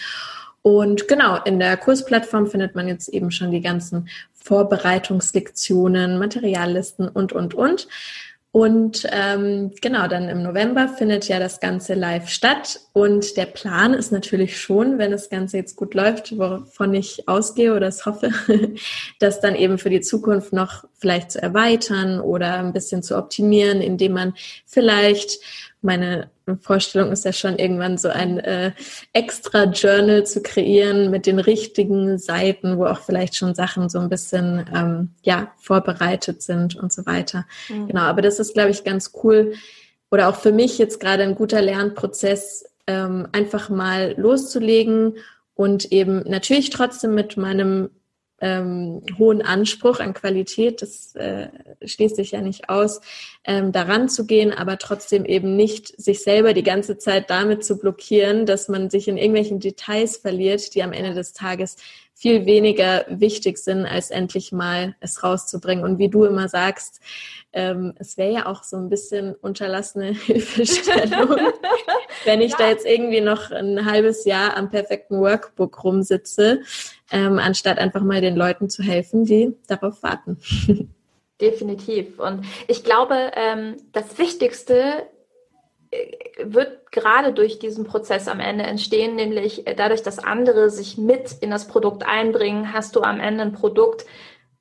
Und 0.60 1.08
genau, 1.08 1.42
in 1.44 1.58
der 1.58 1.78
Kursplattform 1.78 2.48
findet 2.48 2.74
man 2.74 2.86
jetzt 2.86 3.08
eben 3.08 3.30
schon 3.30 3.50
die 3.50 3.62
ganzen 3.62 4.10
Vorbereitungslektionen, 4.34 6.18
Materiallisten 6.18 7.08
und, 7.08 7.32
und, 7.32 7.54
und. 7.54 7.88
Und 8.56 9.06
ähm, 9.12 9.72
genau, 9.82 10.08
dann 10.08 10.30
im 10.30 10.42
November 10.42 10.88
findet 10.88 11.28
ja 11.28 11.38
das 11.38 11.60
Ganze 11.60 11.92
live 11.92 12.30
statt. 12.30 12.80
Und 12.94 13.36
der 13.36 13.44
Plan 13.44 13.92
ist 13.92 14.12
natürlich 14.12 14.58
schon, 14.58 14.96
wenn 14.96 15.10
das 15.10 15.28
Ganze 15.28 15.58
jetzt 15.58 15.76
gut 15.76 15.92
läuft, 15.92 16.38
wovon 16.38 16.94
ich 16.94 17.28
ausgehe 17.28 17.74
oder 17.74 17.88
es 17.88 18.06
hoffe, 18.06 18.30
das 19.18 19.42
dann 19.42 19.56
eben 19.56 19.76
für 19.76 19.90
die 19.90 20.00
Zukunft 20.00 20.54
noch 20.54 20.84
vielleicht 20.94 21.32
zu 21.32 21.42
erweitern 21.42 22.18
oder 22.18 22.54
ein 22.54 22.72
bisschen 22.72 23.02
zu 23.02 23.18
optimieren, 23.18 23.82
indem 23.82 24.12
man 24.12 24.32
vielleicht 24.64 25.38
meine 25.82 26.30
Vorstellung 26.60 27.12
ist 27.12 27.24
ja 27.24 27.32
schon 27.32 27.58
irgendwann 27.58 27.98
so 27.98 28.08
ein 28.08 28.38
äh, 28.38 28.72
extra 29.12 29.64
Journal 29.64 30.24
zu 30.26 30.42
kreieren 30.42 31.10
mit 31.10 31.26
den 31.26 31.38
richtigen 31.38 32.18
Seiten, 32.18 32.78
wo 32.78 32.86
auch 32.86 33.00
vielleicht 33.00 33.36
schon 33.36 33.54
Sachen 33.54 33.88
so 33.88 33.98
ein 33.98 34.08
bisschen 34.08 34.64
ähm, 34.74 35.10
ja 35.22 35.52
vorbereitet 35.58 36.42
sind 36.42 36.76
und 36.76 36.92
so 36.92 37.04
weiter. 37.06 37.46
Mhm. 37.68 37.88
Genau, 37.88 38.02
aber 38.02 38.22
das 38.22 38.38
ist 38.38 38.54
glaube 38.54 38.70
ich 38.70 38.84
ganz 38.84 39.12
cool 39.22 39.54
oder 40.10 40.28
auch 40.28 40.36
für 40.36 40.52
mich 40.52 40.78
jetzt 40.78 41.00
gerade 41.00 41.22
ein 41.24 41.34
guter 41.34 41.60
Lernprozess, 41.60 42.64
ähm, 42.86 43.28
einfach 43.32 43.68
mal 43.68 44.14
loszulegen 44.16 45.16
und 45.54 45.90
eben 45.92 46.22
natürlich 46.28 46.70
trotzdem 46.70 47.14
mit 47.14 47.36
meinem 47.36 47.90
ähm, 48.40 49.02
hohen 49.18 49.42
Anspruch 49.42 50.00
an 50.00 50.14
Qualität, 50.14 50.82
das 50.82 51.14
äh, 51.14 51.48
schließt 51.84 52.16
sich 52.16 52.32
ja 52.32 52.40
nicht 52.40 52.68
aus, 52.68 53.00
ähm, 53.44 53.72
daran 53.72 54.08
zu 54.08 54.26
gehen, 54.26 54.52
aber 54.52 54.78
trotzdem 54.78 55.24
eben 55.24 55.56
nicht 55.56 56.00
sich 56.00 56.22
selber 56.22 56.52
die 56.52 56.62
ganze 56.62 56.98
Zeit 56.98 57.30
damit 57.30 57.64
zu 57.64 57.78
blockieren, 57.78 58.44
dass 58.44 58.68
man 58.68 58.90
sich 58.90 59.08
in 59.08 59.16
irgendwelchen 59.16 59.60
Details 59.60 60.18
verliert, 60.18 60.74
die 60.74 60.82
am 60.82 60.92
Ende 60.92 61.14
des 61.14 61.32
Tages 61.32 61.76
viel 62.18 62.46
weniger 62.46 63.04
wichtig 63.10 63.58
sind, 63.58 63.84
als 63.84 64.10
endlich 64.10 64.50
mal 64.50 64.96
es 65.00 65.22
rauszubringen. 65.22 65.84
Und 65.84 65.98
wie 65.98 66.08
du 66.08 66.24
immer 66.24 66.48
sagst, 66.48 67.00
ähm, 67.52 67.92
es 67.98 68.16
wäre 68.16 68.32
ja 68.32 68.46
auch 68.46 68.62
so 68.62 68.78
ein 68.78 68.88
bisschen 68.88 69.34
unterlassene 69.34 70.12
Hilfestellung, 70.26 71.36
wenn 72.24 72.40
ich 72.40 72.52
ja. 72.52 72.58
da 72.58 72.68
jetzt 72.68 72.86
irgendwie 72.86 73.20
noch 73.20 73.50
ein 73.50 73.84
halbes 73.84 74.24
Jahr 74.24 74.56
am 74.56 74.70
perfekten 74.70 75.20
Workbook 75.20 75.84
rumsitze, 75.84 76.62
ähm, 77.10 77.38
anstatt 77.38 77.78
einfach 77.78 78.02
mal 78.02 78.20
den 78.20 78.36
Leuten 78.36 78.68
zu 78.68 78.82
helfen, 78.82 79.24
die 79.24 79.54
darauf 79.68 80.02
warten. 80.02 80.38
Definitiv. 81.40 82.18
Und 82.18 82.46
ich 82.66 82.82
glaube, 82.82 83.32
ähm, 83.34 83.76
das 83.92 84.18
Wichtigste 84.18 85.06
äh, 85.90 86.16
wird 86.42 86.90
gerade 86.90 87.32
durch 87.32 87.58
diesen 87.58 87.84
Prozess 87.84 88.26
am 88.26 88.40
Ende 88.40 88.64
entstehen, 88.64 89.16
nämlich 89.16 89.66
äh, 89.66 89.74
dadurch, 89.74 90.02
dass 90.02 90.18
andere 90.18 90.70
sich 90.70 90.96
mit 90.96 91.32
in 91.40 91.50
das 91.50 91.68
Produkt 91.68 92.06
einbringen, 92.06 92.72
hast 92.72 92.96
du 92.96 93.02
am 93.02 93.20
Ende 93.20 93.42
ein 93.42 93.52
Produkt, 93.52 94.06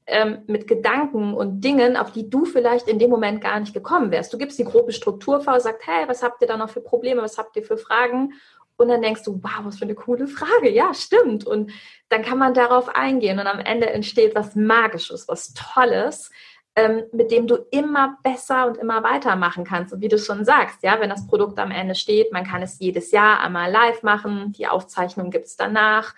ähm, 0.07 0.43
mit 0.45 0.67
Gedanken 0.67 1.33
und 1.33 1.61
Dingen, 1.61 1.97
auf 1.97 2.11
die 2.11 2.29
du 2.29 2.45
vielleicht 2.45 2.87
in 2.87 2.99
dem 2.99 3.09
Moment 3.09 3.41
gar 3.41 3.59
nicht 3.59 3.73
gekommen 3.73 4.11
wärst. 4.11 4.31
Du 4.31 4.37
gibst 4.37 4.59
die 4.59 4.63
grobe 4.63 4.91
Struktur 4.91 5.41
vor, 5.41 5.59
sagst, 5.59 5.87
hey, 5.87 6.07
was 6.07 6.21
habt 6.21 6.41
ihr 6.41 6.47
da 6.47 6.57
noch 6.57 6.69
für 6.69 6.81
Probleme, 6.81 7.23
was 7.23 7.39
habt 7.39 7.55
ihr 7.55 7.63
für 7.63 7.77
Fragen? 7.77 8.33
Und 8.77 8.89
dann 8.89 9.01
denkst 9.01 9.23
du, 9.23 9.41
wow, 9.41 9.63
was 9.63 9.77
für 9.77 9.85
eine 9.85 9.95
coole 9.95 10.27
Frage. 10.27 10.69
Ja, 10.69 10.93
stimmt. 10.93 11.45
Und 11.45 11.71
dann 12.09 12.23
kann 12.23 12.37
man 12.37 12.53
darauf 12.53 12.89
eingehen 12.93 13.39
und 13.39 13.47
am 13.47 13.59
Ende 13.59 13.89
entsteht 13.89 14.35
was 14.35 14.55
Magisches, 14.55 15.27
was 15.27 15.53
Tolles, 15.53 16.29
ähm, 16.75 17.03
mit 17.13 17.31
dem 17.31 17.47
du 17.47 17.55
immer 17.71 18.17
besser 18.21 18.67
und 18.67 18.77
immer 18.77 19.01
weitermachen 19.01 19.63
kannst. 19.63 19.93
Und 19.93 20.01
wie 20.01 20.09
du 20.09 20.17
schon 20.17 20.43
sagst, 20.43 20.83
ja, 20.83 20.99
wenn 20.99 21.09
das 21.09 21.25
Produkt 21.25 21.57
am 21.57 21.71
Ende 21.71 21.95
steht, 21.95 22.33
man 22.33 22.45
kann 22.45 22.61
es 22.61 22.79
jedes 22.79 23.11
Jahr 23.11 23.39
einmal 23.39 23.71
live 23.71 24.03
machen, 24.03 24.51
die 24.51 24.67
Aufzeichnung 24.67 25.31
gibt 25.31 25.45
es 25.45 25.55
danach. 25.55 26.13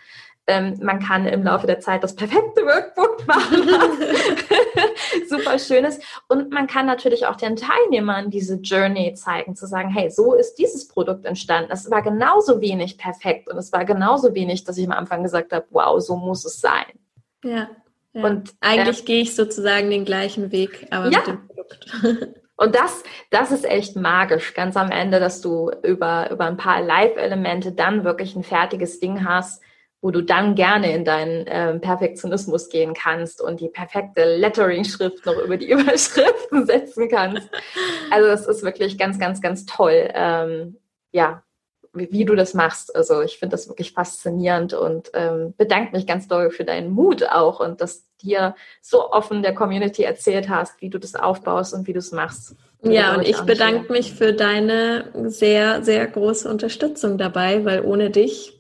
Ähm, 0.47 0.79
man 0.81 0.99
kann 0.99 1.27
im 1.27 1.43
Laufe 1.43 1.67
der 1.67 1.79
Zeit 1.79 2.03
das 2.03 2.15
perfekte 2.15 2.61
Workbook 2.65 3.27
machen, 3.27 3.69
super 5.57 5.75
schönes. 5.75 5.99
Und 6.27 6.51
man 6.51 6.67
kann 6.67 6.85
natürlich 6.85 7.25
auch 7.25 7.35
den 7.35 7.55
Teilnehmern 7.55 8.29
diese 8.29 8.55
Journey 8.55 9.13
zeigen, 9.13 9.55
zu 9.55 9.67
sagen, 9.67 9.89
hey, 9.89 10.09
so 10.09 10.33
ist 10.33 10.55
dieses 10.55 10.87
Produkt 10.87 11.25
entstanden. 11.25 11.71
Es 11.71 11.89
war 11.89 12.01
genauso 12.01 12.61
wenig 12.61 12.97
perfekt 12.97 13.49
und 13.49 13.57
es 13.57 13.71
war 13.71 13.85
genauso 13.85 14.33
wenig, 14.33 14.63
dass 14.63 14.77
ich 14.77 14.85
am 14.85 14.91
Anfang 14.91 15.23
gesagt 15.23 15.53
habe, 15.53 15.65
wow, 15.71 16.01
so 16.01 16.15
muss 16.15 16.45
es 16.45 16.59
sein. 16.59 16.85
Ja. 17.43 17.69
ja. 18.13 18.23
Und 18.23 18.53
eigentlich 18.61 19.01
äh, 19.01 19.05
gehe 19.05 19.21
ich 19.21 19.35
sozusagen 19.35 19.89
den 19.89 20.05
gleichen 20.05 20.51
Weg, 20.51 20.87
aber 20.91 21.09
ja. 21.09 21.19
mit 21.19 21.27
dem 21.27 21.47
Produkt. 21.47 21.85
Und 22.59 22.73
das, 22.73 23.03
das 23.29 23.51
ist 23.51 23.65
echt 23.65 23.95
magisch, 23.95 24.55
ganz 24.55 24.75
am 24.75 24.89
Ende, 24.89 25.19
dass 25.19 25.41
du 25.41 25.69
über, 25.83 26.31
über 26.31 26.45
ein 26.45 26.57
paar 26.57 26.81
Live-Elemente 26.81 27.71
dann 27.71 28.03
wirklich 28.03 28.35
ein 28.35 28.43
fertiges 28.43 28.99
Ding 28.99 29.23
hast, 29.29 29.61
wo 30.01 30.11
du 30.11 30.21
dann 30.21 30.55
gerne 30.55 30.93
in 30.93 31.05
deinen 31.05 31.45
ähm, 31.47 31.81
Perfektionismus 31.81 32.69
gehen 32.69 32.93
kannst 32.93 33.41
und 33.41 33.59
die 33.59 33.69
perfekte 33.69 34.37
Lettering-Schrift 34.37 35.25
noch 35.25 35.37
über 35.37 35.57
die 35.57 35.69
Überschriften 35.71 36.65
setzen 36.65 37.09
kannst. 37.09 37.49
Also 38.11 38.27
es 38.27 38.45
ist 38.45 38.63
wirklich 38.63 38.97
ganz, 38.97 39.19
ganz, 39.19 39.41
ganz 39.41 39.65
toll. 39.65 40.09
Ähm, 40.13 40.77
ja, 41.11 41.43
wie, 41.93 42.11
wie 42.11 42.25
du 42.25 42.35
das 42.35 42.53
machst. 42.53 42.95
Also 42.95 43.21
ich 43.21 43.39
finde 43.39 43.53
das 43.53 43.67
wirklich 43.67 43.93
faszinierend 43.93 44.73
und 44.73 45.09
ähm, 45.13 45.53
bedanke 45.57 45.95
mich 45.95 46.05
ganz 46.05 46.27
doll 46.27 46.51
für 46.51 46.63
deinen 46.63 46.91
Mut 46.91 47.23
auch 47.23 47.59
und 47.59 47.81
dass 47.81 48.05
dir 48.17 48.55
so 48.81 49.11
offen 49.11 49.41
der 49.41 49.53
Community 49.53 50.03
erzählt 50.03 50.49
hast, 50.49 50.81
wie 50.81 50.89
du 50.89 50.99
das 50.99 51.15
aufbaust 51.15 51.73
und 51.73 51.87
wie 51.87 51.93
du 51.93 51.99
es 51.99 52.11
machst. 52.11 52.55
Ja, 52.83 53.15
und 53.15 53.27
ich 53.27 53.39
bedanke 53.41 53.91
mich 53.91 54.13
für 54.13 54.33
deine 54.33 55.11
sehr, 55.29 55.83
sehr 55.83 56.05
große 56.05 56.47
Unterstützung 56.47 57.17
dabei, 57.17 57.65
weil 57.65 57.81
ohne 57.83 58.11
dich 58.11 58.56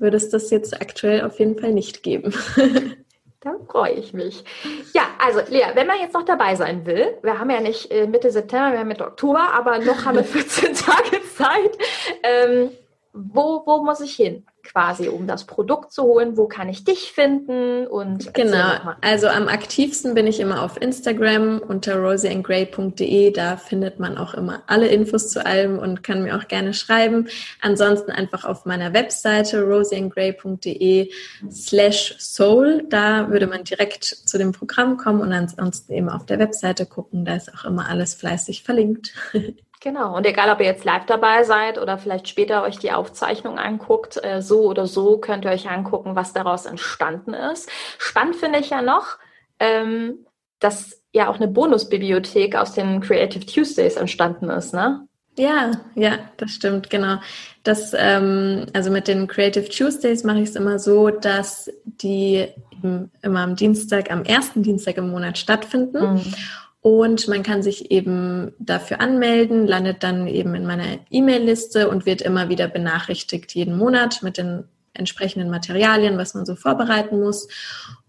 würde 0.00 0.16
es 0.16 0.30
das 0.30 0.50
jetzt 0.50 0.80
aktuell 0.80 1.22
auf 1.24 1.38
jeden 1.38 1.58
Fall 1.58 1.72
nicht 1.72 2.02
geben. 2.02 2.34
Da 3.42 3.54
freue 3.70 3.92
ich 3.92 4.12
mich. 4.12 4.44
Ja, 4.92 5.04
also 5.18 5.40
Lea, 5.48 5.68
wenn 5.72 5.86
man 5.86 5.98
jetzt 5.98 6.12
noch 6.12 6.26
dabei 6.26 6.56
sein 6.56 6.84
will, 6.84 7.16
wir 7.22 7.38
haben 7.38 7.48
ja 7.48 7.62
nicht 7.62 7.90
äh, 7.90 8.06
Mitte 8.06 8.30
September, 8.30 8.72
wir 8.72 8.80
haben 8.80 8.88
Mitte 8.88 9.06
Oktober, 9.06 9.54
aber 9.54 9.78
noch 9.78 10.04
haben 10.04 10.16
wir 10.16 10.24
14 10.24 10.74
Tage 10.74 11.22
Zeit. 11.34 11.78
Ähm, 12.22 12.70
wo, 13.12 13.62
wo 13.66 13.82
muss 13.82 14.00
ich 14.00 14.14
hin? 14.14 14.44
quasi, 14.62 15.08
um 15.08 15.26
das 15.26 15.44
Produkt 15.44 15.92
zu 15.92 16.02
holen? 16.02 16.36
Wo 16.36 16.46
kann 16.46 16.68
ich 16.68 16.84
dich 16.84 17.12
finden? 17.12 17.86
Und 17.86 18.32
genau, 18.34 18.72
also 19.00 19.28
am 19.28 19.48
aktivsten 19.48 20.14
bin 20.14 20.26
ich 20.26 20.40
immer 20.40 20.62
auf 20.62 20.80
Instagram 20.80 21.60
unter 21.60 21.96
rosieandgray.de. 21.96 23.32
Da 23.32 23.56
findet 23.56 23.98
man 23.98 24.16
auch 24.16 24.34
immer 24.34 24.62
alle 24.66 24.88
Infos 24.88 25.30
zu 25.30 25.44
allem 25.44 25.78
und 25.78 26.02
kann 26.02 26.22
mir 26.22 26.36
auch 26.36 26.48
gerne 26.48 26.74
schreiben. 26.74 27.28
Ansonsten 27.60 28.10
einfach 28.10 28.44
auf 28.44 28.64
meiner 28.64 28.92
Webseite 28.92 29.62
rosieandgray.de 29.62 31.10
slash 31.50 32.16
soul. 32.18 32.84
Da 32.88 33.30
würde 33.30 33.46
man 33.46 33.64
direkt 33.64 34.04
zu 34.04 34.38
dem 34.38 34.52
Programm 34.52 34.96
kommen 34.96 35.20
und 35.20 35.32
ansonsten 35.32 35.92
eben 35.92 36.08
auf 36.08 36.26
der 36.26 36.38
Webseite 36.38 36.86
gucken. 36.86 37.24
Da 37.24 37.36
ist 37.36 37.52
auch 37.52 37.64
immer 37.64 37.88
alles 37.88 38.14
fleißig 38.14 38.62
verlinkt. 38.62 39.12
Genau. 39.80 40.14
Und 40.14 40.26
egal, 40.26 40.50
ob 40.50 40.60
ihr 40.60 40.66
jetzt 40.66 40.84
live 40.84 41.06
dabei 41.06 41.42
seid 41.42 41.78
oder 41.78 41.96
vielleicht 41.96 42.28
später 42.28 42.62
euch 42.62 42.78
die 42.78 42.92
Aufzeichnung 42.92 43.58
anguckt, 43.58 44.22
äh, 44.22 44.42
so 44.42 44.64
oder 44.64 44.86
so 44.86 45.16
könnt 45.18 45.46
ihr 45.46 45.50
euch 45.50 45.70
angucken, 45.70 46.14
was 46.14 46.34
daraus 46.34 46.66
entstanden 46.66 47.32
ist. 47.32 47.70
Spannend 47.98 48.36
finde 48.36 48.58
ich 48.58 48.70
ja 48.70 48.82
noch, 48.82 49.18
ähm, 49.58 50.26
dass 50.58 51.02
ja 51.12 51.30
auch 51.30 51.36
eine 51.36 51.48
Bonusbibliothek 51.48 52.56
aus 52.56 52.74
den 52.74 53.00
Creative 53.00 53.44
Tuesdays 53.46 53.96
entstanden 53.96 54.50
ist, 54.50 54.74
ne? 54.74 55.06
Ja, 55.38 55.70
ja, 55.94 56.18
das 56.36 56.50
stimmt, 56.50 56.90
genau. 56.90 57.16
Das, 57.62 57.94
ähm, 57.96 58.66
also 58.74 58.90
mit 58.90 59.08
den 59.08 59.26
Creative 59.26 59.68
Tuesdays 59.68 60.24
mache 60.24 60.40
ich 60.40 60.50
es 60.50 60.56
immer 60.56 60.78
so, 60.78 61.08
dass 61.08 61.70
die 61.84 62.48
immer 62.82 63.40
am 63.40 63.56
Dienstag, 63.56 64.10
am 64.10 64.24
ersten 64.24 64.62
Dienstag 64.62 64.96
im 64.98 65.10
Monat 65.10 65.38
stattfinden. 65.38 66.14
Mhm. 66.14 66.34
Und 66.82 67.28
man 67.28 67.42
kann 67.42 67.62
sich 67.62 67.90
eben 67.90 68.52
dafür 68.58 69.00
anmelden, 69.00 69.66
landet 69.66 70.02
dann 70.02 70.26
eben 70.26 70.54
in 70.54 70.66
meiner 70.66 70.98
E-Mail-Liste 71.10 71.90
und 71.90 72.06
wird 72.06 72.22
immer 72.22 72.48
wieder 72.48 72.68
benachrichtigt 72.68 73.54
jeden 73.54 73.76
Monat 73.76 74.22
mit 74.22 74.38
den 74.38 74.64
entsprechenden 74.94 75.50
Materialien, 75.50 76.16
was 76.18 76.34
man 76.34 76.46
so 76.46 76.56
vorbereiten 76.56 77.20
muss. 77.20 77.48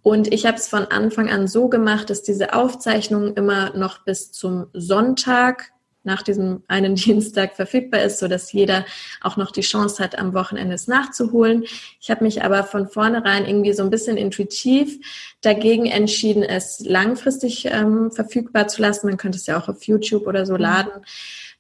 Und 0.01 0.32
ich 0.34 0.45
habe 0.45 0.57
es 0.57 0.67
von 0.67 0.86
Anfang 0.86 1.30
an 1.30 1.47
so 1.47 1.67
gemacht, 1.67 2.09
dass 2.09 2.24
diese 2.24 2.53
Aufzeichnung 2.53 3.36
immer 3.36 3.76
noch 3.78 3.99
bis 4.03 4.32
zum 4.32 4.67
Sonntag 4.74 5.72
nach 6.04 6.22
diesem 6.24 6.64
einen 6.68 6.95
Dienstag 6.95 7.56
verfügbar 7.56 8.02
ist, 8.02 8.20
so 8.20 8.28
dass 8.28 8.52
jeder 8.52 8.86
auch 9.22 9.38
noch 9.38 9.52
die 9.52 9.62
Chance 9.62 10.04
hat, 10.04 10.18
am 10.18 10.34
Wochenende 10.34 10.76
es 10.76 10.88
nachzuholen. 10.88 11.66
Ich 11.99 12.10
habe 12.10 12.24
mich 12.24 12.43
aber 12.43 12.64
von 12.64 12.88
vornherein 12.88 13.45
irgendwie 13.45 13.74
so 13.74 13.84
ein 13.84 13.89
bisschen 13.89 14.18
intuitiv 14.18 14.99
dagegen 15.41 15.86
entschieden, 15.86 16.43
es 16.43 16.80
langfristig 16.80 17.66
ähm, 17.66 18.12
verfügbar 18.12 18.68
zu 18.68 18.82
lassen. 18.82 19.08
Man 19.08 19.18
könnte 19.18 19.38
es 19.38 19.47
ja 19.47 19.60
auch 19.60 19.70
auf 19.70 19.84
YouTube 19.84 20.28
oder 20.28 20.45
so 20.45 20.54
mhm. 20.54 20.60
laden. 20.60 20.91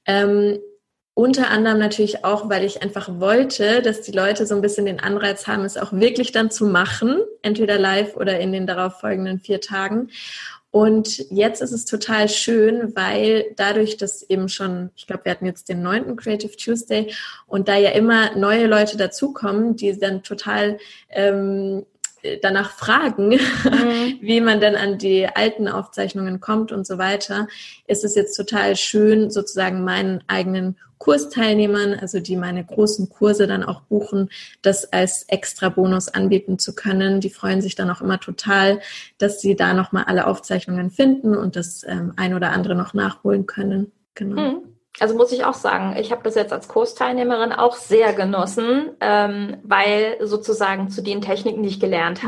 Ähm, 0.05 0.59
unter 1.13 1.49
anderem 1.49 1.77
natürlich 1.77 2.23
auch, 2.23 2.49
weil 2.49 2.63
ich 2.63 2.81
einfach 2.81 3.19
wollte, 3.19 3.81
dass 3.81 4.01
die 4.01 4.13
Leute 4.13 4.45
so 4.45 4.55
ein 4.55 4.61
bisschen 4.61 4.85
den 4.85 5.01
Anreiz 5.01 5.45
haben, 5.45 5.65
es 5.65 5.77
auch 5.77 5.91
wirklich 5.91 6.31
dann 6.31 6.49
zu 6.49 6.65
machen, 6.65 7.19
entweder 7.41 7.77
live 7.77 8.15
oder 8.15 8.39
in 8.39 8.53
den 8.53 8.65
darauffolgenden 8.65 9.39
vier 9.39 9.59
Tagen. 9.59 10.09
Und 10.71 11.29
jetzt 11.29 11.61
ist 11.61 11.73
es 11.73 11.83
total 11.83 12.29
schön, 12.29 12.95
weil 12.95 13.53
dadurch, 13.57 13.97
dass 13.97 14.23
eben 14.23 14.47
schon, 14.47 14.89
ich 14.95 15.05
glaube, 15.05 15.25
wir 15.25 15.33
hatten 15.33 15.45
jetzt 15.45 15.67
den 15.67 15.83
neunten 15.83 16.15
Creative 16.15 16.55
Tuesday 16.55 17.13
und 17.45 17.67
da 17.67 17.75
ja 17.75 17.91
immer 17.91 18.35
neue 18.37 18.67
Leute 18.67 18.95
dazukommen, 18.95 19.75
die 19.75 19.99
dann 19.99 20.23
total 20.23 20.79
ähm, 21.09 21.85
danach 22.41 22.71
fragen, 22.71 23.29
mhm. 23.29 24.17
wie 24.21 24.41
man 24.41 24.59
denn 24.59 24.75
an 24.75 24.97
die 24.97 25.27
alten 25.27 25.67
Aufzeichnungen 25.67 26.39
kommt 26.39 26.71
und 26.71 26.85
so 26.85 26.97
weiter, 26.97 27.47
ist 27.87 28.03
es 28.03 28.15
jetzt 28.15 28.35
total 28.35 28.75
schön, 28.75 29.31
sozusagen 29.31 29.83
meinen 29.83 30.23
eigenen 30.27 30.77
Kursteilnehmern, 31.01 31.95
also 31.95 32.19
die 32.19 32.35
meine 32.35 32.63
großen 32.63 33.09
Kurse 33.09 33.47
dann 33.47 33.63
auch 33.63 33.81
buchen, 33.81 34.29
das 34.61 34.93
als 34.93 35.23
extra 35.29 35.69
Bonus 35.69 36.09
anbieten 36.09 36.59
zu 36.59 36.75
können. 36.75 37.21
Die 37.21 37.31
freuen 37.31 37.59
sich 37.61 37.73
dann 37.73 37.89
auch 37.89 38.01
immer 38.01 38.19
total, 38.19 38.81
dass 39.17 39.41
sie 39.41 39.55
da 39.55 39.73
nochmal 39.73 40.03
alle 40.03 40.27
Aufzeichnungen 40.27 40.91
finden 40.91 41.35
und 41.35 41.55
das 41.55 41.83
ähm, 41.87 42.13
ein 42.17 42.35
oder 42.35 42.51
andere 42.51 42.75
noch 42.75 42.93
nachholen 42.93 43.47
können. 43.47 43.91
Genau. 44.13 44.41
Mhm. 44.41 44.70
Also 45.01 45.15
muss 45.15 45.31
ich 45.31 45.45
auch 45.45 45.55
sagen, 45.55 45.95
ich 45.97 46.11
habe 46.11 46.21
das 46.21 46.35
jetzt 46.35 46.53
als 46.53 46.67
Kursteilnehmerin 46.67 47.53
auch 47.53 47.75
sehr 47.75 48.13
genossen, 48.13 48.91
ähm, 48.99 49.57
weil 49.63 50.17
sozusagen 50.21 50.89
zu 50.89 51.01
den 51.01 51.21
Techniken, 51.21 51.63
die 51.63 51.69
ich 51.69 51.79
gelernt 51.79 52.21
mhm. 52.21 52.27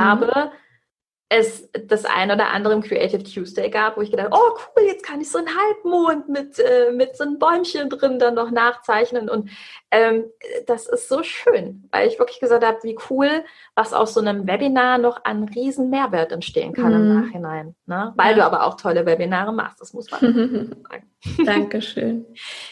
Es 1.36 1.68
das 1.88 2.06
ein 2.06 2.30
oder 2.30 2.50
andere 2.52 2.74
im 2.74 2.84
Creative 2.84 3.24
Tuesday 3.24 3.70
gab, 3.70 3.98
wo 3.98 4.02
ich 4.02 4.12
gedacht, 4.12 4.30
oh 4.32 4.52
cool, 4.78 4.86
jetzt 4.86 5.04
kann 5.04 5.20
ich 5.20 5.32
so 5.32 5.40
einen 5.40 5.48
Halbmond 5.48 6.30
mit, 6.30 6.60
äh, 6.60 6.92
mit 6.92 7.18
so 7.18 7.24
einem 7.24 7.40
Bäumchen 7.40 7.90
drin 7.90 8.20
dann 8.20 8.36
noch 8.36 8.52
nachzeichnen. 8.52 9.30
Und 9.30 9.50
ähm, 9.90 10.26
das 10.68 10.88
ist 10.88 11.10
so 11.10 11.24
schön, 11.24 11.90
weil 11.92 12.08
ich 12.08 12.20
wirklich 12.20 12.40
gesagt 12.40 12.64
habe, 12.64 12.78
wie 12.84 12.98
cool, 13.10 13.44
was 13.74 13.94
aus 13.94 14.14
so 14.14 14.20
einem 14.20 14.46
Webinar 14.46 15.00
noch 15.00 15.26
an 15.26 15.46
riesen 15.46 15.90
Mehrwert 15.90 16.32
entstehen 16.32 16.74
kann 16.74 16.90
mhm. 16.90 16.94
im 16.94 17.22
Nachhinein. 17.22 17.76
Ne? 17.88 18.14
Weil 18.16 18.32
ja. 18.32 18.36
du 18.36 18.46
aber 18.46 18.68
auch 18.68 18.78
tolle 18.78 19.08
Webinare 19.08 19.54
machst, 19.54 19.82
das 19.82 19.94
muss 19.94 20.12
man 20.12 20.22
sagen. 20.90 21.10
Dankeschön. 21.46 22.28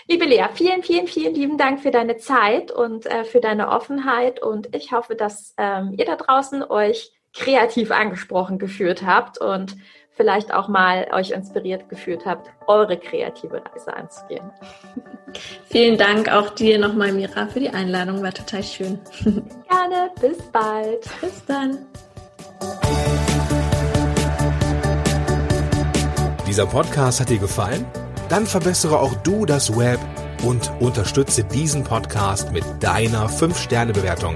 Liebe 0.07 0.26
Lea, 0.26 0.45
vielen, 0.53 0.84
vielen, 0.84 1.07
vielen 1.07 1.34
lieben 1.34 1.57
Dank 1.57 1.80
für 1.80 1.91
deine 1.91 2.18
Zeit 2.18 2.70
und 2.70 3.07
äh, 3.07 3.24
für 3.24 3.39
deine 3.39 3.70
Offenheit. 3.70 4.43
Und 4.43 4.76
ich 4.76 4.91
hoffe, 4.91 5.16
dass 5.16 5.55
ähm, 5.57 5.95
ihr 5.97 6.05
da 6.05 6.16
draußen 6.16 6.64
euch 6.64 7.12
kreativ 7.34 7.91
angesprochen 7.91 8.59
geführt 8.59 9.03
habt 9.05 9.38
und 9.38 9.75
vielleicht 10.11 10.53
auch 10.53 10.67
mal 10.67 11.07
euch 11.13 11.32
inspiriert 11.32 11.89
gefühlt 11.89 12.25
habt, 12.25 12.49
eure 12.67 12.97
kreative 12.97 13.63
Reise 13.65 13.93
anzugehen. 13.93 14.51
Vielen 15.69 15.97
Dank 15.97 16.29
auch 16.29 16.49
dir 16.49 16.77
nochmal, 16.77 17.11
Mira, 17.11 17.47
für 17.47 17.59
die 17.59 17.69
Einladung. 17.69 18.21
War 18.21 18.34
total 18.34 18.63
schön. 18.63 18.99
Gerne. 19.23 20.11
Bis 20.19 20.38
bald. 20.51 21.09
Bis 21.21 21.45
dann. 21.45 21.86
Dieser 26.47 26.65
Podcast 26.65 27.21
hat 27.21 27.29
dir 27.29 27.39
gefallen? 27.39 27.86
Dann 28.27 28.45
verbessere 28.45 28.99
auch 28.99 29.13
du 29.23 29.45
das 29.45 29.77
Web 29.77 29.99
und 30.43 30.71
unterstütze 30.79 31.43
diesen 31.43 31.84
Podcast 31.84 32.51
mit 32.51 32.63
deiner 32.82 33.29
5-Sterne-Bewertung 33.29 34.36